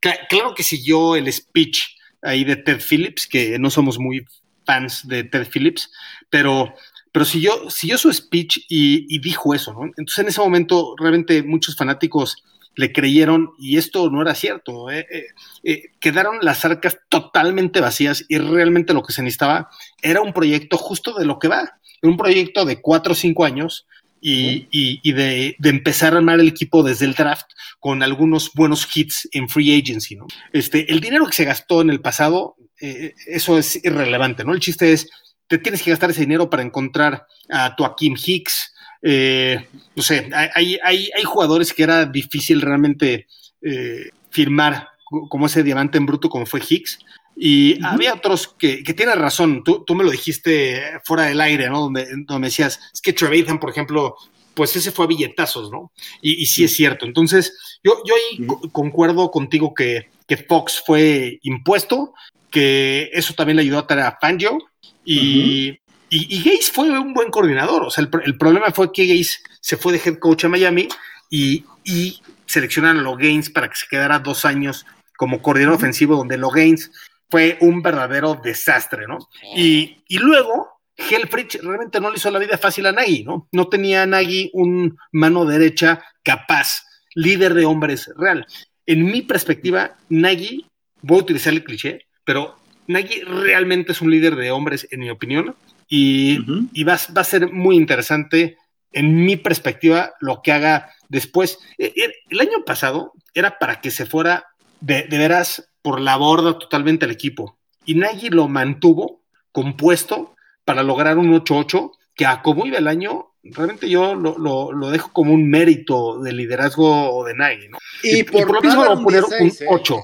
Claro 0.00 0.54
que 0.54 0.62
siguió 0.62 1.16
el 1.16 1.30
speech 1.32 1.96
ahí 2.22 2.44
de 2.44 2.56
Ted 2.56 2.80
Phillips, 2.80 3.26
que 3.26 3.58
no 3.58 3.70
somos 3.70 3.98
muy 3.98 4.24
fans 4.64 5.06
de 5.06 5.24
Ted 5.24 5.48
Phillips, 5.52 5.90
pero, 6.28 6.74
pero 7.12 7.24
siguió, 7.24 7.70
siguió 7.70 7.98
su 7.98 8.12
speech 8.12 8.66
y, 8.68 9.18
dijo 9.20 9.54
eso, 9.54 9.72
¿no? 9.72 9.84
Entonces 9.84 10.18
en 10.18 10.28
ese 10.28 10.40
momento 10.40 10.94
realmente 10.98 11.42
muchos 11.42 11.76
fanáticos 11.76 12.42
le 12.76 12.92
creyeron 12.92 13.52
y 13.58 13.78
esto 13.78 14.08
no 14.10 14.22
era 14.22 14.34
cierto. 14.34 14.90
¿eh? 14.90 15.06
Eh, 15.10 15.24
eh, 15.64 15.82
quedaron 15.98 16.38
las 16.42 16.64
arcas 16.64 16.98
totalmente 17.08 17.80
vacías 17.80 18.24
y 18.28 18.38
realmente 18.38 18.92
lo 18.92 19.02
que 19.02 19.12
se 19.12 19.22
necesitaba 19.22 19.70
era 20.02 20.20
un 20.20 20.32
proyecto 20.32 20.76
justo 20.76 21.14
de 21.18 21.24
lo 21.24 21.38
que 21.38 21.48
va, 21.48 21.80
un 22.02 22.16
proyecto 22.16 22.64
de 22.64 22.80
cuatro 22.80 23.12
o 23.12 23.16
cinco 23.16 23.44
años 23.44 23.86
y, 24.20 25.12
de, 25.12 25.56
empezar 25.62 26.14
a 26.14 26.16
armar 26.18 26.40
el 26.40 26.48
equipo 26.48 26.82
desde 26.82 27.06
el 27.06 27.14
draft 27.14 27.46
con 27.78 28.02
algunos 28.02 28.52
buenos 28.54 28.86
hits 28.94 29.28
en 29.32 29.48
free 29.48 29.78
agency, 29.78 30.16
¿no? 30.16 30.26
Este, 30.52 30.90
el 30.90 31.00
dinero 31.00 31.26
que 31.26 31.32
se 31.32 31.44
gastó 31.44 31.80
en 31.80 31.90
el 31.90 32.00
pasado, 32.00 32.56
eso 32.78 33.56
es 33.56 33.84
irrelevante, 33.84 34.44
¿no? 34.44 34.52
El 34.52 34.60
chiste 34.60 34.92
es, 34.92 35.08
te 35.46 35.58
tienes 35.58 35.80
que 35.82 35.90
gastar 35.90 36.10
ese 36.10 36.22
dinero 36.22 36.50
para 36.50 36.64
encontrar 36.64 37.26
a 37.48 37.76
tu 37.76 37.84
Akim 37.84 38.16
Hicks, 38.16 38.74
eh, 39.02 39.66
no 39.94 40.02
sé, 40.02 40.30
hay, 40.32 40.78
hay, 40.82 41.10
hay, 41.14 41.24
jugadores 41.24 41.72
que 41.72 41.82
era 41.82 42.06
difícil 42.06 42.60
realmente 42.60 43.26
eh, 43.62 44.10
firmar 44.30 44.88
como 45.28 45.46
ese 45.46 45.62
diamante 45.62 45.98
en 45.98 46.06
bruto 46.06 46.28
como 46.28 46.46
fue 46.46 46.60
Hicks, 46.66 46.98
y 47.38 47.84
había 47.84 48.14
otros 48.14 48.48
que, 48.58 48.82
que 48.82 48.94
tienes 48.94 49.16
razón, 49.16 49.62
tú, 49.62 49.84
tú, 49.84 49.94
me 49.94 50.04
lo 50.04 50.10
dijiste 50.10 50.82
fuera 51.04 51.24
del 51.24 51.40
aire, 51.42 51.68
¿no? 51.68 51.82
Donde, 51.82 52.08
donde 52.26 52.48
decías, 52.48 52.80
es 52.92 53.02
que 53.02 53.12
Trevathan, 53.12 53.60
por 53.60 53.68
ejemplo, 53.68 54.16
pues 54.54 54.74
ese 54.74 54.90
fue 54.90 55.04
a 55.04 55.08
billetazos, 55.08 55.70
¿no? 55.70 55.92
Y, 56.22 56.42
y 56.42 56.46
sí 56.46 56.64
es 56.64 56.74
cierto. 56.74 57.04
Entonces, 57.04 57.78
yo, 57.84 58.02
yo 58.06 58.14
ahí 58.14 58.46
concuerdo 58.72 59.30
contigo 59.30 59.74
que, 59.74 60.08
que, 60.26 60.38
Fox 60.38 60.82
fue 60.84 61.38
impuesto, 61.42 62.14
que 62.50 63.10
eso 63.12 63.34
también 63.34 63.56
le 63.56 63.62
ayudó 63.62 63.80
a 63.80 63.86
traer 63.86 64.06
a 64.06 64.18
Fangio, 64.18 64.56
y, 65.04 65.78
y, 66.24 66.42
Gaze 66.42 66.72
fue 66.72 66.88
un 66.90 67.12
buen 67.12 67.30
coordinador. 67.30 67.82
O 67.84 67.90
sea, 67.90 68.04
el, 68.04 68.10
el, 68.24 68.38
problema 68.38 68.70
fue 68.70 68.92
que 68.92 69.06
Gaze 69.06 69.38
se 69.60 69.76
fue 69.76 69.92
de 69.92 70.00
head 70.04 70.18
coach 70.18 70.44
a 70.44 70.48
Miami 70.48 70.88
y, 71.30 71.64
y 71.84 72.20
seleccionaron 72.46 73.00
a 73.00 73.02
los 73.02 73.18
Gaines 73.18 73.50
para 73.50 73.68
que 73.68 73.76
se 73.76 73.86
quedara 73.88 74.18
dos 74.18 74.44
años 74.44 74.86
como 75.16 75.42
coordinador 75.42 75.76
ofensivo, 75.76 76.16
donde 76.16 76.38
los 76.38 76.52
Gaines 76.52 76.90
fue 77.30 77.58
un 77.60 77.82
verdadero 77.82 78.38
desastre, 78.42 79.06
¿no? 79.06 79.18
Y, 79.56 79.96
luego, 80.10 80.80
Helfrich 80.96 81.60
realmente 81.60 82.00
no 82.00 82.10
le 82.10 82.16
hizo 82.16 82.30
la 82.30 82.38
vida 82.38 82.58
fácil 82.58 82.86
a 82.86 82.92
Nagy, 82.92 83.24
¿no? 83.24 83.48
No 83.52 83.68
tenía 83.68 84.02
a 84.02 84.06
Nagy 84.06 84.50
un 84.52 84.96
mano 85.12 85.44
derecha 85.44 86.02
capaz, 86.22 86.84
líder 87.14 87.54
de 87.54 87.64
hombres 87.64 88.10
real. 88.16 88.46
En 88.86 89.04
mi 89.04 89.22
perspectiva, 89.22 89.96
Nagy, 90.08 90.66
voy 91.02 91.18
a 91.18 91.22
utilizar 91.22 91.52
el 91.52 91.64
cliché, 91.64 92.06
pero 92.24 92.56
Nagy 92.86 93.22
realmente 93.22 93.92
es 93.92 94.00
un 94.00 94.10
líder 94.10 94.36
de 94.36 94.52
hombres, 94.52 94.86
en 94.90 95.00
mi 95.00 95.10
opinión, 95.10 95.56
y, 95.88 96.84
va, 96.84 96.94
a 96.94 97.24
ser 97.24 97.52
muy 97.52 97.76
interesante, 97.76 98.56
en 98.92 99.24
mi 99.24 99.36
perspectiva, 99.36 100.14
lo 100.20 100.42
que 100.42 100.52
haga 100.52 100.90
después. 101.08 101.58
E, 101.78 101.92
e, 101.96 102.12
el 102.30 102.40
año 102.40 102.64
pasado 102.64 103.12
era 103.34 103.58
para 103.58 103.80
que 103.80 103.90
se 103.90 104.06
fuera 104.06 104.46
de, 104.80 105.04
de 105.04 105.18
veras 105.18 105.68
por 105.82 106.00
la 106.00 106.16
borda 106.16 106.58
totalmente 106.58 107.04
el 107.04 107.12
equipo. 107.12 107.58
Y 107.84 107.94
Nagy 107.94 108.30
lo 108.30 108.48
mantuvo 108.48 109.22
compuesto 109.52 110.34
para 110.64 110.82
lograr 110.82 111.18
un 111.18 111.32
8-8 111.32 111.92
que 112.16 112.26
a 112.26 112.42
como 112.42 112.66
iba 112.66 112.78
el 112.78 112.88
año, 112.88 113.34
realmente 113.42 113.88
yo 113.88 114.14
lo, 114.14 114.90
dejo 114.90 115.12
como 115.12 115.32
un 115.32 115.48
mérito 115.48 116.18
de 116.20 116.32
liderazgo 116.32 117.24
de 117.24 117.34
Nagy. 117.34 117.68
Y, 118.02 118.24
por, 118.24 118.50
lo 118.50 118.60
mismo 118.60 118.84
voy 118.84 118.98
a 118.98 119.02
poner 119.02 119.24
un 119.24 119.52
8. 119.68 119.96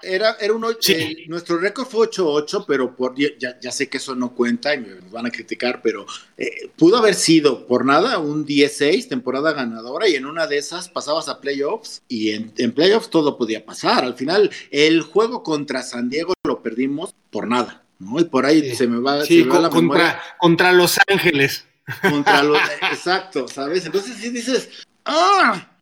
Era, 0.00 0.36
era 0.40 0.52
un 0.52 0.64
8, 0.64 0.92
eh, 0.92 1.24
nuestro 1.26 1.58
récord 1.58 1.88
fue 1.88 2.08
8-8, 2.08 2.64
pero 2.68 2.94
por, 2.94 3.16
ya, 3.16 3.58
ya, 3.60 3.72
sé 3.72 3.88
que 3.88 3.96
eso 3.96 4.14
no 4.14 4.32
cuenta 4.32 4.72
y 4.72 4.78
me 4.78 4.94
van 5.10 5.26
a 5.26 5.30
criticar, 5.30 5.82
pero 5.82 6.06
eh, 6.36 6.70
pudo 6.76 6.98
haber 6.98 7.16
sido 7.16 7.66
por 7.66 7.84
nada 7.84 8.20
un 8.20 8.44
16, 8.44 9.08
temporada 9.08 9.52
ganadora, 9.52 10.08
y 10.08 10.14
en 10.14 10.26
una 10.26 10.46
de 10.46 10.58
esas 10.58 10.88
pasabas 10.88 11.28
a 11.28 11.40
playoffs 11.40 12.02
y 12.06 12.30
en, 12.30 12.52
en 12.58 12.72
playoffs 12.72 13.10
todo 13.10 13.36
podía 13.36 13.64
pasar. 13.64 14.04
Al 14.04 14.14
final, 14.14 14.50
el 14.70 15.02
juego 15.02 15.42
contra 15.42 15.82
San 15.82 16.08
Diego 16.08 16.32
lo 16.44 16.62
perdimos 16.62 17.16
por 17.30 17.48
nada, 17.48 17.82
¿no? 17.98 18.20
Y 18.20 18.24
por 18.24 18.46
ahí 18.46 18.76
se 18.76 18.86
me 18.86 19.00
va, 19.00 19.24
sí, 19.24 19.42
la 19.42 19.68
contra, 19.68 20.22
contra 20.38 20.70
Los 20.70 20.96
Ángeles. 21.08 21.64
Contra 22.02 22.42
los, 22.42 22.60
exacto, 22.92 23.48
¿sabes? 23.48 23.86
Entonces 23.86 24.16
si 24.16 24.30
dices, 24.30 24.68
ah, 25.04 25.72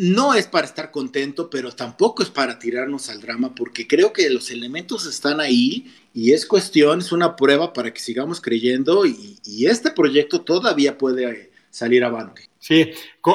no 0.00 0.32
es 0.32 0.46
para 0.46 0.66
estar 0.66 0.90
contento, 0.90 1.50
pero 1.50 1.72
tampoco 1.72 2.22
es 2.22 2.30
para 2.30 2.58
tirarnos 2.58 3.10
al 3.10 3.20
drama, 3.20 3.54
porque 3.54 3.86
creo 3.86 4.14
que 4.14 4.30
los 4.30 4.50
elementos 4.50 5.04
están 5.04 5.40
ahí 5.40 5.92
y 6.14 6.32
es 6.32 6.46
cuestión, 6.46 7.00
es 7.00 7.12
una 7.12 7.36
prueba 7.36 7.74
para 7.74 7.92
que 7.92 8.00
sigamos 8.00 8.40
creyendo 8.40 9.04
y, 9.04 9.36
este 9.66 9.90
proyecto 9.90 10.40
todavía 10.40 10.96
puede 10.96 11.50
salir 11.68 12.02
avante. 12.02 12.48
Sí, 12.60 12.92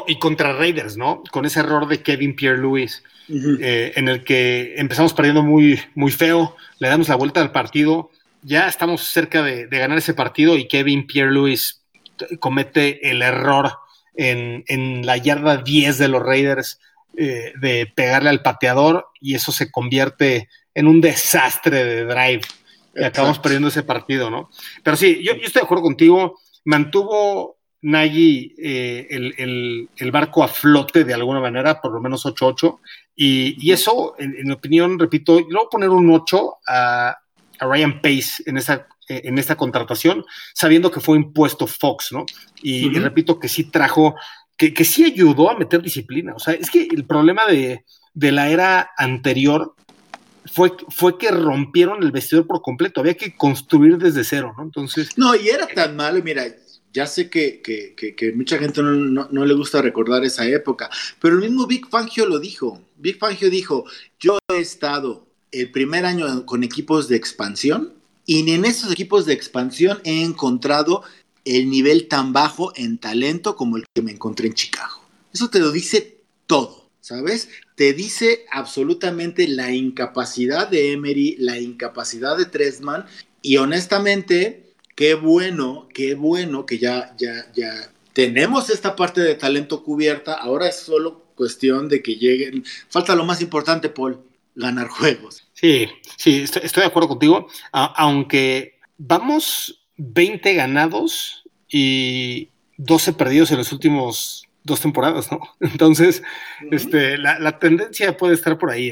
y 0.08 0.18
contra 0.18 0.54
Raiders, 0.54 0.98
¿no? 0.98 1.22
Con 1.32 1.46
ese 1.46 1.60
error 1.60 1.88
de 1.88 2.02
Kevin 2.02 2.36
Pierre-Louis, 2.36 3.04
eh, 3.30 3.94
en 3.96 4.08
el 4.08 4.24
que 4.24 4.74
empezamos 4.78 5.14
perdiendo 5.14 5.44
muy, 5.44 5.80
muy 5.94 6.12
feo, 6.12 6.56
le 6.80 6.88
damos 6.88 7.10
la 7.10 7.16
vuelta 7.16 7.42
al 7.42 7.52
partido, 7.52 8.10
ya 8.42 8.68
estamos 8.68 9.04
cerca 9.04 9.44
de, 9.44 9.68
ganar 9.68 10.00
ese 10.00 10.16
partido 10.16 10.58
y 10.58 10.68
Kevin 10.68 11.06
Pierre-Louis 11.06 11.84
comete 12.40 13.08
el 13.12 13.22
error 13.22 13.85
en, 14.18 14.64
en, 14.68 15.06
la 15.06 15.18
yarda 15.18 15.58
10 15.58 15.98
de 15.98 16.08
los 16.08 16.24
Raiders 16.24 16.80
eh, 17.18 17.54
de 17.62 17.90
pegarle 17.96 18.30
al 18.30 18.42
pateador 18.42 19.08
y 19.22 19.36
eso 19.36 19.54
se 19.54 19.72
convierte 19.72 20.50
en 20.74 20.88
un 20.88 21.00
desastre 21.00 21.86
de 21.86 22.04
drive. 22.04 22.42
Y 22.94 23.04
acabamos 23.04 23.40
perdiendo 23.40 23.70
ese 23.70 23.84
partido, 23.84 24.30
¿no? 24.30 24.50
Pero 24.84 24.98
sí, 24.98 25.24
yo, 25.24 25.32
estoy 25.34 25.62
de 25.62 25.66
acuerdo 25.66 25.84
contigo, 25.84 26.40
mantuvo 26.66 27.58
Nagy 27.82 28.56
eh, 28.58 29.08
el, 29.10 30.12
barco 30.12 30.44
a 30.44 30.50
flote 30.50 31.06
de 31.06 31.14
alguna 31.14 31.40
manera, 31.40 31.80
por 31.80 31.94
lo 31.94 32.02
menos 32.02 32.26
8-8, 32.26 32.80
y, 33.16 33.72
eso, 33.72 34.16
en, 34.18 34.36
mi 34.44 34.52
opinión, 34.52 35.00
repito, 35.00 35.40
yo 35.40 35.46
voy 35.46 35.66
a 35.68 35.70
poner 35.70 35.90
un 35.90 36.12
8 36.12 36.56
a, 36.68 37.18
Ryan 37.62 38.02
Pace 38.02 38.44
en 38.46 38.58
esta, 38.58 38.88
en 39.08 39.38
esta 39.38 39.56
contratación, 39.56 40.26
sabiendo 40.54 40.92
que 40.92 41.00
fue 41.00 41.18
impuesto 41.18 41.68
Fox, 41.68 42.12
¿no? 42.12 42.26
Y, 42.62 42.90
repito 42.98 43.40
que 43.40 43.48
sí 43.48 43.66
trajo, 43.66 44.16
que, 44.58 44.74
que, 44.74 44.86
sí 44.86 45.06
ayudó 45.06 45.52
a 45.52 45.58
meter 45.58 45.82
disciplina. 45.82 46.34
O 46.36 46.40
sea, 46.40 46.54
es 46.54 46.70
que 46.70 46.88
el 46.92 47.06
problema 47.06 47.46
de, 47.46 47.86
de 48.14 48.32
la 48.32 48.50
era 48.50 48.92
anterior 48.98 49.76
fue, 50.46 50.72
fue 50.90 51.18
que 51.18 51.32
rompieron 51.32 52.04
el 52.04 52.12
vestidor 52.12 52.48
por 52.48 52.62
completo, 52.62 53.02
había 53.02 53.16
que 53.16 53.36
construir 53.36 53.98
desde 53.98 54.24
cero, 54.24 54.54
¿no? 54.58 54.64
Entonces... 54.64 55.18
No, 55.18 55.36
y 55.36 55.50
era 55.50 55.68
tan 55.68 55.96
malo, 55.96 56.22
mira, 56.24 56.46
ya 56.94 57.06
sé 57.08 57.30
que, 57.30 57.62
que, 57.62 57.94
que, 57.96 58.32
mucha 58.32 58.58
gente 58.58 58.82
no, 58.82 59.28
no, 59.30 59.46
le 59.46 59.54
gusta 59.54 59.82
recordar 59.82 60.24
esa 60.24 60.48
época, 60.48 60.90
pero 61.20 61.36
el 61.36 61.42
mismo 61.42 61.68
Big 61.68 61.88
Fangio 61.90 62.26
lo 62.26 62.40
dijo. 62.40 62.82
Big 62.96 63.20
Fangio 63.20 63.50
dijo, 63.50 63.84
yo 64.20 64.40
he 64.54 64.60
estado 64.60 65.28
el 65.52 65.72
primer 65.72 66.06
año 66.06 66.46
con 66.46 66.64
equipos 66.64 67.10
de 67.10 67.18
expansión 67.18 67.95
y 68.26 68.50
en 68.50 68.66
esos 68.66 68.92
equipos 68.92 69.26
de 69.26 69.34
expansión 69.34 70.00
he 70.04 70.24
encontrado 70.24 71.04
el 71.44 71.70
nivel 71.70 72.08
tan 72.08 72.34
bajo 72.34 72.74
en 72.76 72.98
talento 72.98 73.56
como 73.56 73.78
el 73.78 73.86
que 73.94 74.02
me 74.02 74.12
encontré 74.12 74.48
en 74.48 74.54
Chicago. 74.54 75.02
Eso 75.32 75.50
te 75.50 75.60
lo 75.60 75.72
dice 75.72 76.22
todo. 76.48 76.86
¿sabes? 77.06 77.50
Te 77.76 77.94
dice 77.94 78.46
absolutamente 78.52 79.48
la 79.48 79.72
incapacidad 79.72 80.68
de 80.68 80.92
Emery, 80.92 81.36
la 81.38 81.60
incapacidad 81.60 82.36
de 82.36 82.46
Tresman 82.46 83.06
y 83.44 83.58
honestamente, 83.58 84.74
qué 84.96 85.14
bueno, 85.14 85.88
qué 85.94 86.16
bueno 86.16 86.66
que 86.66 86.80
ya, 86.80 87.16
ya, 87.20 87.52
ya 87.54 87.92
tenemos 88.14 88.72
esta 88.72 88.96
parte 88.96 89.22
de 89.22 89.36
talento 89.36 89.84
cubierta, 89.84 90.34
ahora 90.34 90.68
es 90.68 90.78
solo 90.78 91.26
cuestión 91.36 91.90
de 91.90 92.02
que 92.02 92.16
lleguen, 92.16 92.66
falta 92.90 93.14
lo 93.16 93.24
más 93.24 93.40
importante, 93.40 93.90
Paul, 93.90 94.22
ganar 94.56 94.88
juegos. 94.88 95.45
Sí, 95.56 95.88
sí, 96.18 96.42
estoy, 96.42 96.64
estoy 96.66 96.82
de 96.82 96.88
acuerdo 96.88 97.08
contigo, 97.08 97.48
aunque 97.72 98.78
vamos 98.98 99.88
20 99.96 100.54
ganados 100.54 101.44
y 101.70 102.50
12 102.78 103.14
perdidos 103.14 103.52
en 103.52 103.58
los 103.58 103.72
últimos 103.72 104.46
dos 104.66 104.82
temporadas, 104.82 105.32
¿no? 105.32 105.40
Entonces, 105.62 106.24
este, 106.72 107.18
la, 107.18 107.60
tendencia 107.60 108.18
puede 108.18 108.34
estar 108.34 108.58
por 108.58 108.72
ahí. 108.72 108.92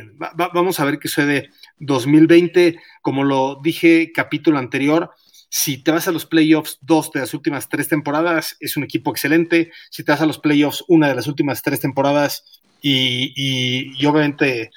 vamos 0.54 0.80
a 0.80 0.86
ver 0.86 1.00
qué 1.00 1.10
sucede 1.10 1.50
2020. 1.80 2.80
Como 3.02 3.26
lo 3.26 3.60
dije 3.62 4.12
capítulo 4.14 4.58
anterior, 4.58 5.12
si 5.50 5.84
te 5.84 5.92
vas 5.92 6.08
a 6.08 6.12
los 6.12 6.26
playoffs 6.26 6.78
dos 6.82 7.12
de 7.12 7.20
las 7.20 7.34
últimas 7.34 7.68
tres 7.68 7.90
temporadas, 7.90 8.56
es 8.60 8.78
un 8.78 8.84
equipo 8.84 9.12
excelente. 9.12 9.72
Si 9.90 10.04
te 10.04 10.12
vas 10.12 10.22
a 10.22 10.26
los 10.26 10.40
playoffs 10.40 10.84
una 10.88 11.10
de 11.10 11.16
las 11.16 11.28
últimas 11.28 11.62
tres 11.62 11.82
temporadas 11.82 12.62
y, 12.82 14.06
obviamente 14.06 14.62
eh, 14.62 14.72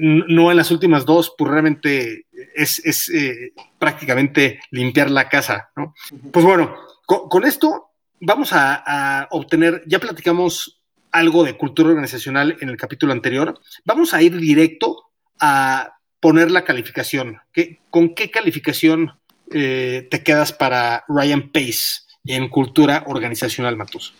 no 0.00 0.50
en 0.50 0.56
las 0.56 0.70
últimas 0.70 1.06
dos, 1.06 1.34
pues 1.36 1.50
realmente 1.50 2.26
es, 2.54 3.08
eh, 3.08 3.52
prácticamente 3.78 4.60
limpiar 4.70 5.10
la 5.10 5.28
casa, 5.28 5.70
¿no? 5.76 5.94
Pues 6.32 6.44
bueno, 6.44 6.74
con 7.06 7.44
esto 7.44 7.88
vamos 8.20 8.50
a, 8.52 9.28
obtener, 9.30 9.82
ya 9.86 9.98
platicamos 9.98 10.80
algo 11.10 11.44
de 11.44 11.56
cultura 11.56 11.90
organizacional 11.90 12.56
en 12.60 12.68
el 12.68 12.76
capítulo 12.76 13.12
anterior, 13.12 13.58
vamos 13.84 14.12
a 14.12 14.22
ir 14.22 14.36
directo 14.36 15.10
a 15.40 15.98
poner 16.20 16.50
la 16.50 16.64
calificación. 16.64 17.40
¿Con 17.90 18.14
qué 18.14 18.30
calificación 18.30 19.18
eh, 19.50 20.06
te 20.10 20.22
quedas 20.22 20.52
para 20.52 21.04
Ryan 21.08 21.50
Pace 21.50 22.02
en 22.24 22.48
cultura 22.48 23.04
organizacional, 23.06 23.76
Matos? 23.76 24.14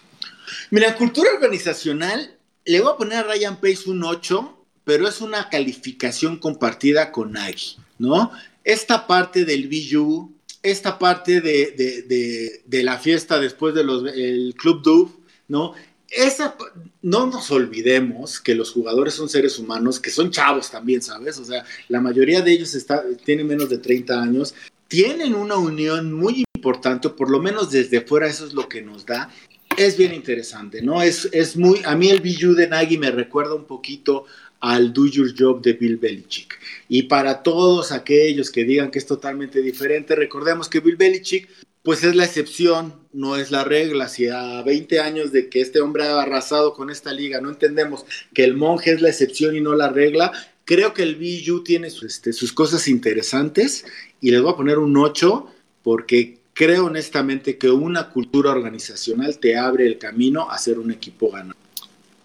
Mira, 0.71 0.95
cultura 0.95 1.31
organizacional, 1.35 2.39
le 2.64 2.81
voy 2.81 2.93
a 2.93 2.97
poner 2.97 3.19
a 3.19 3.23
Ryan 3.25 3.57
Pace 3.57 3.91
un 3.91 4.03
8, 4.05 4.58
pero 4.89 5.07
es 5.07 5.20
una 5.20 5.51
calificación 5.51 6.39
compartida 6.39 7.12
con 7.12 7.32
Nagy, 7.32 7.76
¿no? 7.99 8.32
Esta 8.64 9.07
parte 9.07 9.45
del 9.45 9.68
BU 9.68 10.32
esta 10.62 10.99
parte 10.99 11.43
de, 11.43 12.82
la 12.82 12.99
fiesta 12.99 13.39
después 13.39 13.74
del 13.74 14.55
Club 14.57 14.82
Dove, 14.82 15.11
¿no? 15.49 15.74
Esa, 16.09 16.57
no 17.03 17.26
nos 17.26 17.51
olvidemos 17.51 18.41
que 18.41 18.55
los 18.55 18.70
jugadores 18.70 19.12
son 19.12 19.28
seres 19.28 19.59
humanos, 19.59 20.01
que 20.01 20.09
son 20.09 20.30
chavos 20.30 20.70
también, 20.70 21.03
¿sabes? 21.03 21.39
O 21.39 21.45
sea, 21.45 21.66
la 21.89 22.01
mayoría 22.01 22.41
de 22.41 22.53
ellos 22.53 22.74
está, 22.74 23.05
tienen 23.26 23.47
menos 23.47 23.68
de 23.68 23.76
30 23.76 24.22
años, 24.22 24.55
tienen 24.89 25.34
una 25.34 25.57
unión 25.57 26.14
muy 26.14 26.45
importante, 26.57 27.11
por 27.11 27.30
lo 27.30 27.41
menos 27.41 27.70
desde 27.70 28.01
fuera 28.01 28.26
eso 28.26 28.47
es 28.47 28.55
lo 28.55 28.70
que 28.70 28.80
nos 28.80 29.05
da. 29.05 29.30
Es 29.76 29.97
bien 29.97 30.14
interesante, 30.14 30.82
¿no? 30.82 31.03
Es, 31.03 31.28
es 31.30 31.57
muy, 31.57 31.82
a 31.84 31.95
mí 31.95 32.09
el 32.09 32.20
Biju 32.20 32.55
de 32.55 32.68
Nagy 32.68 32.99
me 32.99 33.11
recuerda 33.11 33.55
un 33.55 33.66
poquito 33.66 34.24
al 34.61 34.93
Do 34.93 35.07
Your 35.07 35.33
Job 35.37 35.63
de 35.63 35.75
Bill 35.75 35.97
Belichick. 35.97 36.59
Y 36.89 37.05
para 37.05 37.43
todos 37.43 37.93
aquellos 37.93 38.51
que 38.51 38.65
digan 38.65 38.91
que 38.91 38.99
es 38.99 39.07
totalmente 39.07 39.63
diferente, 39.63 40.15
recordemos 40.15 40.69
que 40.69 40.81
Bill 40.81 40.97
Belichick 40.97 41.49
pues 41.83 42.05
es 42.05 42.15
la 42.15 42.25
excepción, 42.25 42.95
no 43.13 43.37
es 43.37 43.51
la 43.51 43.65
regla. 43.65 44.09
Si 44.09 44.29
a 44.29 44.63
20 44.63 45.01
años 45.01 45.33
de 45.33 45.49
que 45.49 45.61
este 45.61 45.81
hombre 45.81 46.05
ha 46.05 46.21
arrasado 46.21 46.75
con 46.75 46.91
esta 46.91 47.13
liga 47.13 47.41
no 47.41 47.49
entendemos 47.49 48.05
que 48.35 48.45
el 48.45 48.57
monje 48.57 48.93
es 48.93 49.01
la 49.01 49.09
excepción 49.09 49.57
y 49.57 49.61
no 49.61 49.75
la 49.75 49.89
regla, 49.89 50.33
creo 50.65 50.93
que 50.93 51.03
el 51.03 51.17
BU 51.17 51.65
tiene 51.65 51.89
este, 51.89 52.33
sus 52.33 52.53
cosas 52.53 52.89
interesantes 52.89 53.87
y 54.21 54.31
les 54.31 54.43
voy 54.43 54.53
a 54.53 54.57
poner 54.57 54.79
un 54.79 54.97
8 54.97 55.47
porque 55.83 56.41
creo 56.53 56.87
honestamente 56.87 57.57
que 57.57 57.71
una 57.71 58.11
cultura 58.11 58.51
organizacional 58.51 59.39
te 59.39 59.57
abre 59.57 59.87
el 59.87 59.97
camino 59.97 60.51
a 60.51 60.59
ser 60.59 60.79
un 60.79 60.91
equipo 60.91 61.31
ganador. 61.31 61.68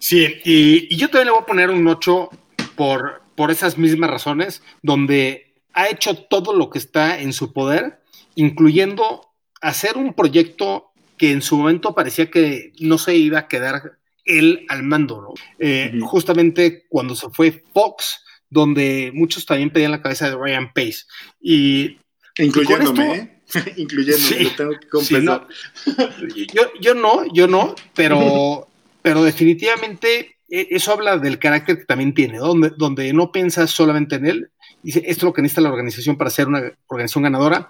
Sí, 0.04 0.36
y, 0.44 0.94
yo 0.94 1.08
también 1.08 1.28
le 1.28 1.30
voy 1.30 1.40
a 1.40 1.46
poner 1.46 1.70
un 1.70 1.88
8 1.88 2.28
por, 2.76 3.22
por 3.34 3.50
esas 3.50 3.78
mismas 3.78 4.10
razones, 4.10 4.62
donde 4.82 5.54
ha 5.72 5.88
hecho 5.88 6.14
todo 6.14 6.52
lo 6.52 6.68
que 6.68 6.78
está 6.78 7.18
en 7.18 7.32
su 7.32 7.54
poder, 7.54 8.02
incluyendo 8.34 9.32
hacer 9.62 9.96
un 9.96 10.12
proyecto 10.12 10.92
que 11.16 11.30
en 11.30 11.40
su 11.40 11.56
momento 11.56 11.94
parecía 11.94 12.30
que 12.30 12.74
no 12.80 12.98
se 12.98 13.16
iba 13.16 13.38
a 13.38 13.48
quedar 13.48 13.92
él 14.26 14.66
al 14.68 14.82
mando, 14.82 15.22
¿no? 15.22 15.34
Eh, 15.58 15.98
justamente 16.02 16.84
cuando 16.90 17.14
se 17.16 17.30
fue 17.30 17.64
Fox, 17.72 18.22
donde 18.50 19.10
muchos 19.14 19.46
también 19.46 19.70
pedían 19.70 19.92
la 19.92 20.02
cabeza 20.02 20.28
de 20.28 20.36
Ryan 20.36 20.70
Pace. 20.74 21.04
Y, 21.40 21.96
Incluyéndome, 22.36 23.14
¿eh? 23.14 23.40
Incluyéndome, 23.78 24.44
lo 24.44 24.50
tengo 24.50 24.72
que 24.78 26.46
yo, 26.52 26.62
yo 26.78 26.94
no, 26.94 27.24
yo 27.32 27.48
no, 27.48 27.74
pero 27.94 28.68
pero 29.04 29.22
definitivamente 29.22 30.38
e, 30.48 30.68
eso 30.70 30.90
habla 30.90 31.18
del 31.18 31.38
carácter 31.38 31.76
que 31.76 31.84
también 31.84 32.14
tiene, 32.14 32.38
donde, 32.38 32.72
donde 32.74 33.12
no 33.12 33.30
piensas 33.30 33.70
solamente 33.70 34.16
en 34.16 34.26
él, 34.26 34.50
dice, 34.82 35.00
esto 35.00 35.10
es 35.10 35.22
lo 35.24 35.32
que 35.34 35.42
necesita 35.42 35.60
la 35.60 35.68
organización 35.68 36.16
para 36.16 36.30
ser 36.30 36.48
una 36.48 36.72
organización 36.86 37.24
ganadora, 37.24 37.68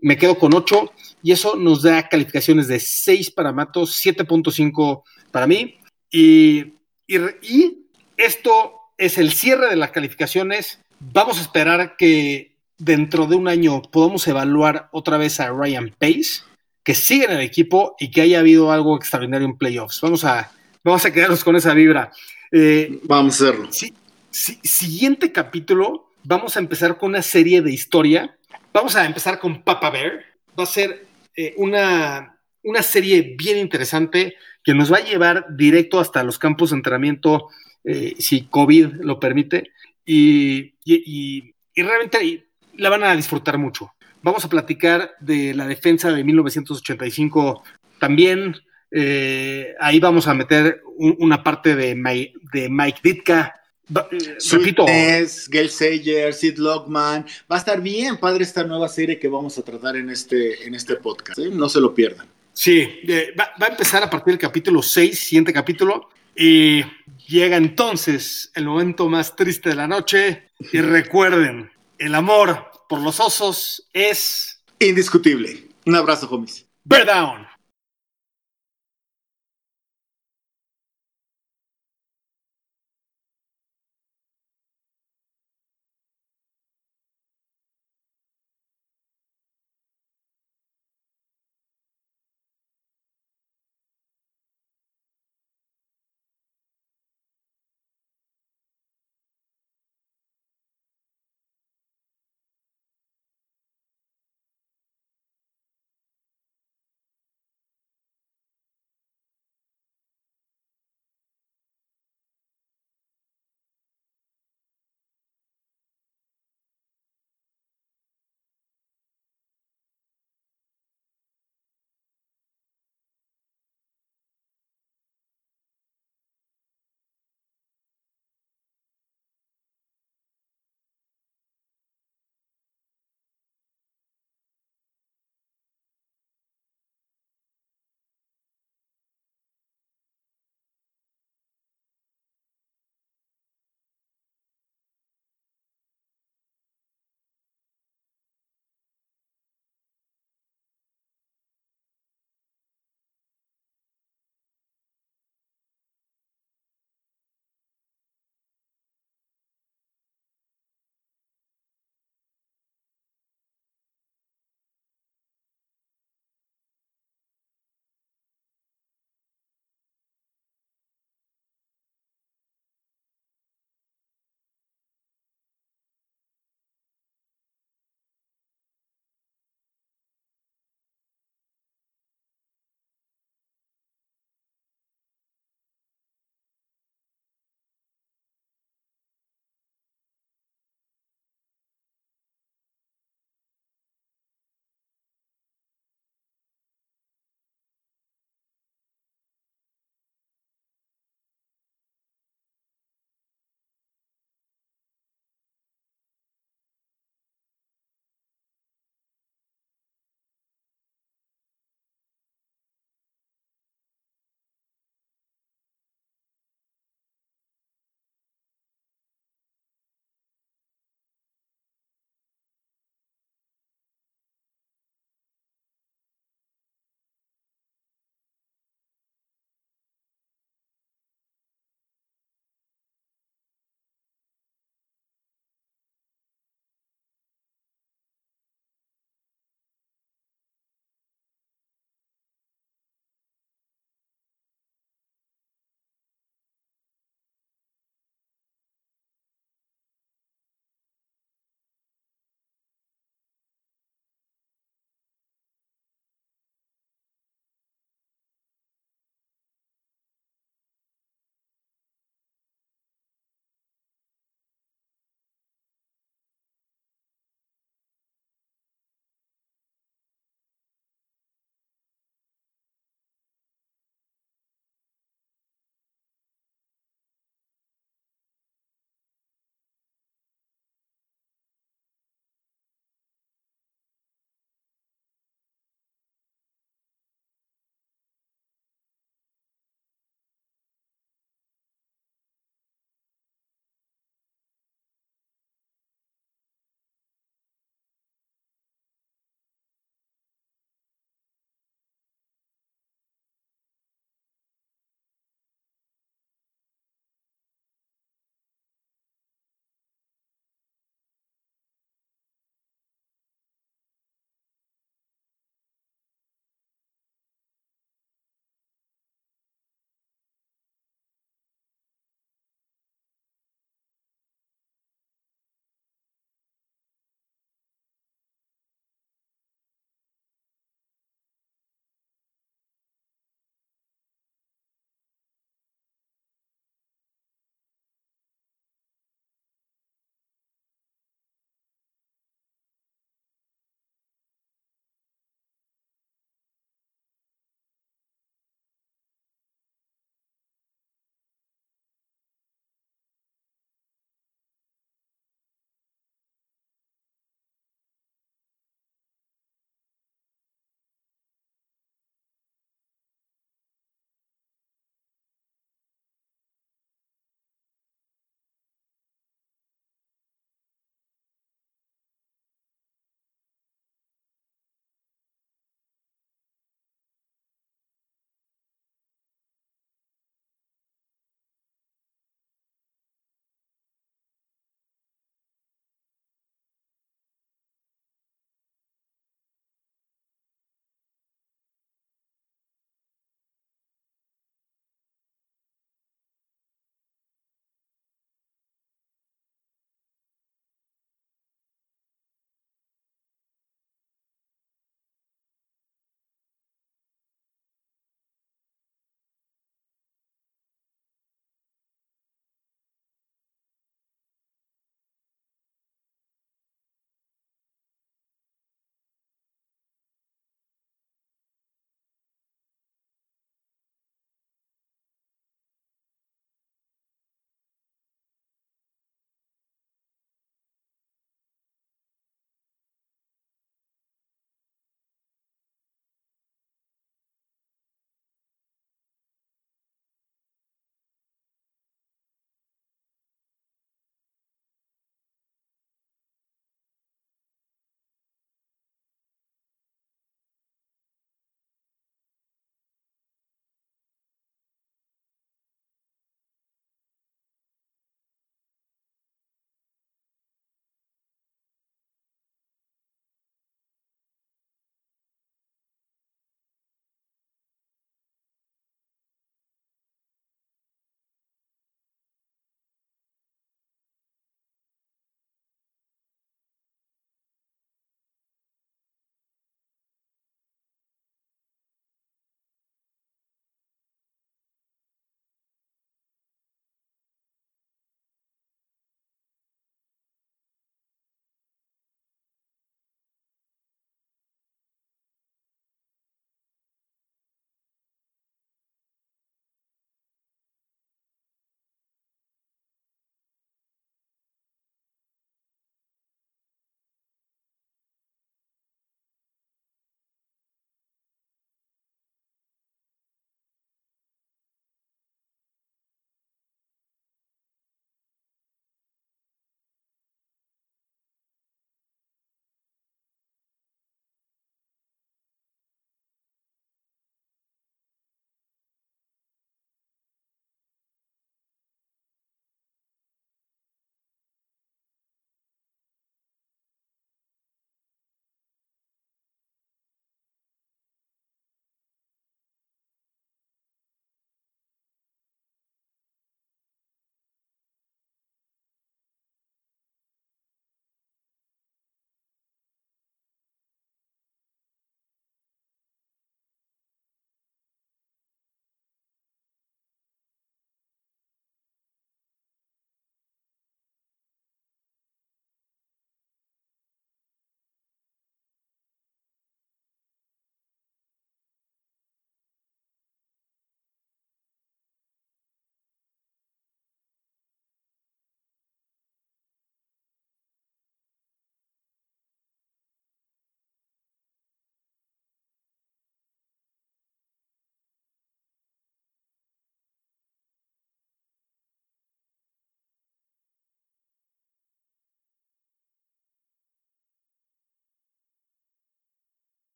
me 0.00 0.16
quedo 0.16 0.38
con 0.38 0.54
8 0.54 0.92
y 1.24 1.32
eso 1.32 1.56
nos 1.56 1.82
da 1.82 2.08
calificaciones 2.08 2.68
de 2.68 2.78
6 2.78 3.32
para 3.32 3.52
Matos, 3.52 4.00
7.5 4.00 5.02
para 5.32 5.48
mí 5.48 5.80
y, 6.12 6.74
y, 7.08 7.86
esto 8.16 8.74
es 8.96 9.18
el 9.18 9.32
cierre 9.32 9.68
de 9.70 9.76
las 9.76 9.90
calificaciones. 9.90 10.80
Vamos 11.00 11.38
a 11.38 11.42
esperar 11.42 11.96
que 11.96 12.56
dentro 12.78 13.26
de 13.26 13.34
un 13.34 13.48
año 13.48 13.82
podamos 13.82 14.26
evaluar 14.28 14.88
otra 14.92 15.18
vez 15.18 15.40
a 15.40 15.50
Ryan 15.50 15.92
Pace, 15.98 16.42
que 16.84 16.94
siga 16.94 17.24
en 17.24 17.38
el 17.38 17.40
equipo 17.40 17.96
y 17.98 18.10
que 18.10 18.22
haya 18.22 18.40
habido 18.40 18.72
algo 18.72 18.96
extraordinario 18.96 19.46
en 19.46 19.56
playoffs. 19.56 20.00
Vamos 20.00 20.24
a, 20.24 20.50
Vamos 20.88 21.04
a 21.04 21.12
quedarnos 21.12 21.44
con 21.44 21.54
esa 21.54 21.74
vibra. 21.74 22.10
Eh, 22.50 23.00
vamos 23.02 23.42
a 23.42 23.50
hacerlo. 23.50 23.68
siguiente 24.30 25.32
capítulo, 25.32 26.08
vamos 26.24 26.56
a 26.56 26.60
empezar 26.60 26.96
con 26.96 27.10
una 27.10 27.20
serie 27.20 27.60
de 27.60 27.70
historia. 27.70 28.38
Vamos 28.72 28.96
a 28.96 29.04
empezar 29.04 29.38
con 29.38 29.62
Papa 29.62 29.90
Bear. 29.90 30.24
Va 30.58 30.62
a 30.62 30.66
ser 30.66 31.06
eh, 31.36 31.52
una, 31.58 32.40
una 32.62 32.82
serie 32.82 33.34
bien 33.36 33.58
interesante 33.58 34.36
que 34.64 34.72
nos 34.72 34.90
va 34.90 34.96
a 34.96 35.04
llevar 35.04 35.44
directo 35.50 36.00
hasta 36.00 36.22
los 36.22 36.38
campos 36.38 36.70
de 36.70 36.76
entrenamiento, 36.76 37.48
eh, 37.84 38.14
si 38.18 38.46
COVID 38.46 39.02
lo 39.02 39.20
permite, 39.20 39.72
y, 40.06 40.72
y, 40.86 41.54
realmente 41.76 42.46
la 42.78 42.88
van 42.88 43.04
a 43.04 43.14
disfrutar 43.14 43.58
mucho. 43.58 43.92
Vamos 44.22 44.42
a 44.42 44.48
platicar 44.48 45.16
de 45.20 45.52
la 45.52 45.66
defensa 45.66 46.10
de 46.12 46.24
1985 46.24 47.62
también, 47.98 48.56
Eh, 48.90 49.74
ahí 49.80 50.00
vamos 50.00 50.26
a 50.28 50.34
meter 50.34 50.82
un- 50.96 51.16
una 51.18 51.42
parte 51.42 51.74
de, 51.76 51.94
Mai- 51.94 52.32
de 52.52 52.68
Mike 52.68 53.00
Ditka. 53.02 53.54
Eh, 54.10 54.36
Repito, 54.50 54.84
Gail 54.86 55.70
Sayer, 55.70 56.34
Sid 56.34 56.58
Lockman. 56.58 57.24
Va 57.50 57.56
a 57.56 57.58
estar 57.58 57.80
bien 57.80 58.18
padre 58.18 58.44
esta 58.44 58.64
nueva 58.64 58.88
serie 58.88 59.18
que 59.18 59.28
vamos 59.28 59.56
a 59.58 59.62
tratar 59.62 59.96
en 59.96 60.10
este, 60.10 60.66
en 60.66 60.74
este 60.74 60.96
podcast. 60.96 61.38
¿eh? 61.38 61.48
No 61.52 61.68
se 61.68 61.80
lo 61.80 61.94
pierdan. 61.94 62.26
sí, 62.52 62.80
eh, 63.08 63.32
va, 63.38 63.50
va 63.60 63.66
a 63.66 63.70
empezar 63.70 64.02
a 64.02 64.10
partir 64.10 64.32
del 64.32 64.38
capítulo 64.40 64.82
6, 64.82 65.18
siguiente 65.18 65.52
capítulo. 65.52 66.10
Y 66.36 66.82
llega 67.26 67.56
entonces 67.56 68.52
el 68.54 68.64
momento 68.66 69.08
más 69.08 69.34
triste 69.34 69.70
de 69.70 69.74
la 69.74 69.88
noche. 69.88 70.44
Y 70.72 70.80
recuerden, 70.80 71.70
el 71.98 72.14
amor 72.14 72.70
por 72.88 73.00
los 73.00 73.18
osos 73.20 73.88
es 73.92 74.62
Indiscutible. 74.80 75.64
Un 75.86 75.96
abrazo, 75.96 76.28
homies. 76.30 76.64
Bear 76.84 77.06
Down. 77.06 77.47